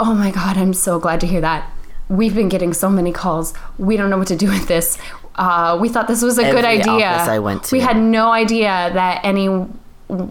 oh 0.00 0.14
my 0.14 0.30
god 0.30 0.56
i'm 0.56 0.74
so 0.74 0.98
glad 0.98 1.20
to 1.20 1.26
hear 1.26 1.40
that 1.40 1.70
we've 2.08 2.34
been 2.34 2.48
getting 2.48 2.72
so 2.72 2.88
many 2.88 3.12
calls 3.12 3.54
we 3.78 3.96
don't 3.96 4.10
know 4.10 4.18
what 4.18 4.28
to 4.28 4.36
do 4.36 4.48
with 4.48 4.66
this 4.68 4.98
uh, 5.36 5.78
we 5.80 5.88
thought 5.88 6.08
this 6.08 6.22
was 6.22 6.36
a 6.36 6.50
good 6.50 6.64
idea 6.64 7.06
office 7.06 7.28
I 7.28 7.38
went 7.38 7.64
to. 7.64 7.74
we 7.74 7.80
had 7.80 7.96
no 7.96 8.32
idea 8.32 8.90
that 8.92 9.20
any 9.24 9.66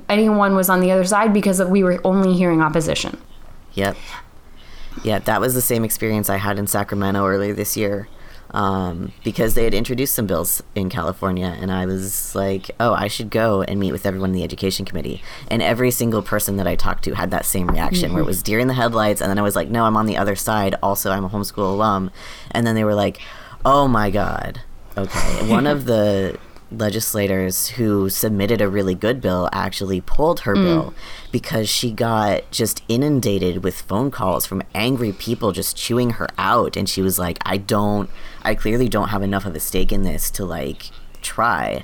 anyone 0.09 0.55
was 0.55 0.69
on 0.69 0.81
the 0.81 0.91
other 0.91 1.05
side 1.05 1.33
because 1.33 1.63
we 1.63 1.83
were 1.83 2.01
only 2.03 2.33
hearing 2.33 2.61
opposition 2.61 3.17
Yep. 3.77 3.95
Yeah, 5.03 5.19
that 5.19 5.39
was 5.39 5.53
the 5.53 5.61
same 5.61 5.83
experience 5.85 6.29
I 6.31 6.37
had 6.37 6.57
in 6.57 6.65
Sacramento 6.65 7.23
earlier 7.25 7.53
this 7.53 7.77
year. 7.77 8.07
Um, 8.51 9.11
because 9.23 9.53
they 9.53 9.63
had 9.63 9.73
introduced 9.73 10.15
some 10.15 10.27
bills 10.27 10.63
in 10.75 10.89
California, 10.89 11.55
and 11.59 11.71
I 11.71 11.85
was 11.85 12.33
like, 12.35 12.71
"Oh, 12.79 12.93
I 12.93 13.07
should 13.07 13.29
go 13.29 13.61
and 13.61 13.79
meet 13.79 13.91
with 13.91 14.05
everyone 14.05 14.29
in 14.29 14.35
the 14.35 14.43
education 14.43 14.85
committee." 14.85 15.21
And 15.49 15.61
every 15.61 15.91
single 15.91 16.21
person 16.21 16.57
that 16.57 16.67
I 16.67 16.75
talked 16.75 17.03
to 17.05 17.13
had 17.15 17.31
that 17.31 17.45
same 17.45 17.67
reaction, 17.67 18.13
where 18.13 18.23
it 18.23 18.27
was 18.27 18.41
deer 18.43 18.59
in 18.59 18.67
the 18.67 18.73
headlights, 18.73 19.21
and 19.21 19.29
then 19.29 19.39
I 19.39 19.41
was 19.41 19.55
like, 19.55 19.69
"No, 19.69 19.83
I'm 19.85 19.97
on 19.97 20.05
the 20.05 20.17
other 20.17 20.35
side. 20.35 20.75
Also, 20.81 21.11
I'm 21.11 21.25
a 21.25 21.29
homeschool 21.29 21.57
alum," 21.73 22.11
and 22.51 22.65
then 22.65 22.75
they 22.75 22.83
were 22.83 22.95
like, 22.95 23.19
"Oh 23.65 23.87
my 23.87 24.09
god." 24.09 24.61
Okay, 24.97 25.49
one 25.49 25.67
of 25.67 25.85
the 25.85 26.39
legislators 26.71 27.69
who 27.69 28.09
submitted 28.09 28.61
a 28.61 28.67
really 28.67 28.95
good 28.95 29.21
bill 29.21 29.49
actually 29.53 30.01
pulled 30.01 30.41
her 30.41 30.53
bill 30.53 30.93
because 31.31 31.69
she 31.69 31.91
got 31.91 32.49
just 32.51 32.83
inundated 32.89 33.63
with 33.63 33.81
phone 33.81 34.11
calls 34.11 34.45
from 34.45 34.61
angry 34.75 35.13
people 35.13 35.51
just 35.51 35.77
chewing 35.77 36.11
her 36.11 36.27
out. 36.37 36.75
And 36.75 36.89
she 36.89 37.01
was 37.01 37.17
like 37.17 37.39
I 37.45 37.57
don't 37.57 38.09
I 38.43 38.55
clearly 38.55 38.89
don't 38.89 39.09
have 39.09 39.23
enough 39.23 39.45
of 39.45 39.55
a 39.55 39.59
stake 39.59 39.91
in 39.91 40.03
this 40.03 40.29
to 40.31 40.45
like 40.45 40.89
try. 41.21 41.83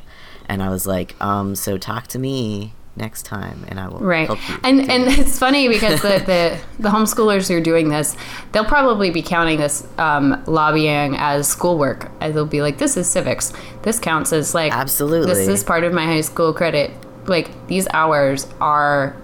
And 0.49 0.61
I 0.61 0.69
was 0.69 0.85
like 0.85 1.15
um 1.21 1.55
so 1.55 1.77
talk 1.77 2.07
to 2.07 2.19
me 2.19 2.73
next 2.95 3.23
time 3.23 3.65
and 3.67 3.79
I 3.79 3.87
will 3.87 3.99
Right. 3.99 4.29
And 4.63 4.79
and 4.91 5.03
it's 5.07 5.39
funny 5.39 5.67
because 5.75 6.01
the, 6.01 6.19
the, 6.25 6.59
the 6.79 6.89
homeschoolers 6.89 7.47
who 7.47 7.57
are 7.57 7.61
doing 7.61 7.89
this, 7.89 8.15
they'll 8.51 8.65
probably 8.65 9.09
be 9.09 9.21
counting 9.21 9.57
this 9.57 9.87
um, 9.97 10.43
lobbying 10.45 11.15
as 11.17 11.47
schoolwork. 11.47 12.11
And 12.21 12.33
they'll 12.33 12.45
be 12.45 12.61
like, 12.61 12.77
this 12.77 12.97
is 12.97 13.09
civics. 13.09 13.53
This 13.81 13.99
counts 13.99 14.31
as 14.33 14.53
like, 14.53 14.73
Absolutely. 14.73 15.33
this 15.33 15.47
is 15.47 15.63
part 15.63 15.83
of 15.83 15.93
my 15.93 16.05
high 16.05 16.21
school 16.21 16.53
credit. 16.53 16.91
Like, 17.25 17.67
these 17.67 17.87
hours 17.93 18.47
are 18.59 19.15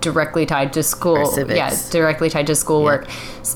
directly 0.00 0.44
tied 0.44 0.72
to 0.74 0.82
school. 0.82 1.34
Yeah, 1.48 1.74
directly 1.90 2.30
tied 2.30 2.46
to 2.48 2.54
schoolwork. 2.54 3.08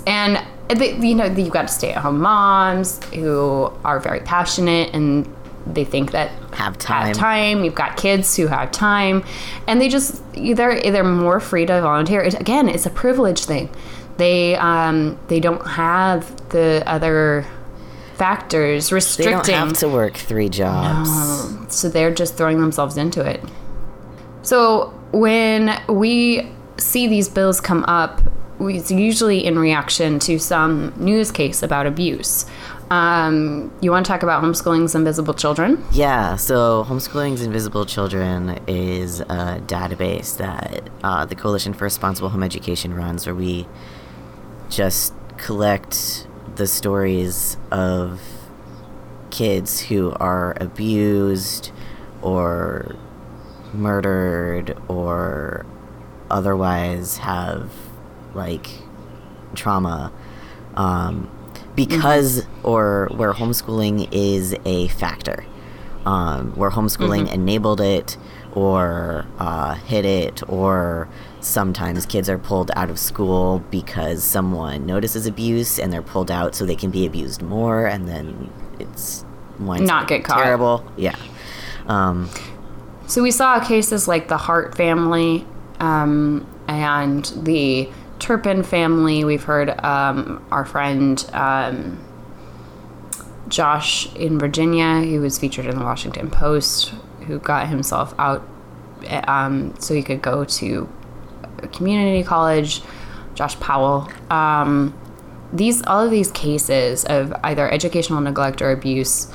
And, 0.07 0.45
they, 0.69 0.97
you 0.97 1.15
know, 1.15 1.27
you've 1.27 1.51
got 1.51 1.69
stay 1.69 1.93
at 1.93 2.03
home 2.03 2.21
moms 2.21 3.05
who 3.07 3.71
are 3.85 4.01
very 4.01 4.21
passionate 4.21 4.95
and 4.95 5.27
they 5.67 5.85
think 5.85 6.13
that 6.13 6.31
have 6.55 6.79
time 6.79 7.09
have 7.09 7.17
time. 7.17 7.65
You've 7.65 7.75
got 7.75 7.97
kids 7.97 8.37
who 8.37 8.47
have 8.47 8.71
time, 8.73 9.25
and 9.67 9.81
they 9.81 9.89
just 9.89 10.23
they're 10.35 10.81
they're 10.81 11.05
more 11.05 11.41
free 11.41 11.67
to 11.67 11.81
volunteer. 11.81 12.21
It, 12.23 12.39
again, 12.41 12.69
it's 12.69 12.87
a 12.87 12.91
privilege 12.91 13.45
thing. 13.45 13.71
They 14.17 14.57
um, 14.57 15.19
they 15.29 15.41
don't 15.41 15.67
have 15.67 16.49
the 16.51 16.83
other 16.87 17.47
factors 18.15 18.93
restricting. 18.93 19.39
they 19.39 19.53
don't 19.53 19.69
have 19.71 19.79
to 19.79 19.89
work 19.89 20.17
three 20.17 20.49
jobs 20.49 21.09
so 21.75 21.89
they're 21.89 22.15
just 22.15 22.37
throwing 22.37 22.61
themselves 22.61 22.97
into 22.97 23.25
it. 23.25 23.43
So 24.43 24.89
when 25.13 25.81
we 25.89 26.51
see 26.77 27.07
these 27.07 27.29
bills 27.29 27.61
come 27.61 27.85
up, 27.85 28.23
it's 28.61 28.91
usually 28.91 29.45
in 29.45 29.59
reaction 29.59 30.19
to 30.21 30.39
some 30.39 30.93
news 30.97 31.31
case 31.33 31.63
about 31.63 31.87
abuse. 31.87 32.47
Um, 32.93 33.73
you 33.81 33.91
want 33.91 34.05
to 34.05 34.13
talk 34.13 34.23
about 34.23 34.43
homeschooling's 34.43 34.95
invisible 34.95 35.33
children? 35.33 35.83
Yeah, 35.93 36.37
so 36.37 36.85
Homeschooling's 36.85 37.41
Invisible 37.41 37.87
Children 37.87 38.61
is 38.67 39.21
a 39.21 39.63
database 39.67 40.37
that 40.37 40.91
uh, 41.03 41.25
the 41.25 41.35
Coalition 41.35 41.73
for 41.73 41.85
Responsible 41.85 42.29
Home 42.29 42.43
Education 42.43 42.93
runs 42.93 43.25
where 43.25 43.35
we 43.35 43.67
just 44.69 45.15
collect 45.39 46.27
the 46.57 46.67
stories 46.67 47.57
of 47.71 48.21
kids 49.31 49.81
who 49.81 50.13
are 50.21 50.55
abused 50.61 51.73
or 52.21 52.95
murdered 53.73 54.77
or 54.89 55.65
otherwise 56.31 57.17
have 57.17 57.73
like 58.35 58.69
trauma 59.55 60.13
um, 60.75 61.31
because 61.75 62.47
or 62.63 63.09
where 63.15 63.33
homeschooling 63.33 64.09
is 64.13 64.55
a 64.65 64.89
factor. 64.89 65.45
Um, 66.05 66.51
where 66.57 66.69
homeschooling 66.71 67.33
enabled 67.33 67.81
it 67.81 68.17
or 68.55 69.25
uh, 69.39 69.75
hit 69.75 70.05
it 70.05 70.43
or 70.49 71.09
sometimes 71.41 72.07
kids 72.07 72.29
are 72.29 72.39
pulled 72.39 72.73
out 72.75 72.91
of 72.91 72.99
school 72.99 73.63
because 73.71 74.25
someone 74.25 74.85
notices 74.85 75.27
abuse 75.27 75.79
and 75.79 75.93
they're 75.93 76.03
pulled 76.03 76.29
out 76.29 76.57
so 76.57 76.67
they 76.67 76.75
can 76.75 76.91
be 76.91 77.07
abused 77.07 77.41
more 77.41 77.87
and 77.87 78.09
then 78.09 78.51
it's 78.81 79.25
Not 79.61 80.09
get 80.09 80.25
caught. 80.25 80.43
terrible. 80.43 80.85
Yeah. 80.97 81.15
Um, 81.87 82.29
So 83.07 83.23
we 83.23 83.31
saw 83.31 83.61
cases 83.61 84.09
like 84.09 84.27
the 84.27 84.39
Hart 84.39 84.77
family 84.77 85.47
um, 85.79 86.45
and 86.67 87.25
the 87.45 87.89
Turpin 88.23 88.63
family. 88.63 89.25
We've 89.25 89.43
heard 89.43 89.71
um, 89.85 90.45
our 90.53 90.65
friend 90.65 91.29
um, 91.33 92.03
Josh 93.49 94.15
in 94.15 94.39
Virginia, 94.39 95.01
who 95.01 95.21
was 95.21 95.39
featured 95.39 95.67
in 95.67 95.77
the 95.77 95.85
Washington 95.85 96.31
Post, 96.31 96.95
who 97.27 97.41
got 97.41 97.69
himself 97.69 98.15
out 98.19 98.49
um, 99.27 99.75
so 99.81 99.93
he 99.93 100.03
could 100.03 100.23
go 100.23 100.45
to 100.45 100.89
community 101.73 102.23
college. 102.23 102.81
Josh 103.35 103.59
Powell. 103.59 104.09
Um, 104.31 104.95
these 105.53 105.83
all 105.87 106.05
of 106.05 106.11
these 106.11 106.31
cases 106.31 107.05
of 107.05 107.33
either 107.43 107.71
educational 107.71 108.21
neglect 108.21 108.63
or 108.63 108.71
abuse 108.71 109.33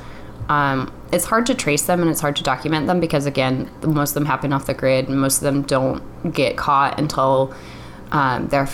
um, 0.50 0.92
it's 1.12 1.26
hard 1.26 1.46
to 1.46 1.54
trace 1.54 1.86
them 1.86 2.02
and 2.02 2.10
it's 2.10 2.22
hard 2.22 2.36
to 2.38 2.44
document 2.44 2.88
them 2.88 3.00
because 3.00 3.26
again 3.26 3.70
most 3.84 4.12
of 4.12 4.14
them 4.16 4.26
happen 4.26 4.52
off 4.52 4.66
the 4.66 4.74
grid 4.74 5.10
most 5.10 5.38
of 5.38 5.44
them 5.44 5.62
don't 5.62 6.02
get 6.34 6.58
caught 6.58 7.00
until 7.00 7.54
um, 8.12 8.48
there 8.48 8.68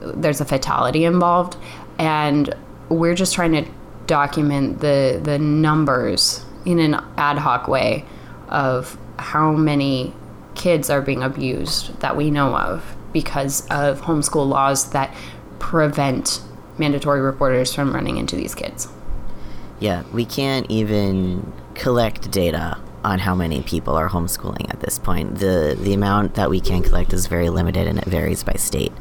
there's 0.00 0.40
a 0.40 0.44
fatality 0.44 1.04
involved 1.04 1.56
and 1.98 2.54
we're 2.88 3.14
just 3.14 3.34
trying 3.34 3.52
to 3.52 3.70
document 4.06 4.80
the 4.80 5.20
the 5.22 5.38
numbers 5.38 6.44
in 6.64 6.78
an 6.78 6.94
ad 7.16 7.38
hoc 7.38 7.68
way 7.68 8.04
of 8.48 8.98
how 9.18 9.52
many 9.52 10.12
kids 10.54 10.90
are 10.90 11.00
being 11.00 11.22
abused 11.22 11.98
that 12.00 12.16
we 12.16 12.30
know 12.30 12.56
of 12.56 12.96
because 13.12 13.66
of 13.68 14.00
homeschool 14.02 14.48
laws 14.48 14.90
that 14.90 15.14
prevent 15.58 16.40
mandatory 16.78 17.20
reporters 17.20 17.74
from 17.74 17.94
running 17.94 18.16
into 18.16 18.36
these 18.36 18.54
kids. 18.54 18.88
Yeah, 19.78 20.02
we 20.12 20.24
can't 20.24 20.68
even 20.70 21.52
collect 21.74 22.30
data 22.30 22.78
on 23.04 23.18
how 23.18 23.34
many 23.34 23.62
people 23.62 23.94
are 23.94 24.08
homeschooling 24.08 24.68
at 24.70 24.80
this 24.80 24.98
point. 24.98 25.38
The 25.38 25.76
the 25.80 25.94
amount 25.94 26.34
that 26.34 26.50
we 26.50 26.60
can 26.60 26.82
collect 26.82 27.12
is 27.12 27.26
very 27.26 27.50
limited 27.50 27.86
and 27.86 27.98
it 27.98 28.04
varies 28.04 28.42
by 28.42 28.54
state. 28.54 28.92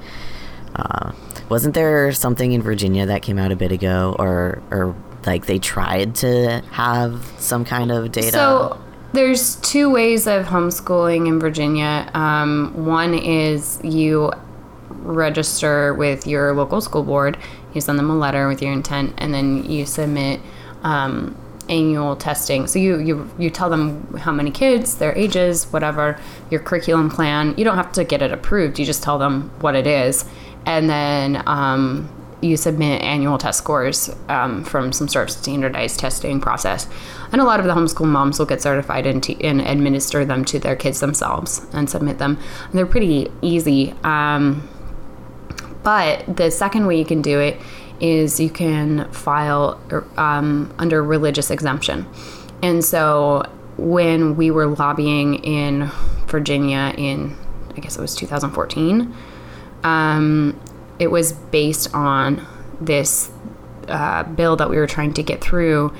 Uh, 0.75 1.11
wasn't 1.49 1.73
there 1.73 2.11
something 2.11 2.51
in 2.51 2.61
Virginia 2.61 3.05
that 3.05 3.21
came 3.21 3.37
out 3.37 3.51
a 3.51 3.55
bit 3.55 3.71
ago 3.71 4.15
or 4.19 4.61
or 4.71 4.95
like 5.25 5.45
they 5.45 5.59
tried 5.59 6.15
to 6.15 6.61
have 6.71 7.25
some 7.37 7.65
kind 7.65 7.91
of 7.91 8.11
data? 8.11 8.31
So 8.31 8.81
there's 9.13 9.55
two 9.57 9.89
ways 9.89 10.27
of 10.27 10.45
homeschooling 10.45 11.27
in 11.27 11.39
Virginia. 11.39 12.09
Um, 12.13 12.85
one 12.85 13.13
is 13.13 13.79
you 13.83 14.31
register 14.89 15.93
with 15.93 16.27
your 16.27 16.53
local 16.53 16.81
school 16.81 17.03
board. 17.03 17.37
You 17.73 17.81
send 17.81 17.99
them 17.99 18.09
a 18.09 18.17
letter 18.17 18.47
with 18.47 18.61
your 18.61 18.71
intent, 18.71 19.13
and 19.17 19.33
then 19.33 19.69
you 19.69 19.85
submit 19.85 20.39
um, 20.83 21.35
annual 21.69 22.15
testing. 22.15 22.67
So 22.67 22.79
you, 22.79 22.99
you 22.99 23.29
you 23.37 23.49
tell 23.49 23.69
them 23.69 24.17
how 24.17 24.31
many 24.31 24.51
kids, 24.51 24.95
their 24.95 25.15
ages, 25.17 25.65
whatever, 25.71 26.19
your 26.49 26.59
curriculum 26.59 27.09
plan. 27.09 27.53
You 27.57 27.63
don't 27.63 27.77
have 27.77 27.91
to 27.93 28.03
get 28.03 28.21
it 28.21 28.31
approved. 28.31 28.79
You 28.79 28.85
just 28.85 29.03
tell 29.03 29.17
them 29.17 29.51
what 29.61 29.75
it 29.75 29.87
is, 29.87 30.25
and 30.65 30.89
then 30.89 31.43
um, 31.45 32.09
you 32.41 32.57
submit 32.57 33.01
annual 33.01 33.37
test 33.37 33.59
scores 33.59 34.09
um, 34.27 34.63
from 34.63 34.91
some 34.91 35.07
sort 35.07 35.29
of 35.29 35.35
standardized 35.35 35.99
testing 35.99 36.39
process. 36.39 36.87
And 37.31 37.41
a 37.41 37.43
lot 37.43 37.59
of 37.59 37.65
the 37.65 37.73
homeschool 37.73 38.07
moms 38.07 38.39
will 38.39 38.45
get 38.45 38.61
certified 38.61 39.05
and, 39.05 39.21
te- 39.21 39.43
and 39.43 39.61
administer 39.61 40.25
them 40.25 40.45
to 40.45 40.59
their 40.59 40.75
kids 40.75 40.99
themselves 40.99 41.61
and 41.73 41.89
submit 41.89 42.17
them. 42.17 42.37
And 42.65 42.73
they're 42.73 42.85
pretty 42.85 43.31
easy. 43.41 43.93
Um, 44.03 44.67
but 45.83 46.35
the 46.35 46.49
second 46.51 46.87
way 46.87 46.97
you 46.97 47.05
can 47.05 47.21
do 47.21 47.39
it 47.39 47.59
is 47.99 48.39
you 48.39 48.49
can 48.49 49.11
file 49.11 49.79
um, 50.17 50.73
under 50.77 51.03
religious 51.03 51.51
exemption. 51.51 52.05
And 52.61 52.83
so 52.83 53.43
when 53.77 54.35
we 54.35 54.51
were 54.51 54.67
lobbying 54.67 55.35
in 55.35 55.89
Virginia 56.27 56.93
in, 56.97 57.35
I 57.75 57.79
guess 57.79 57.97
it 57.97 58.01
was 58.01 58.15
2014, 58.15 59.13
um, 59.83 60.59
it 60.99 61.07
was 61.07 61.33
based 61.33 61.93
on 61.93 62.45
this 62.81 63.31
uh, 63.87 64.23
bill 64.23 64.55
that 64.57 64.69
we 64.69 64.77
were 64.77 64.87
trying 64.87 65.13
to 65.13 65.23
get 65.23 65.41
through 65.41 65.93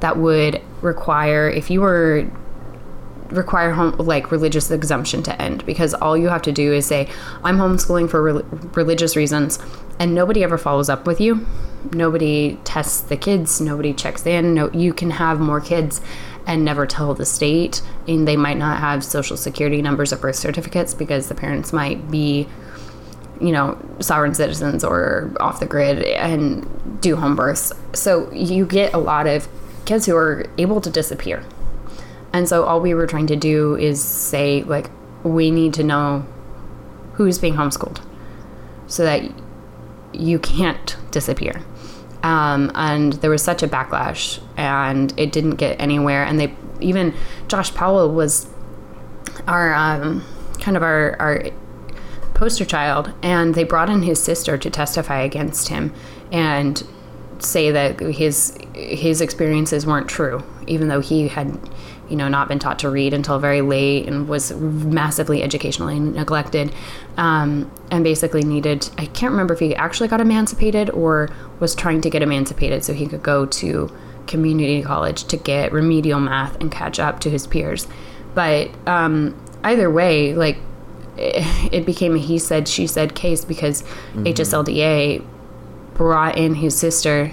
that 0.00 0.16
would 0.16 0.60
require, 0.82 1.48
if 1.48 1.70
you 1.70 1.80
were 1.80 2.30
require 3.30 3.72
home 3.72 3.96
like 3.98 4.30
religious 4.30 4.70
exemption 4.70 5.22
to 5.22 5.40
end 5.40 5.64
because 5.66 5.94
all 5.94 6.16
you 6.16 6.28
have 6.28 6.42
to 6.42 6.52
do 6.52 6.72
is 6.72 6.86
say 6.86 7.08
i'm 7.42 7.56
homeschooling 7.56 8.08
for 8.08 8.22
re- 8.22 8.42
religious 8.74 9.16
reasons 9.16 9.58
and 9.98 10.14
nobody 10.14 10.42
ever 10.42 10.58
follows 10.58 10.88
up 10.88 11.06
with 11.06 11.20
you 11.20 11.46
nobody 11.92 12.58
tests 12.64 13.00
the 13.00 13.16
kids 13.16 13.60
nobody 13.60 13.92
checks 13.92 14.26
in 14.26 14.54
no 14.54 14.70
you 14.72 14.92
can 14.92 15.10
have 15.10 15.40
more 15.40 15.60
kids 15.60 16.00
and 16.46 16.64
never 16.64 16.86
tell 16.86 17.14
the 17.14 17.26
state 17.26 17.82
and 18.06 18.26
they 18.26 18.36
might 18.36 18.56
not 18.56 18.78
have 18.78 19.04
social 19.04 19.36
security 19.36 19.80
numbers 19.80 20.12
or 20.12 20.16
birth 20.16 20.36
certificates 20.36 20.94
because 20.94 21.28
the 21.28 21.34
parents 21.34 21.72
might 21.72 22.10
be 22.10 22.46
you 23.40 23.52
know, 23.52 23.78
sovereign 24.00 24.34
citizens 24.34 24.84
or 24.84 25.32
off 25.40 25.60
the 25.60 25.66
grid 25.66 26.02
and 26.04 26.66
do 27.00 27.16
home 27.16 27.36
births. 27.36 27.72
So 27.92 28.30
you 28.32 28.64
get 28.66 28.94
a 28.94 28.98
lot 28.98 29.26
of 29.26 29.48
kids 29.84 30.06
who 30.06 30.16
are 30.16 30.46
able 30.58 30.80
to 30.80 30.90
disappear. 30.90 31.44
And 32.32 32.48
so 32.48 32.64
all 32.64 32.80
we 32.80 32.94
were 32.94 33.06
trying 33.06 33.26
to 33.28 33.36
do 33.36 33.76
is 33.76 34.02
say, 34.02 34.62
like, 34.62 34.90
we 35.22 35.50
need 35.50 35.74
to 35.74 35.84
know 35.84 36.26
who's 37.14 37.38
being 37.38 37.54
homeschooled 37.54 38.00
so 38.86 39.04
that 39.04 39.22
you 40.14 40.38
can't 40.38 40.96
disappear. 41.10 41.62
Um, 42.22 42.70
and 42.74 43.14
there 43.14 43.30
was 43.30 43.42
such 43.42 43.62
a 43.62 43.68
backlash, 43.68 44.40
and 44.56 45.12
it 45.18 45.30
didn't 45.30 45.56
get 45.56 45.78
anywhere. 45.80 46.24
And 46.24 46.40
they 46.40 46.54
even 46.80 47.14
Josh 47.48 47.74
Powell 47.74 48.10
was 48.12 48.48
our 49.46 49.74
um, 49.74 50.24
kind 50.60 50.76
of 50.76 50.82
our 50.82 51.16
our 51.20 51.44
poster 52.32 52.64
child, 52.64 53.12
and 53.22 53.54
they 53.54 53.64
brought 53.64 53.90
in 53.90 54.02
his 54.02 54.22
sister 54.22 54.56
to 54.56 54.70
testify 54.70 55.20
against 55.20 55.68
him 55.68 55.92
and 56.32 56.82
say 57.38 57.70
that 57.70 58.00
his 58.00 58.56
his 58.74 59.20
experiences 59.20 59.86
weren't 59.86 60.08
true, 60.08 60.42
even 60.66 60.88
though 60.88 61.00
he 61.00 61.28
had 61.28 61.58
you 62.08 62.16
know 62.16 62.28
not 62.28 62.48
been 62.48 62.58
taught 62.58 62.78
to 62.78 62.90
read 62.90 63.14
until 63.14 63.38
very 63.38 63.60
late 63.60 64.06
and 64.06 64.28
was 64.28 64.52
massively 64.52 65.42
educationally 65.42 65.98
neglected 65.98 66.72
um, 67.16 67.70
and 67.90 68.04
basically 68.04 68.42
needed 68.42 68.88
i 68.98 69.06
can't 69.06 69.32
remember 69.32 69.54
if 69.54 69.60
he 69.60 69.74
actually 69.74 70.08
got 70.08 70.20
emancipated 70.20 70.90
or 70.90 71.30
was 71.60 71.74
trying 71.74 72.00
to 72.00 72.10
get 72.10 72.22
emancipated 72.22 72.84
so 72.84 72.92
he 72.92 73.06
could 73.06 73.22
go 73.22 73.46
to 73.46 73.90
community 74.26 74.82
college 74.82 75.24
to 75.24 75.36
get 75.36 75.72
remedial 75.72 76.20
math 76.20 76.58
and 76.60 76.70
catch 76.70 76.98
up 76.98 77.20
to 77.20 77.30
his 77.30 77.46
peers 77.46 77.86
but 78.34 78.70
um, 78.86 79.38
either 79.62 79.90
way 79.90 80.34
like 80.34 80.58
it 81.16 81.86
became 81.86 82.16
a 82.16 82.18
he 82.18 82.38
said 82.38 82.66
she 82.66 82.86
said 82.86 83.14
case 83.14 83.44
because 83.44 83.82
mm-hmm. 83.82 84.24
hslda 84.24 85.24
brought 85.94 86.36
in 86.36 86.56
his 86.56 86.76
sister 86.76 87.32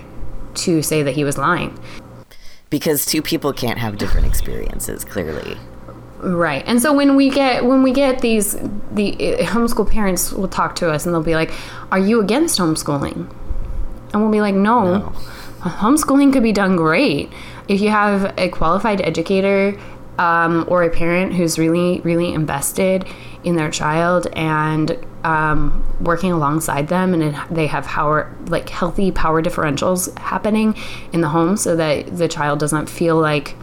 to 0.53 0.81
say 0.81 1.01
that 1.01 1.15
he 1.15 1.23
was 1.23 1.37
lying 1.37 1.77
because 2.71 3.05
two 3.05 3.21
people 3.21 3.53
can't 3.53 3.77
have 3.77 3.99
different 3.99 4.25
experiences 4.25 5.05
clearly. 5.05 5.57
Right. 6.19 6.63
And 6.65 6.81
so 6.81 6.93
when 6.93 7.15
we 7.15 7.29
get 7.29 7.65
when 7.65 7.83
we 7.83 7.91
get 7.91 8.21
these 8.21 8.53
the 8.91 9.13
uh, 9.13 9.45
homeschool 9.45 9.89
parents 9.89 10.31
will 10.31 10.47
talk 10.47 10.75
to 10.75 10.89
us 10.89 11.05
and 11.05 11.13
they'll 11.13 11.21
be 11.21 11.35
like 11.35 11.51
are 11.91 11.99
you 11.99 12.19
against 12.21 12.57
homeschooling? 12.57 13.29
And 14.13 14.21
we'll 14.21 14.31
be 14.31 14.41
like 14.41 14.55
no, 14.55 14.97
no. 14.97 15.09
homeschooling 15.61 16.33
could 16.33 16.43
be 16.43 16.51
done 16.51 16.75
great 16.75 17.31
if 17.67 17.81
you 17.81 17.89
have 17.89 18.33
a 18.37 18.49
qualified 18.49 19.01
educator 19.01 19.77
um, 20.17 20.65
or 20.67 20.83
a 20.83 20.89
parent 20.89 21.33
who's 21.33 21.57
really 21.57 21.99
really 22.01 22.33
invested 22.33 23.05
in 23.43 23.55
their 23.55 23.71
child 23.71 24.27
and 24.33 24.97
um, 25.23 25.83
working 26.01 26.31
alongside 26.31 26.87
them 26.87 27.13
and 27.13 27.23
it, 27.23 27.35
they 27.49 27.67
have 27.67 27.85
power 27.85 28.33
like 28.47 28.69
healthy 28.69 29.11
power 29.11 29.41
differentials 29.41 30.15
happening 30.19 30.75
in 31.13 31.21
the 31.21 31.29
home 31.29 31.57
so 31.57 31.75
that 31.75 32.17
the 32.17 32.27
child 32.27 32.59
doesn't 32.59 32.89
feel 32.89 33.19
like 33.19 33.55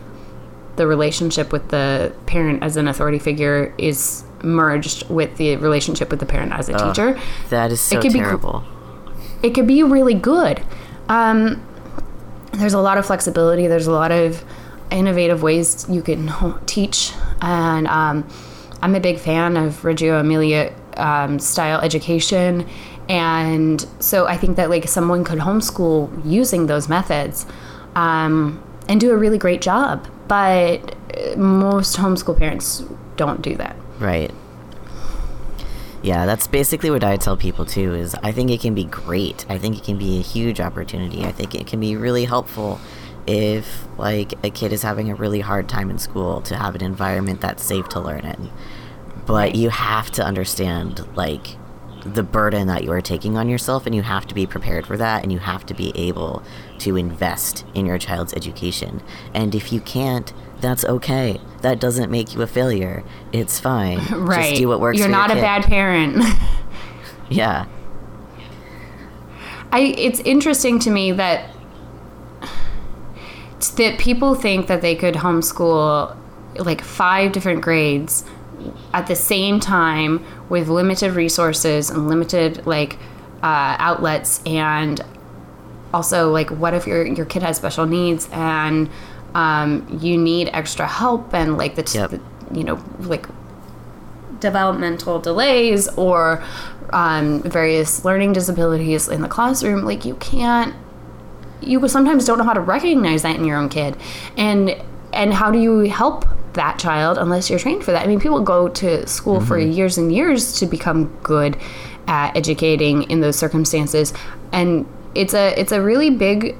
the 0.76 0.86
relationship 0.86 1.52
with 1.52 1.68
the 1.68 2.14
parent 2.26 2.62
as 2.62 2.76
an 2.76 2.86
authority 2.86 3.18
figure 3.18 3.74
is 3.78 4.24
merged 4.42 5.08
with 5.10 5.36
the 5.36 5.56
relationship 5.56 6.10
with 6.10 6.20
the 6.20 6.26
parent 6.26 6.52
as 6.52 6.68
a 6.68 6.74
uh, 6.74 6.88
teacher. 6.88 7.20
that 7.50 7.72
is 7.72 7.80
so 7.80 7.98
it 7.98 8.02
could 8.02 8.12
terrible. 8.12 8.64
Be, 9.42 9.48
it 9.48 9.54
could 9.54 9.66
be 9.66 9.82
really 9.82 10.14
good. 10.14 10.62
Um, 11.08 11.64
there's 12.52 12.74
a 12.74 12.80
lot 12.80 12.98
of 12.98 13.06
flexibility. 13.06 13.66
There's 13.66 13.86
a 13.86 13.92
lot 13.92 14.12
of 14.12 14.44
innovative 14.90 15.42
ways 15.42 15.86
you 15.88 16.02
can 16.02 16.32
teach 16.66 17.12
and 17.40 17.86
um, 17.88 18.26
i'm 18.82 18.94
a 18.94 19.00
big 19.00 19.18
fan 19.18 19.56
of 19.56 19.84
reggio 19.84 20.18
emilia 20.18 20.72
um, 20.98 21.38
style 21.38 21.80
education. 21.80 22.66
And 23.08 23.84
so 24.00 24.26
I 24.26 24.36
think 24.36 24.56
that 24.56 24.68
like 24.68 24.86
someone 24.86 25.24
could 25.24 25.38
homeschool 25.38 26.24
using 26.30 26.66
those 26.66 26.88
methods 26.88 27.46
um, 27.94 28.62
and 28.88 29.00
do 29.00 29.12
a 29.12 29.16
really 29.16 29.38
great 29.38 29.62
job. 29.62 30.06
But 30.26 30.94
most 31.38 31.96
homeschool 31.96 32.36
parents 32.36 32.84
don't 33.16 33.40
do 33.40 33.54
that. 33.56 33.76
Right. 33.98 34.30
Yeah, 36.02 36.26
that's 36.26 36.46
basically 36.46 36.90
what 36.90 37.02
I 37.02 37.16
tell 37.16 37.36
people 37.36 37.64
too 37.64 37.94
is 37.94 38.14
I 38.22 38.30
think 38.30 38.50
it 38.50 38.60
can 38.60 38.74
be 38.74 38.84
great. 38.84 39.46
I 39.48 39.58
think 39.58 39.76
it 39.78 39.84
can 39.84 39.98
be 39.98 40.18
a 40.18 40.22
huge 40.22 40.60
opportunity. 40.60 41.24
I 41.24 41.32
think 41.32 41.54
it 41.54 41.66
can 41.66 41.80
be 41.80 41.96
really 41.96 42.24
helpful 42.24 42.78
if 43.28 43.86
like 43.98 44.32
a 44.44 44.50
kid 44.50 44.72
is 44.72 44.82
having 44.82 45.10
a 45.10 45.14
really 45.14 45.40
hard 45.40 45.68
time 45.68 45.90
in 45.90 45.98
school 45.98 46.40
to 46.42 46.56
have 46.56 46.74
an 46.74 46.82
environment 46.82 47.40
that's 47.40 47.62
safe 47.62 47.88
to 47.90 48.00
learn 48.00 48.24
in. 48.24 48.50
But 49.26 49.54
you 49.54 49.68
have 49.68 50.10
to 50.12 50.24
understand 50.24 51.06
like 51.14 51.56
the 52.04 52.22
burden 52.22 52.68
that 52.68 52.84
you 52.84 52.92
are 52.92 53.02
taking 53.02 53.36
on 53.36 53.48
yourself 53.48 53.84
and 53.84 53.94
you 53.94 54.02
have 54.02 54.26
to 54.28 54.34
be 54.34 54.46
prepared 54.46 54.86
for 54.86 54.96
that 54.96 55.22
and 55.22 55.30
you 55.30 55.40
have 55.40 55.66
to 55.66 55.74
be 55.74 55.92
able 55.94 56.42
to 56.78 56.96
invest 56.96 57.66
in 57.74 57.84
your 57.84 57.98
child's 57.98 58.32
education. 58.32 59.02
And 59.34 59.54
if 59.54 59.72
you 59.72 59.80
can't 59.80 60.32
that's 60.60 60.84
okay. 60.84 61.40
That 61.62 61.78
doesn't 61.78 62.10
make 62.10 62.34
you 62.34 62.42
a 62.42 62.46
failure. 62.48 63.04
It's 63.32 63.60
fine. 63.60 64.00
Right. 64.10 64.50
just 64.50 64.60
do 64.60 64.66
what 64.66 64.80
works 64.80 64.98
you're 64.98 65.08
not 65.08 65.28
your 65.28 65.38
a 65.38 65.40
bad 65.40 65.64
parent. 65.64 66.24
Yeah. 67.30 67.66
I 69.70 69.80
it's 69.80 70.20
interesting 70.20 70.78
to 70.78 70.90
me 70.90 71.12
that 71.12 71.50
that 73.78 73.98
people 73.98 74.34
think 74.34 74.66
that 74.66 74.82
they 74.82 74.94
could 74.94 75.14
homeschool 75.14 76.16
like 76.56 76.82
five 76.82 77.32
different 77.32 77.62
grades 77.62 78.24
at 78.92 79.06
the 79.06 79.14
same 79.14 79.60
time 79.60 80.24
with 80.48 80.68
limited 80.68 81.12
resources 81.12 81.88
and 81.88 82.08
limited 82.08 82.66
like 82.66 82.94
uh, 83.42 83.76
outlets 83.78 84.42
and 84.44 85.00
also 85.94 86.30
like 86.30 86.50
what 86.50 86.74
if 86.74 86.86
your 86.86 87.06
your 87.06 87.24
kid 87.24 87.42
has 87.42 87.56
special 87.56 87.86
needs 87.86 88.28
and 88.32 88.90
um, 89.34 89.86
you 90.00 90.18
need 90.18 90.50
extra 90.52 90.86
help 90.86 91.32
and 91.32 91.56
like 91.56 91.76
the, 91.76 91.82
t- 91.82 91.98
yep. 91.98 92.10
the 92.10 92.20
you 92.52 92.64
know 92.64 92.82
like 93.00 93.26
developmental 94.40 95.20
delays 95.20 95.86
or 95.90 96.42
um, 96.90 97.42
various 97.42 98.04
learning 98.04 98.32
disabilities 98.32 99.06
in 99.06 99.22
the 99.22 99.28
classroom 99.28 99.84
like 99.84 100.04
you 100.04 100.16
can't 100.16 100.74
you 101.60 101.86
sometimes 101.88 102.24
don't 102.24 102.38
know 102.38 102.44
how 102.44 102.52
to 102.52 102.60
recognize 102.60 103.22
that 103.22 103.36
in 103.36 103.44
your 103.44 103.56
own 103.56 103.68
kid 103.68 103.96
and 104.36 104.76
and 105.12 105.32
how 105.34 105.50
do 105.50 105.58
you 105.58 105.80
help 105.80 106.24
that 106.54 106.78
child 106.78 107.18
unless 107.18 107.48
you're 107.48 107.58
trained 107.58 107.84
for 107.84 107.92
that. 107.92 108.04
I 108.04 108.06
mean, 108.06 108.20
people 108.20 108.40
go 108.40 108.68
to 108.68 109.06
school 109.06 109.38
mm-hmm. 109.38 109.46
for 109.46 109.58
years 109.58 109.96
and 109.96 110.12
years 110.12 110.52
to 110.58 110.66
become 110.66 111.06
good 111.22 111.56
at 112.06 112.36
educating 112.36 113.04
in 113.04 113.20
those 113.20 113.36
circumstances, 113.36 114.12
and 114.52 114.86
it's 115.14 115.34
a 115.34 115.58
it's 115.58 115.72
a 115.72 115.80
really 115.80 116.10
big 116.10 116.56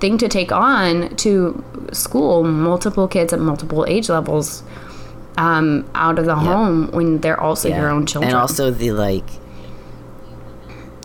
thing 0.00 0.18
to 0.18 0.28
take 0.28 0.50
on 0.50 1.14
to 1.16 1.64
school 1.92 2.42
multiple 2.42 3.06
kids 3.06 3.32
at 3.32 3.38
multiple 3.38 3.86
age 3.86 4.08
levels 4.08 4.64
um, 5.36 5.88
out 5.94 6.18
of 6.18 6.24
the 6.24 6.34
yep. 6.34 6.44
home 6.44 6.90
when 6.90 7.20
they're 7.20 7.40
also 7.40 7.68
yeah. 7.68 7.80
your 7.80 7.90
own 7.90 8.06
children, 8.06 8.30
and 8.30 8.38
also 8.38 8.70
the 8.70 8.92
like. 8.92 9.24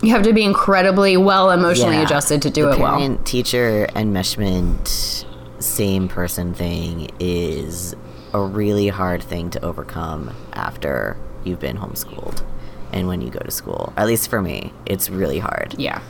You 0.02 0.10
have 0.10 0.22
to 0.22 0.32
be 0.32 0.44
incredibly 0.44 1.16
well 1.16 1.50
emotionally 1.50 1.96
yeah, 1.96 2.04
adjusted 2.04 2.42
to 2.42 2.50
do 2.50 2.62
the 2.62 2.70
it 2.70 2.76
parent, 2.78 3.16
well. 3.16 3.24
Teacher 3.24 3.86
enmeshment 3.94 5.24
same 5.58 6.08
person 6.08 6.54
thing 6.54 7.10
is 7.18 7.96
a 8.32 8.40
really 8.40 8.88
hard 8.88 9.22
thing 9.22 9.50
to 9.50 9.64
overcome 9.64 10.34
after 10.52 11.16
you've 11.44 11.60
been 11.60 11.76
homeschooled 11.78 12.44
and 12.92 13.08
when 13.08 13.20
you 13.20 13.30
go 13.30 13.40
to 13.40 13.50
school. 13.50 13.92
At 13.96 14.06
least 14.06 14.30
for 14.30 14.40
me, 14.40 14.72
it's 14.86 15.10
really 15.10 15.38
hard. 15.38 15.74
Yeah. 15.78 16.00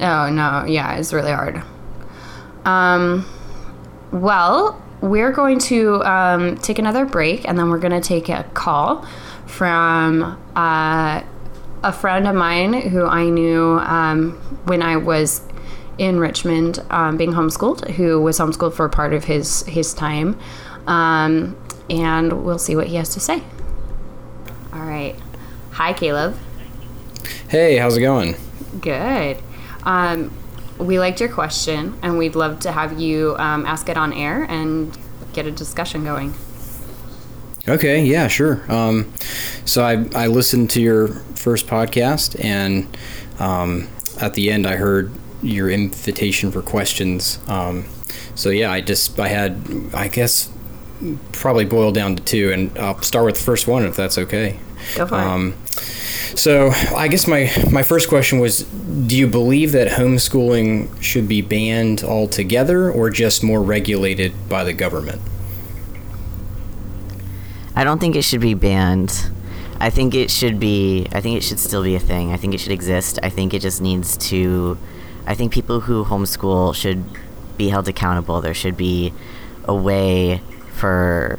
Oh, 0.00 0.30
no. 0.30 0.64
Yeah, 0.66 0.96
it's 0.96 1.12
really 1.12 1.32
hard. 1.32 1.62
Um, 2.64 3.26
well, 4.12 4.82
we're 5.00 5.32
going 5.32 5.58
to 5.60 6.02
um, 6.04 6.56
take 6.58 6.78
another 6.78 7.04
break 7.04 7.46
and 7.46 7.58
then 7.58 7.70
we're 7.70 7.78
going 7.78 8.00
to 8.00 8.06
take 8.06 8.28
a 8.28 8.44
call 8.54 9.06
from 9.46 10.40
uh, 10.56 11.22
a 11.82 11.92
friend 11.92 12.26
of 12.26 12.34
mine 12.34 12.72
who 12.72 13.06
I 13.06 13.28
knew 13.28 13.78
um, 13.80 14.32
when 14.64 14.82
I 14.82 14.96
was 14.96 15.42
in 15.96 16.18
Richmond, 16.18 16.78
um, 16.90 17.16
being 17.16 17.32
homeschooled, 17.32 17.90
who 17.92 18.20
was 18.20 18.38
homeschooled 18.38 18.74
for 18.74 18.88
part 18.88 19.12
of 19.12 19.24
his 19.24 19.62
his 19.64 19.92
time, 19.94 20.38
um, 20.86 21.56
and 21.90 22.44
we'll 22.44 22.58
see 22.58 22.76
what 22.76 22.86
he 22.86 22.96
has 22.96 23.10
to 23.14 23.20
say. 23.20 23.42
All 24.72 24.80
right, 24.80 25.16
hi 25.72 25.92
Caleb. 25.92 26.36
Hey, 27.48 27.76
how's 27.76 27.96
it 27.96 28.00
going? 28.00 28.36
Good. 28.80 29.38
Um, 29.82 30.32
we 30.78 30.98
liked 30.98 31.20
your 31.20 31.28
question, 31.28 31.98
and 32.02 32.18
we'd 32.18 32.36
love 32.36 32.60
to 32.60 32.72
have 32.72 33.00
you 33.00 33.34
um, 33.38 33.66
ask 33.66 33.88
it 33.88 33.96
on 33.96 34.12
air 34.12 34.44
and 34.44 34.96
get 35.32 35.46
a 35.46 35.50
discussion 35.50 36.04
going. 36.04 36.34
Okay, 37.68 38.04
yeah, 38.04 38.28
sure. 38.28 38.70
Um, 38.72 39.12
so 39.64 39.84
I 39.84 40.06
I 40.14 40.26
listened 40.26 40.70
to 40.70 40.80
your 40.80 41.08
first 41.34 41.66
podcast, 41.66 42.42
and 42.42 42.86
um, 43.38 43.88
at 44.20 44.34
the 44.34 44.50
end 44.50 44.66
I 44.66 44.76
heard 44.76 45.12
your 45.42 45.70
invitation 45.70 46.50
for 46.50 46.62
questions. 46.62 47.38
Um, 47.46 47.86
so 48.34 48.50
yeah, 48.50 48.72
I 48.72 48.80
just 48.80 49.18
I 49.20 49.28
had 49.28 49.60
I 49.92 50.08
guess 50.08 50.50
probably 51.32 51.64
boiled 51.64 51.94
down 51.94 52.16
to 52.16 52.22
two, 52.22 52.52
and 52.52 52.76
I'll 52.78 53.02
start 53.02 53.26
with 53.26 53.36
the 53.36 53.44
first 53.44 53.66
one 53.66 53.84
if 53.84 53.96
that's 53.96 54.18
okay. 54.18 54.58
Go 54.96 55.06
for 55.06 55.14
um, 55.16 55.54
it. 55.72 55.78
So, 56.38 56.70
I 56.94 57.08
guess 57.08 57.26
my 57.26 57.50
my 57.70 57.82
first 57.82 58.08
question 58.08 58.38
was: 58.38 58.62
Do 58.62 59.16
you 59.16 59.26
believe 59.26 59.72
that 59.72 59.88
homeschooling 59.88 61.02
should 61.02 61.28
be 61.28 61.42
banned 61.42 62.02
altogether, 62.02 62.90
or 62.90 63.10
just 63.10 63.42
more 63.42 63.62
regulated 63.62 64.48
by 64.48 64.64
the 64.64 64.72
government? 64.72 65.20
I 67.78 67.84
don't 67.84 68.00
think 68.00 68.16
it 68.16 68.22
should 68.22 68.40
be 68.40 68.54
banned. 68.54 69.30
I 69.78 69.88
think 69.90 70.12
it 70.12 70.32
should 70.32 70.58
be. 70.58 71.06
I 71.12 71.20
think 71.20 71.36
it 71.36 71.44
should 71.44 71.60
still 71.60 71.84
be 71.84 71.94
a 71.94 72.00
thing. 72.00 72.32
I 72.32 72.36
think 72.36 72.52
it 72.52 72.58
should 72.58 72.72
exist. 72.72 73.20
I 73.22 73.30
think 73.30 73.54
it 73.54 73.60
just 73.60 73.80
needs 73.80 74.16
to. 74.30 74.76
I 75.28 75.36
think 75.36 75.52
people 75.52 75.78
who 75.78 76.04
homeschool 76.04 76.74
should 76.74 77.04
be 77.56 77.68
held 77.68 77.86
accountable. 77.86 78.40
There 78.40 78.52
should 78.52 78.76
be 78.76 79.12
a 79.62 79.76
way 79.76 80.42
for 80.72 81.38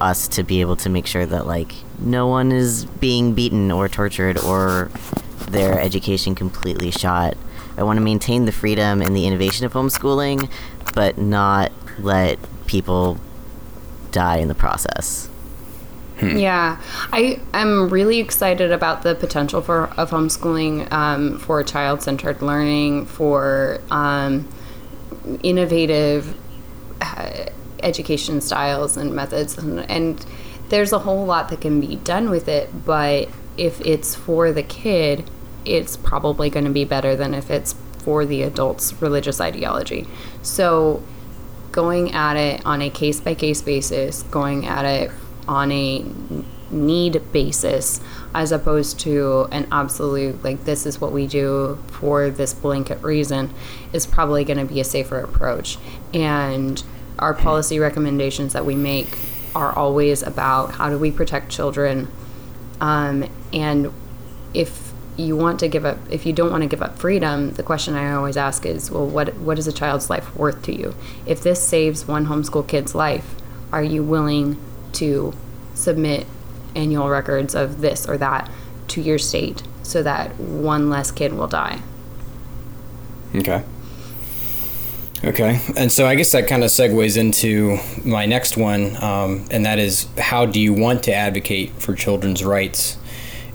us 0.00 0.26
to 0.28 0.42
be 0.42 0.62
able 0.62 0.74
to 0.78 0.88
make 0.88 1.06
sure 1.06 1.24
that 1.24 1.46
like 1.46 1.74
no 2.00 2.26
one 2.26 2.50
is 2.50 2.84
being 2.84 3.32
beaten 3.32 3.70
or 3.70 3.88
tortured 3.88 4.38
or 4.38 4.90
their 5.46 5.80
education 5.80 6.34
completely 6.34 6.90
shot. 6.90 7.36
I 7.76 7.84
want 7.84 7.98
to 7.98 8.04
maintain 8.04 8.46
the 8.46 8.52
freedom 8.52 9.00
and 9.00 9.14
the 9.14 9.28
innovation 9.28 9.64
of 9.64 9.74
homeschooling, 9.74 10.50
but 10.92 11.18
not 11.18 11.70
let 12.00 12.40
people 12.66 13.20
die 14.10 14.38
in 14.38 14.48
the 14.48 14.54
process. 14.56 15.28
Hmm. 16.18 16.38
Yeah, 16.38 16.80
I 17.12 17.40
am 17.52 17.90
really 17.90 18.20
excited 18.20 18.72
about 18.72 19.02
the 19.02 19.14
potential 19.14 19.60
for 19.60 19.88
of 19.98 20.10
homeschooling 20.10 20.90
um, 20.90 21.38
for 21.38 21.62
child 21.62 22.02
centered 22.02 22.40
learning, 22.40 23.04
for 23.04 23.80
um, 23.90 24.48
innovative 25.42 26.34
uh, 27.02 27.46
education 27.82 28.40
styles 28.40 28.96
and 28.96 29.14
methods, 29.14 29.58
and, 29.58 29.80
and 29.90 30.24
there's 30.70 30.92
a 30.92 31.00
whole 31.00 31.26
lot 31.26 31.50
that 31.50 31.60
can 31.60 31.80
be 31.80 31.96
done 31.96 32.30
with 32.30 32.48
it. 32.48 32.70
But 32.86 33.28
if 33.58 33.80
it's 33.82 34.14
for 34.14 34.52
the 34.52 34.62
kid, 34.62 35.28
it's 35.66 35.98
probably 35.98 36.48
going 36.48 36.64
to 36.64 36.70
be 36.70 36.84
better 36.84 37.14
than 37.14 37.34
if 37.34 37.50
it's 37.50 37.74
for 37.98 38.24
the 38.24 38.42
adult's 38.42 39.02
religious 39.02 39.38
ideology. 39.38 40.06
So, 40.40 41.02
going 41.72 42.12
at 42.12 42.36
it 42.36 42.64
on 42.64 42.80
a 42.80 42.88
case 42.88 43.20
by 43.20 43.34
case 43.34 43.60
basis, 43.60 44.22
going 44.22 44.64
at 44.64 44.86
it 44.86 45.10
on 45.48 45.72
a 45.72 46.04
need 46.70 47.22
basis 47.32 48.00
as 48.34 48.50
opposed 48.50 48.98
to 48.98 49.46
an 49.52 49.66
absolute 49.70 50.42
like 50.42 50.64
this 50.64 50.84
is 50.84 51.00
what 51.00 51.12
we 51.12 51.26
do 51.26 51.78
for 51.86 52.28
this 52.28 52.52
blanket 52.52 53.00
reason 53.02 53.52
is 53.92 54.06
probably 54.06 54.44
going 54.44 54.58
to 54.58 54.64
be 54.64 54.80
a 54.80 54.84
safer 54.84 55.20
approach. 55.20 55.78
And 56.12 56.82
our 57.18 57.34
policy 57.34 57.78
recommendations 57.78 58.52
that 58.52 58.66
we 58.66 58.74
make 58.74 59.16
are 59.54 59.72
always 59.72 60.22
about 60.22 60.72
how 60.72 60.90
do 60.90 60.98
we 60.98 61.10
protect 61.10 61.50
children 61.50 62.08
um, 62.80 63.28
and 63.52 63.90
if 64.52 64.92
you 65.16 65.34
want 65.34 65.58
to 65.60 65.68
give 65.68 65.86
up 65.86 65.96
if 66.10 66.26
you 66.26 66.32
don't 66.32 66.50
want 66.50 66.62
to 66.62 66.68
give 66.68 66.82
up 66.82 66.98
freedom 66.98 67.52
the 67.52 67.62
question 67.62 67.94
i 67.94 68.12
always 68.12 68.36
ask 68.36 68.66
is 68.66 68.90
well 68.90 69.06
what 69.06 69.34
what 69.36 69.58
is 69.58 69.66
a 69.66 69.72
child's 69.72 70.10
life 70.10 70.34
worth 70.36 70.62
to 70.62 70.74
you? 70.74 70.94
If 71.24 71.42
this 71.42 71.66
saves 71.66 72.06
one 72.06 72.26
homeschool 72.26 72.68
kid's 72.68 72.94
life 72.94 73.34
are 73.72 73.82
you 73.82 74.02
willing 74.02 74.60
to 74.96 75.34
submit 75.74 76.26
annual 76.74 77.08
records 77.08 77.54
of 77.54 77.80
this 77.80 78.06
or 78.06 78.18
that 78.18 78.50
to 78.88 79.00
your 79.00 79.18
state 79.18 79.62
so 79.82 80.02
that 80.02 80.38
one 80.38 80.90
less 80.90 81.10
kid 81.10 81.32
will 81.32 81.46
die. 81.46 81.80
Okay. 83.34 83.62
Okay. 85.24 85.60
And 85.76 85.90
so 85.90 86.06
I 86.06 86.14
guess 86.14 86.32
that 86.32 86.46
kind 86.46 86.62
of 86.62 86.70
segues 86.70 87.16
into 87.16 87.78
my 88.04 88.26
next 88.26 88.56
one, 88.56 89.02
um, 89.02 89.46
and 89.50 89.64
that 89.64 89.78
is 89.78 90.06
how 90.18 90.46
do 90.46 90.60
you 90.60 90.72
want 90.72 91.02
to 91.04 91.14
advocate 91.14 91.70
for 91.72 91.94
children's 91.94 92.44
rights 92.44 92.98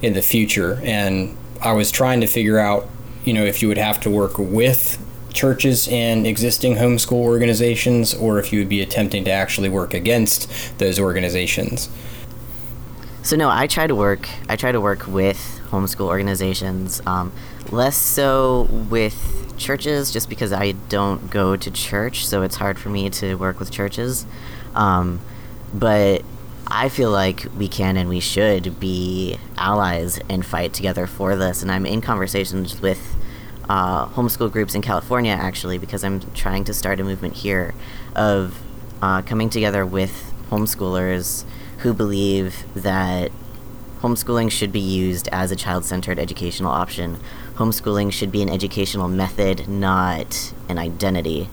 in 0.02 0.14
the 0.14 0.22
future? 0.22 0.82
And 0.84 1.38
I 1.62 1.74
was 1.74 1.92
trying 1.92 2.22
to 2.22 2.28
figure 2.28 2.58
out, 2.58 2.90
you 3.24 3.34
know, 3.34 3.44
if 3.44 3.62
you 3.62 3.68
would 3.68 3.78
have 3.78 4.00
to 4.02 4.10
work 4.10 4.38
with 4.38 4.98
churches 5.34 5.88
and 5.88 6.28
existing 6.28 6.76
homeschool 6.76 7.14
organizations, 7.14 8.14
or 8.14 8.40
if 8.40 8.52
you 8.52 8.60
would 8.60 8.70
be 8.70 8.82
attempting 8.82 9.24
to 9.26 9.32
actually 9.32 9.70
work 9.70 9.94
against 9.94 10.78
those 10.78 11.00
organizations. 11.00 11.90
So 13.24 13.36
no, 13.36 13.50
I 13.50 13.68
try 13.68 13.88
to 13.88 13.96
work. 13.96 14.28
I 14.50 14.56
try 14.56 14.72
to 14.72 14.82
work 14.82 15.08
with 15.08 15.62
homeschool 15.70 16.08
organizations, 16.08 17.02
um, 17.06 17.32
less 17.70 17.96
so 17.96 18.64
with 18.90 19.54
churches, 19.58 20.12
just 20.12 20.28
because 20.28 20.52
I 20.52 20.72
don't 20.90 21.30
go 21.30 21.56
to 21.56 21.72
church, 21.72 22.26
so 22.26 22.42
it's 22.42 22.56
hard 22.56 22.80
for 22.80 22.90
me 22.90 23.10
to 23.12 23.36
work 23.36 23.60
with 23.60 23.72
churches. 23.72 24.26
Um, 24.74 25.22
but 25.74 26.24
I 26.68 26.90
feel 26.90 27.12
like 27.12 27.46
we 27.58 27.68
can 27.68 27.96
and 27.96 28.10
we 28.10 28.20
should 28.20 28.80
be 28.80 29.38
allies 29.58 30.20
and 30.30 30.46
fight 30.46 30.74
together 30.74 31.06
for 31.06 31.36
this. 31.36 31.62
And 31.62 31.72
I'm 31.72 31.86
in 31.86 32.02
conversations 32.02 32.82
with 32.82 33.16
uh, 33.72 34.06
homeschool 34.08 34.52
groups 34.52 34.76
in 34.76 34.82
California, 34.82 35.32
actually, 35.32 35.78
because 35.78 36.04
I'm 36.04 36.20
trying 36.34 36.66
to 36.66 36.74
start 36.74 37.00
a 37.00 37.06
movement 37.06 37.38
here 37.38 37.74
of 38.18 38.60
uh, 39.02 39.22
coming 39.22 39.50
together 39.50 39.86
with 39.86 40.34
homeschoolers 40.50 41.46
who 41.78 41.94
believe 41.94 42.66
that 42.76 43.32
homeschooling 44.02 44.52
should 44.52 44.74
be 44.74 44.82
used 44.82 45.30
as 45.32 45.52
a 45.52 45.56
child 45.56 45.86
centered 45.86 46.20
educational 46.20 46.70
option. 46.70 47.18
Homeschooling 47.56 48.12
should 48.12 48.30
be 48.30 48.42
an 48.42 48.50
educational 48.50 49.08
method, 49.08 49.70
not 49.70 50.54
an 50.68 50.78
identity. 50.78 51.50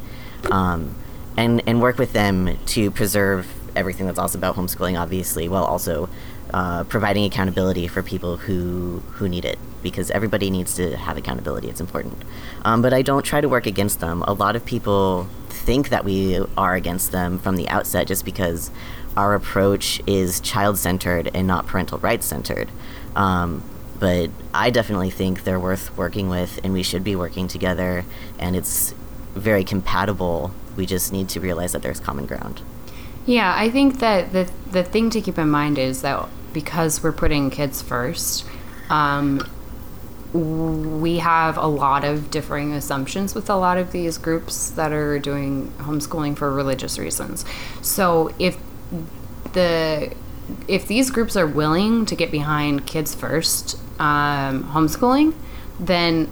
Um, 0.51 0.97
and, 1.37 1.63
and 1.69 1.81
work 1.81 1.99
with 1.99 2.15
them 2.15 2.59
to 2.67 2.91
preserve 2.91 3.47
everything 3.77 4.07
that's 4.07 4.19
also 4.19 4.39
about 4.39 4.57
homeschooling, 4.57 5.01
obviously, 5.01 5.49
while 5.49 5.65
also 5.65 6.09
uh, 6.53 6.85
providing 6.85 7.25
accountability 7.25 7.87
for 7.89 8.03
people 8.03 8.37
who, 8.37 9.01
who 9.13 9.29
need 9.29 9.45
it 9.45 9.59
because 9.83 10.11
everybody 10.11 10.51
needs 10.51 10.75
to 10.75 10.97
have 10.97 11.17
accountability. 11.17 11.69
It's 11.69 11.81
important. 11.81 12.23
Um, 12.65 12.83
but 12.83 12.93
I 12.93 13.03
don't 13.03 13.23
try 13.23 13.41
to 13.41 13.49
work 13.49 13.67
against 13.67 14.01
them. 14.01 14.23
A 14.23 14.33
lot 14.33 14.57
of 14.57 14.65
people 14.65 15.29
think 15.49 15.91
that 15.91 16.05
we 16.05 16.41
are 16.57 16.75
against 16.75 17.13
them 17.13 17.39
from 17.39 17.57
the 17.57 17.69
outset 17.69 18.07
just 18.07 18.25
because 18.25 18.71
our 19.17 19.35
approach 19.35 20.01
is 20.07 20.41
child 20.41 20.79
centered 20.79 21.31
and 21.35 21.47
not 21.47 21.67
parental 21.67 21.99
rights 21.99 22.27
centered. 22.27 22.71
Um, 23.15 23.63
but 23.99 24.31
I 24.55 24.71
definitely 24.71 25.11
think 25.11 25.45
they're 25.45 25.59
worth 25.59 25.97
working 25.97 26.29
with, 26.29 26.61
and 26.63 26.73
we 26.73 26.83
should 26.83 27.03
be 27.03 27.17
working 27.17 27.49
together. 27.49 28.05
And 28.39 28.55
it's 28.55 28.95
very 29.35 29.65
compatible. 29.65 30.53
We 30.77 30.87
just 30.87 31.13
need 31.13 31.29
to 31.31 31.41
realize 31.41 31.73
that 31.73 31.83
there's 31.83 32.01
common 32.01 32.27
ground. 32.27 32.63
Yeah, 33.27 33.53
I 33.55 33.71
think 33.71 33.99
that 33.99 34.33
the 34.33 34.51
the 34.71 34.85
thing 34.85 35.11
to 35.11 35.21
keep 35.21 35.37
in 35.39 35.51
mind 35.51 35.79
is 35.79 36.03
that 36.03 36.29
because 36.53 37.03
we're 37.03 37.13
putting 37.13 37.51
kids 37.51 37.83
first, 37.83 38.45
um, 38.91 39.49
we 40.33 41.19
have 41.19 41.57
a 41.57 41.67
lot 41.67 42.05
of 42.05 42.31
differing 42.31 42.73
assumptions 42.73 43.35
with 43.35 43.49
a 43.49 43.57
lot 43.57 43.79
of 43.79 43.93
these 43.93 44.19
groups 44.19 44.71
that 44.71 44.93
are 44.93 45.19
doing 45.19 45.73
homeschooling 45.79 46.37
for 46.37 46.53
religious 46.53 46.99
reasons. 46.99 47.45
So 47.81 48.35
if 48.39 48.59
the 49.55 50.15
if 50.67 50.87
these 50.87 51.11
groups 51.11 51.37
are 51.37 51.47
willing 51.47 52.07
to 52.07 52.15
get 52.15 52.31
behind 52.31 52.87
kids 52.87 53.15
first 53.15 53.79
um, 53.99 54.65
homeschooling, 54.65 55.35
then 55.79 56.31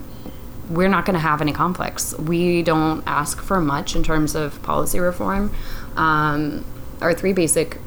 we're 0.70 0.88
not 0.88 1.04
going 1.04 1.14
to 1.14 1.20
have 1.20 1.40
any 1.40 1.52
conflicts. 1.52 2.16
We 2.18 2.62
don't 2.62 3.02
ask 3.06 3.40
for 3.40 3.60
much 3.60 3.94
in 3.94 4.02
terms 4.02 4.34
of 4.34 4.60
policy 4.62 4.98
reform. 4.98 5.54
Um, 5.96 6.64
our 7.00 7.14
three 7.14 7.32
basic 7.32 7.78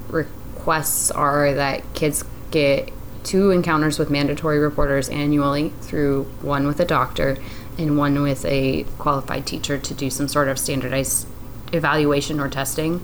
requests 0.70 1.10
are 1.10 1.52
that 1.56 1.82
kids 1.96 2.24
get 2.52 2.94
two 3.24 3.50
encounters 3.50 3.98
with 3.98 4.12
mandatory 4.12 4.60
reporters 4.60 5.10
annually 5.10 5.70
through 5.82 6.26
one 6.44 6.68
with 6.68 6.80
a 6.80 6.86
doctor 6.86 7.38
and 7.80 7.98
one 7.98 8.22
with 8.22 8.46
a 8.46 8.84
qualified 9.00 9.48
teacher 9.48 9.80
to 9.80 9.96
do 9.96 10.12
some 10.12 10.28
sort 10.28 10.48
of 10.48 10.60
standardized 10.60 11.28
evaluation 11.74 12.40
or 12.40 12.48
testing. 12.48 13.04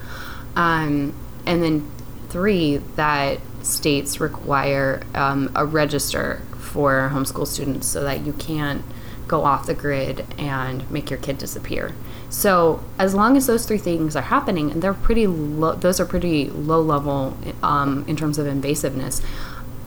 Um, 0.56 1.16
and 1.48 1.64
then 1.64 1.92
three 2.30 2.78
that 2.98 3.40
states 3.64 4.20
require 4.20 5.02
um, 5.16 5.52
a 5.56 5.66
register 5.66 6.44
for 6.60 7.10
homeschool 7.12 7.48
students 7.48 7.88
so 7.88 8.04
that 8.04 8.24
you 8.28 8.34
can't 8.34 8.84
go 9.28 9.44
off 9.44 9.66
the 9.66 9.74
grid 9.74 10.24
and 10.38 10.90
make 10.92 11.10
your 11.10 11.18
kid 11.18 11.40
disappear. 11.40 11.96
So 12.36 12.84
as 13.00 13.16
long 13.16 13.38
as 13.38 13.48
those 13.48 13.66
three 13.66 13.78
things 13.78 14.14
are 14.14 14.24
happening, 14.24 14.70
and 14.70 14.82
they're 14.82 14.94
pretty 14.94 15.26
those 15.26 16.02
are 16.02 16.06
pretty 16.06 16.50
low 16.50 16.82
level 16.82 17.38
um, 17.64 18.04
in 18.10 18.18
terms 18.18 18.38
of 18.38 18.46
invasiveness, 18.46 19.24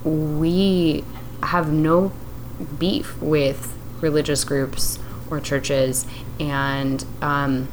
we 0.02 1.04
have 1.42 1.70
no 1.70 2.10
beef 2.78 3.20
with 3.20 3.76
religious 4.00 4.44
groups 4.44 4.98
or 5.30 5.40
churches, 5.40 6.06
and 6.40 7.04
um, 7.20 7.68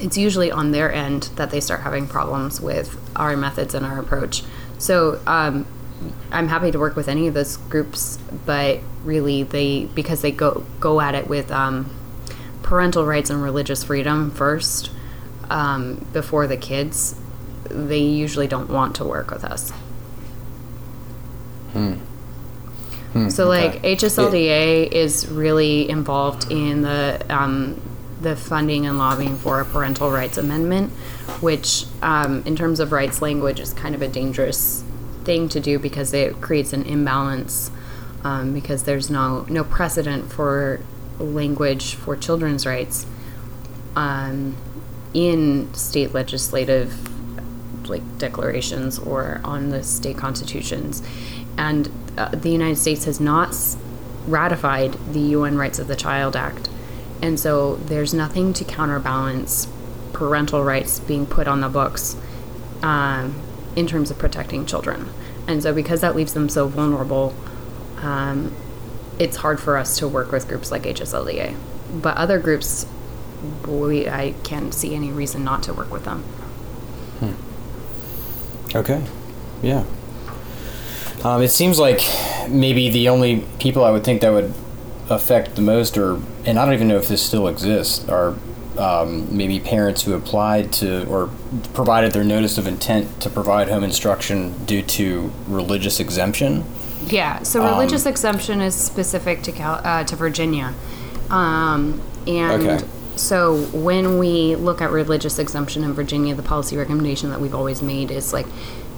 it's 0.00 0.16
usually 0.16 0.50
on 0.50 0.72
their 0.72 0.90
end 0.90 1.24
that 1.36 1.50
they 1.50 1.60
start 1.60 1.82
having 1.82 2.06
problems 2.06 2.62
with 2.62 2.98
our 3.14 3.36
methods 3.36 3.74
and 3.74 3.84
our 3.84 4.00
approach. 4.00 4.42
So 4.78 5.20
um, 5.26 5.66
I'm 6.30 6.48
happy 6.48 6.70
to 6.70 6.78
work 6.78 6.96
with 6.96 7.08
any 7.08 7.28
of 7.28 7.34
those 7.34 7.58
groups, 7.58 8.18
but 8.46 8.80
really 9.04 9.42
they 9.42 9.84
because 9.84 10.22
they 10.22 10.32
go 10.32 10.64
go 10.80 11.02
at 11.02 11.14
it 11.14 11.28
with 11.28 11.50
um, 11.50 11.90
parental 12.62 13.04
rights 13.04 13.30
and 13.30 13.42
religious 13.42 13.84
freedom 13.84 14.30
first 14.30 14.90
um, 15.50 16.06
before 16.12 16.46
the 16.46 16.56
kids. 16.56 17.18
They 17.70 18.00
usually 18.00 18.46
don't 18.46 18.68
want 18.68 18.96
to 18.96 19.04
work 19.04 19.30
with 19.30 19.44
us. 19.44 19.72
so 23.30 23.46
like 23.46 23.76
okay. 23.76 23.96
HSLDA 23.96 24.90
is 24.90 25.28
really 25.28 25.88
involved 25.88 26.50
in 26.50 26.82
the 26.82 27.24
um, 27.28 27.80
the 28.20 28.36
funding 28.36 28.86
and 28.86 28.98
lobbying 28.98 29.36
for 29.36 29.60
a 29.60 29.64
parental 29.64 30.10
rights 30.10 30.38
amendment, 30.38 30.90
which 31.40 31.86
um, 32.02 32.42
in 32.46 32.56
terms 32.56 32.80
of 32.80 32.92
rights 32.92 33.20
language 33.20 33.60
is 33.60 33.72
kind 33.72 33.94
of 33.94 34.02
a 34.02 34.08
dangerous 34.08 34.84
thing 35.24 35.48
to 35.48 35.60
do 35.60 35.78
because 35.78 36.14
it 36.14 36.40
creates 36.40 36.72
an 36.72 36.84
imbalance 36.84 37.70
um, 38.24 38.54
because 38.54 38.84
there's 38.84 39.10
no 39.10 39.44
no 39.48 39.64
precedent 39.64 40.32
for 40.32 40.80
language 41.18 41.94
for 41.94 42.16
children's 42.16 42.66
rights 42.66 43.06
um, 43.96 44.56
in 45.14 45.72
state 45.74 46.12
legislative 46.12 47.08
like 47.88 48.18
declarations 48.18 48.98
or 48.98 49.40
on 49.44 49.70
the 49.70 49.82
state 49.82 50.16
constitutions. 50.16 51.02
And 51.58 51.90
uh, 52.16 52.28
the 52.28 52.50
united 52.50 52.76
states 52.76 53.04
has 53.04 53.20
not 53.20 53.48
s- 53.50 53.76
ratified 54.26 54.94
the 55.12 55.20
un 55.34 55.56
rights 55.56 55.78
of 55.78 55.88
the 55.88 55.96
child 55.96 56.36
act. 56.36 56.68
And 57.20 57.38
so 57.38 57.76
there's 57.76 58.14
nothing 58.14 58.52
to 58.54 58.64
counterbalance 58.64 59.68
parental 60.12 60.62
rights 60.62 61.00
being 61.00 61.26
put 61.26 61.46
on 61.48 61.60
the 61.60 61.68
books 61.68 62.16
um, 62.82 63.40
in 63.76 63.86
terms 63.86 64.10
of 64.10 64.18
protecting 64.18 64.66
children. 64.66 65.08
And 65.46 65.62
so 65.62 65.72
because 65.72 66.00
that 66.00 66.14
leaves 66.14 66.34
them 66.34 66.48
so 66.48 66.68
vulnerable 66.68 67.34
um, 67.98 68.54
it's 69.18 69.36
hard 69.38 69.60
for 69.60 69.76
us 69.76 69.98
to 69.98 70.08
work 70.08 70.32
with 70.32 70.48
groups 70.48 70.70
like 70.70 70.82
HSLDA. 70.82 71.56
But 71.94 72.16
other 72.16 72.38
groups, 72.38 72.86
we 73.66 74.08
I 74.08 74.34
can't 74.44 74.72
see 74.72 74.94
any 74.94 75.10
reason 75.10 75.44
not 75.44 75.62
to 75.64 75.74
work 75.74 75.90
with 75.90 76.04
them. 76.04 76.24
Okay. 78.74 79.04
Yeah. 79.62 79.84
Um, 81.24 81.42
it 81.42 81.50
seems 81.50 81.78
like 81.78 82.00
maybe 82.48 82.88
the 82.88 83.08
only 83.08 83.44
people 83.58 83.84
I 83.84 83.90
would 83.90 84.04
think 84.04 84.22
that 84.22 84.32
would 84.32 84.52
affect 85.08 85.56
the 85.56 85.62
most, 85.62 85.98
or 85.98 86.20
and 86.44 86.58
I 86.58 86.64
don't 86.64 86.74
even 86.74 86.88
know 86.88 86.96
if 86.96 87.08
this 87.08 87.22
still 87.22 87.48
exists, 87.48 88.08
are 88.08 88.34
um, 88.78 89.36
maybe 89.36 89.60
parents 89.60 90.02
who 90.02 90.14
applied 90.14 90.72
to 90.74 91.06
or 91.06 91.30
provided 91.74 92.12
their 92.12 92.24
notice 92.24 92.56
of 92.58 92.66
intent 92.66 93.20
to 93.20 93.30
provide 93.30 93.68
home 93.68 93.84
instruction 93.84 94.64
due 94.64 94.82
to 94.82 95.30
religious 95.46 96.00
exemption. 96.00 96.64
Yeah. 97.08 97.42
So 97.42 97.62
Um, 97.62 97.68
religious 97.68 98.06
exemption 98.06 98.60
is 98.60 98.74
specific 98.74 99.42
to 99.42 99.52
Cal- 99.52 99.80
uh, 99.84 100.04
to 100.04 100.16
Virginia, 100.16 100.72
um, 101.30 102.00
and 102.26 102.62
Okay. 102.68 102.84
so 103.16 103.56
when 103.72 104.18
we 104.18 104.54
look 104.56 104.80
at 104.80 104.90
religious 104.90 105.38
exemption 105.38 105.84
in 105.84 105.92
Virginia, 105.94 106.34
the 106.34 106.42
policy 106.42 106.76
recommendation 106.76 107.30
that 107.30 107.40
we've 107.40 107.54
always 107.54 107.82
made 107.82 108.10
is 108.10 108.32
like. 108.32 108.46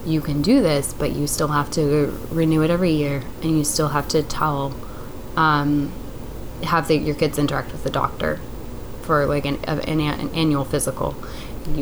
You 0.07 0.21
can 0.21 0.43
do 0.43 0.61
this, 0.61 0.93
but 0.93 1.13
you 1.13 1.27
still 1.27 1.49
have 1.49 1.71
to 1.71 2.13
renew 2.31 2.61
it 2.61 2.69
every 2.71 2.91
year, 2.91 3.23
and 3.43 3.57
you 3.57 3.65
still 3.65 3.89
have 3.89 4.07
to 4.09 4.23
tell, 4.23 4.75
um, 5.35 5.93
have 6.63 6.89
the, 6.89 6.99
your 6.99 7.15
kids 7.15 7.39
interact 7.39 7.73
with 7.73 7.85
the 7.85 7.89
doctor 7.91 8.39
for 9.01 9.25
like 9.25 9.47
an, 9.47 9.57
an, 9.65 9.79
an 10.01 10.29
annual 10.35 10.67
physical. 10.67 11.15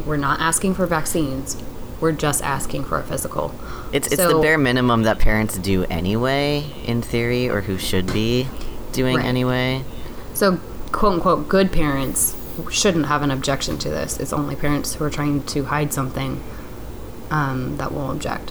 We're 0.07 0.18
not 0.18 0.39
asking 0.41 0.75
for 0.75 0.87
vaccines. 0.87 1.57
We're 2.03 2.11
just 2.11 2.42
asking 2.42 2.84
for 2.84 2.98
a 2.98 3.05
physical. 3.05 3.55
It's 3.92 4.09
it's 4.09 4.16
the 4.16 4.40
bare 4.40 4.59
minimum 4.59 5.05
that 5.05 5.20
parents 5.20 5.57
do 5.57 5.84
anyway, 5.84 6.64
in 6.84 7.00
theory, 7.00 7.48
or 7.48 7.61
who 7.61 7.78
should 7.78 8.12
be 8.12 8.48
doing 8.90 9.18
Right. 9.18 9.24
anyway. 9.24 9.84
So, 10.34 10.59
quote 10.90 11.14
unquote, 11.14 11.48
good 11.48 11.70
parents 11.70 12.34
shouldn't 12.72 13.07
have 13.07 13.22
an 13.22 13.30
objection 13.30 13.78
to 13.78 13.88
this. 13.88 14.18
It's 14.18 14.32
only 14.32 14.57
parents 14.57 14.94
who 14.94 15.05
are 15.05 15.11
trying 15.11 15.44
to 15.44 15.66
hide 15.66 15.92
something 15.92 16.42
um, 17.30 17.76
that 17.76 17.92
will 17.92 18.11
object. 18.11 18.50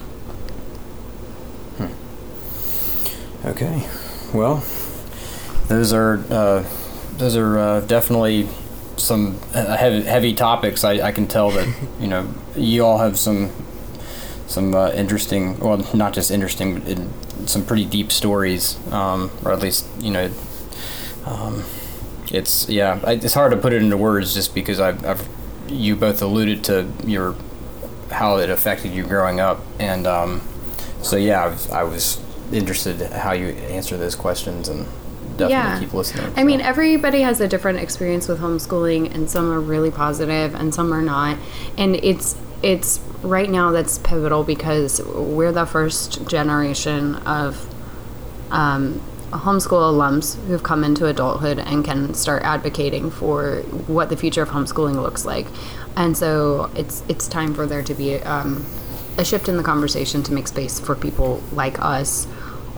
Okay. 3.43 3.85
Well, 4.33 4.63
those 5.67 5.91
are 5.91 6.23
uh, 6.29 6.63
those 7.17 7.35
are 7.35 7.57
uh, 7.57 7.79
definitely 7.81 8.47
some 8.97 9.39
uh, 9.53 9.77
heavy, 9.77 10.03
heavy 10.03 10.33
topics. 10.33 10.83
I, 10.83 10.93
I 11.07 11.11
can 11.11 11.27
tell 11.27 11.51
that 11.51 11.67
you 11.99 12.07
know 12.07 12.33
you 12.55 12.85
all 12.85 12.97
have 12.99 13.17
some 13.17 13.51
some 14.47 14.75
uh, 14.75 14.91
interesting, 14.91 15.57
well, 15.59 15.77
not 15.93 16.13
just 16.13 16.29
interesting, 16.29 16.79
but 16.79 16.87
in, 16.87 17.13
some 17.47 17.65
pretty 17.65 17.85
deep 17.85 18.11
stories, 18.11 18.77
um, 18.91 19.31
or 19.43 19.51
at 19.51 19.59
least 19.59 19.87
you 19.99 20.11
know. 20.11 20.29
Um, 21.25 21.63
it's 22.31 22.69
yeah, 22.69 22.99
I, 23.03 23.13
it's 23.13 23.33
hard 23.33 23.51
to 23.51 23.57
put 23.57 23.73
it 23.73 23.81
into 23.81 23.97
words 23.97 24.33
just 24.33 24.53
because 24.55 24.79
I've, 24.79 25.05
I've 25.05 25.27
you 25.67 25.95
both 25.95 26.21
alluded 26.21 26.63
to 26.65 26.91
your 27.05 27.35
how 28.09 28.37
it 28.37 28.49
affected 28.49 28.91
you 28.91 29.03
growing 29.03 29.39
up, 29.39 29.61
and 29.79 30.05
um, 30.05 30.41
so 31.01 31.15
yeah, 31.15 31.43
I 31.43 31.47
was, 31.47 31.71
I 31.71 31.83
was 31.83 32.21
interested 32.51 33.01
how 33.11 33.31
you 33.33 33.47
answer 33.47 33.97
those 33.97 34.15
questions, 34.15 34.67
and 34.67 34.87
definitely 35.37 35.51
Yeah. 35.53 35.79
keep 35.79 35.93
listening. 35.93 36.31
I 36.35 36.43
mean, 36.43 36.61
everybody 36.61 37.21
has 37.21 37.39
a 37.41 37.47
different 37.47 37.79
experience 37.79 38.27
with 38.27 38.39
homeschooling, 38.39 39.13
and 39.13 39.29
some 39.29 39.51
are 39.51 39.59
really 39.59 39.91
positive, 39.91 40.53
and 40.55 40.73
some 40.73 40.93
are 40.93 41.01
not. 41.01 41.37
And 41.77 41.95
it's 41.97 42.35
it's 42.63 42.99
right 43.23 43.49
now 43.49 43.71
that's 43.71 43.97
pivotal 43.99 44.43
because 44.43 45.01
we're 45.03 45.51
the 45.51 45.65
first 45.65 46.27
generation 46.27 47.15
of 47.25 47.67
um, 48.51 49.01
homeschool 49.31 49.81
alums 49.93 50.35
who've 50.45 50.61
come 50.61 50.83
into 50.83 51.07
adulthood 51.07 51.57
and 51.57 51.83
can 51.85 52.13
start 52.13 52.43
advocating 52.43 53.09
for 53.09 53.61
what 53.87 54.09
the 54.09 54.17
future 54.17 54.41
of 54.43 54.49
homeschooling 54.49 55.01
looks 55.01 55.25
like. 55.25 55.47
And 55.95 56.15
so 56.17 56.69
it's 56.75 57.03
it's 57.07 57.27
time 57.27 57.53
for 57.53 57.65
there 57.65 57.81
to 57.83 57.93
be 57.93 58.15
um, 58.17 58.65
a 59.17 59.25
shift 59.25 59.49
in 59.49 59.57
the 59.57 59.63
conversation 59.63 60.21
to 60.23 60.33
make 60.33 60.47
space 60.47 60.79
for 60.79 60.95
people 60.95 61.41
like 61.53 61.81
us 61.81 62.27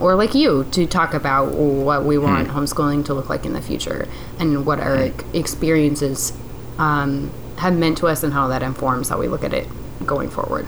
or 0.00 0.14
like 0.16 0.34
you 0.34 0.64
to 0.72 0.86
talk 0.86 1.14
about 1.14 1.48
what 1.54 2.04
we 2.04 2.18
want 2.18 2.48
homeschooling 2.48 3.04
to 3.06 3.14
look 3.14 3.28
like 3.28 3.44
in 3.46 3.52
the 3.52 3.62
future 3.62 4.08
and 4.38 4.66
what 4.66 4.80
our 4.80 5.10
experiences 5.32 6.32
um, 6.78 7.30
have 7.58 7.76
meant 7.76 7.98
to 7.98 8.08
us 8.08 8.22
and 8.22 8.32
how 8.32 8.48
that 8.48 8.62
informs 8.62 9.08
how 9.08 9.18
we 9.18 9.28
look 9.28 9.44
at 9.44 9.52
it 9.54 9.68
going 10.04 10.28
forward. 10.28 10.66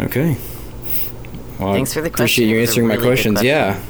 okay. 0.00 0.36
Well, 1.58 1.72
Thanks 1.72 1.94
for 1.94 2.00
the 2.00 2.10
question. 2.10 2.24
appreciate 2.44 2.48
you 2.48 2.56
It 2.58 2.60
was 2.62 2.68
a 2.68 2.72
answering 2.72 2.88
my 2.88 2.94
really 2.94 3.02
good 3.02 3.08
questions. 3.08 3.34
question. 3.40 3.46
Yeah. 3.48 3.80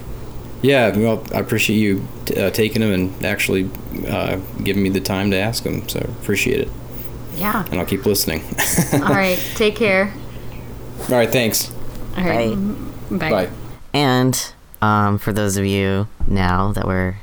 Yeah, 0.63 0.97
well, 0.97 1.23
I 1.35 1.41
appreciate 1.41 1.77
you 1.77 2.07
t- 2.25 2.37
uh, 2.43 2.51
taking 2.51 2.81
them 2.81 2.93
and 2.93 3.25
actually 3.25 3.69
uh, 4.09 4.37
giving 4.63 4.83
me 4.83 4.89
the 4.89 5.01
time 5.01 5.31
to 5.33 5.37
ask 5.37 5.63
them. 5.63 5.87
So 5.89 5.99
appreciate 6.23 6.61
it, 6.61 6.69
Yeah. 7.37 7.67
and 7.71 7.79
I'll 7.79 7.85
keep 7.87 8.07
listening. 8.07 8.43
All 8.95 9.01
right. 9.01 9.39
Take 9.57 9.77
care. 9.77 10.15
All 11.11 11.17
right, 11.17 11.29
thanks. 11.31 11.71
All 12.17 12.25
right. 12.25 12.55
Bye. 12.57 12.84
Bye. 13.11 13.31
Bye. 13.31 13.51
And 13.93 14.53
um, 14.83 15.19
for 15.19 15.33
those 15.33 15.57
of 15.57 15.65
you 15.65 16.09
now 16.27 16.73
that 16.73 16.87
we're 16.87 17.17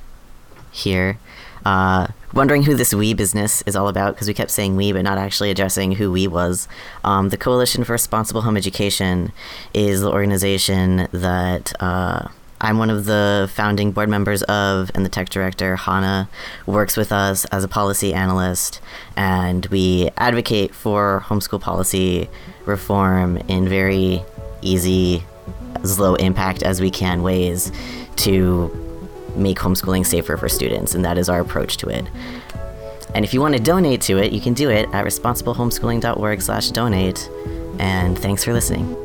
here, 0.71 1.17
uh, 1.65 2.07
wondering 2.33 2.63
who 2.63 2.75
this 2.75 2.93
we 2.93 3.13
business 3.13 3.61
is 3.63 3.75
all 3.75 3.87
about, 3.87 4.15
because 4.15 4.27
we 4.27 4.33
kept 4.33 4.51
saying 4.51 4.75
we, 4.75 4.91
but 4.91 5.03
not 5.03 5.17
actually 5.17 5.51
addressing 5.51 5.93
who 5.93 6.11
we 6.11 6.27
was, 6.27 6.67
um, 7.03 7.29
the 7.29 7.37
Coalition 7.37 7.83
for 7.83 7.91
Responsible 7.91 8.41
Home 8.41 8.57
Education 8.57 9.31
is 9.73 10.01
the 10.01 10.09
organization 10.09 11.07
that 11.11 11.73
uh, 11.81 12.29
I'm 12.61 12.77
one 12.77 12.89
of 12.89 13.05
the 13.05 13.49
founding 13.53 13.91
board 13.91 14.07
members 14.07 14.43
of, 14.43 14.91
and 14.93 15.03
the 15.03 15.09
tech 15.09 15.29
director, 15.29 15.75
Hannah, 15.75 16.29
works 16.65 16.95
with 16.95 17.11
us 17.11 17.45
as 17.45 17.63
a 17.63 17.67
policy 17.67 18.13
analyst, 18.13 18.79
and 19.17 19.65
we 19.67 20.09
advocate 20.17 20.73
for 20.73 21.23
homeschool 21.27 21.59
policy 21.59 22.29
reform 22.65 23.37
in 23.47 23.67
very 23.67 24.23
easy, 24.61 25.23
as 25.83 25.99
low 25.99 26.15
impact 26.15 26.63
as 26.63 26.81
we 26.81 26.89
can 26.89 27.21
ways 27.23 27.71
to 28.17 28.69
make 29.35 29.57
homeschooling 29.57 30.05
safer 30.05 30.37
for 30.37 30.47
students, 30.49 30.93
and 30.95 31.05
that 31.05 31.17
is 31.17 31.29
our 31.29 31.39
approach 31.39 31.77
to 31.77 31.87
it. 31.89 32.05
And 33.13 33.25
if 33.25 33.33
you 33.33 33.41
want 33.41 33.55
to 33.55 33.61
donate 33.61 33.99
to 34.01 34.17
it, 34.17 34.31
you 34.31 34.39
can 34.41 34.53
do 34.53 34.69
it 34.69 34.87
at 34.93 35.05
responsiblehomeschooling.org/donate. 35.05 37.29
And 37.79 38.17
thanks 38.17 38.43
for 38.43 38.53
listening. 38.53 38.95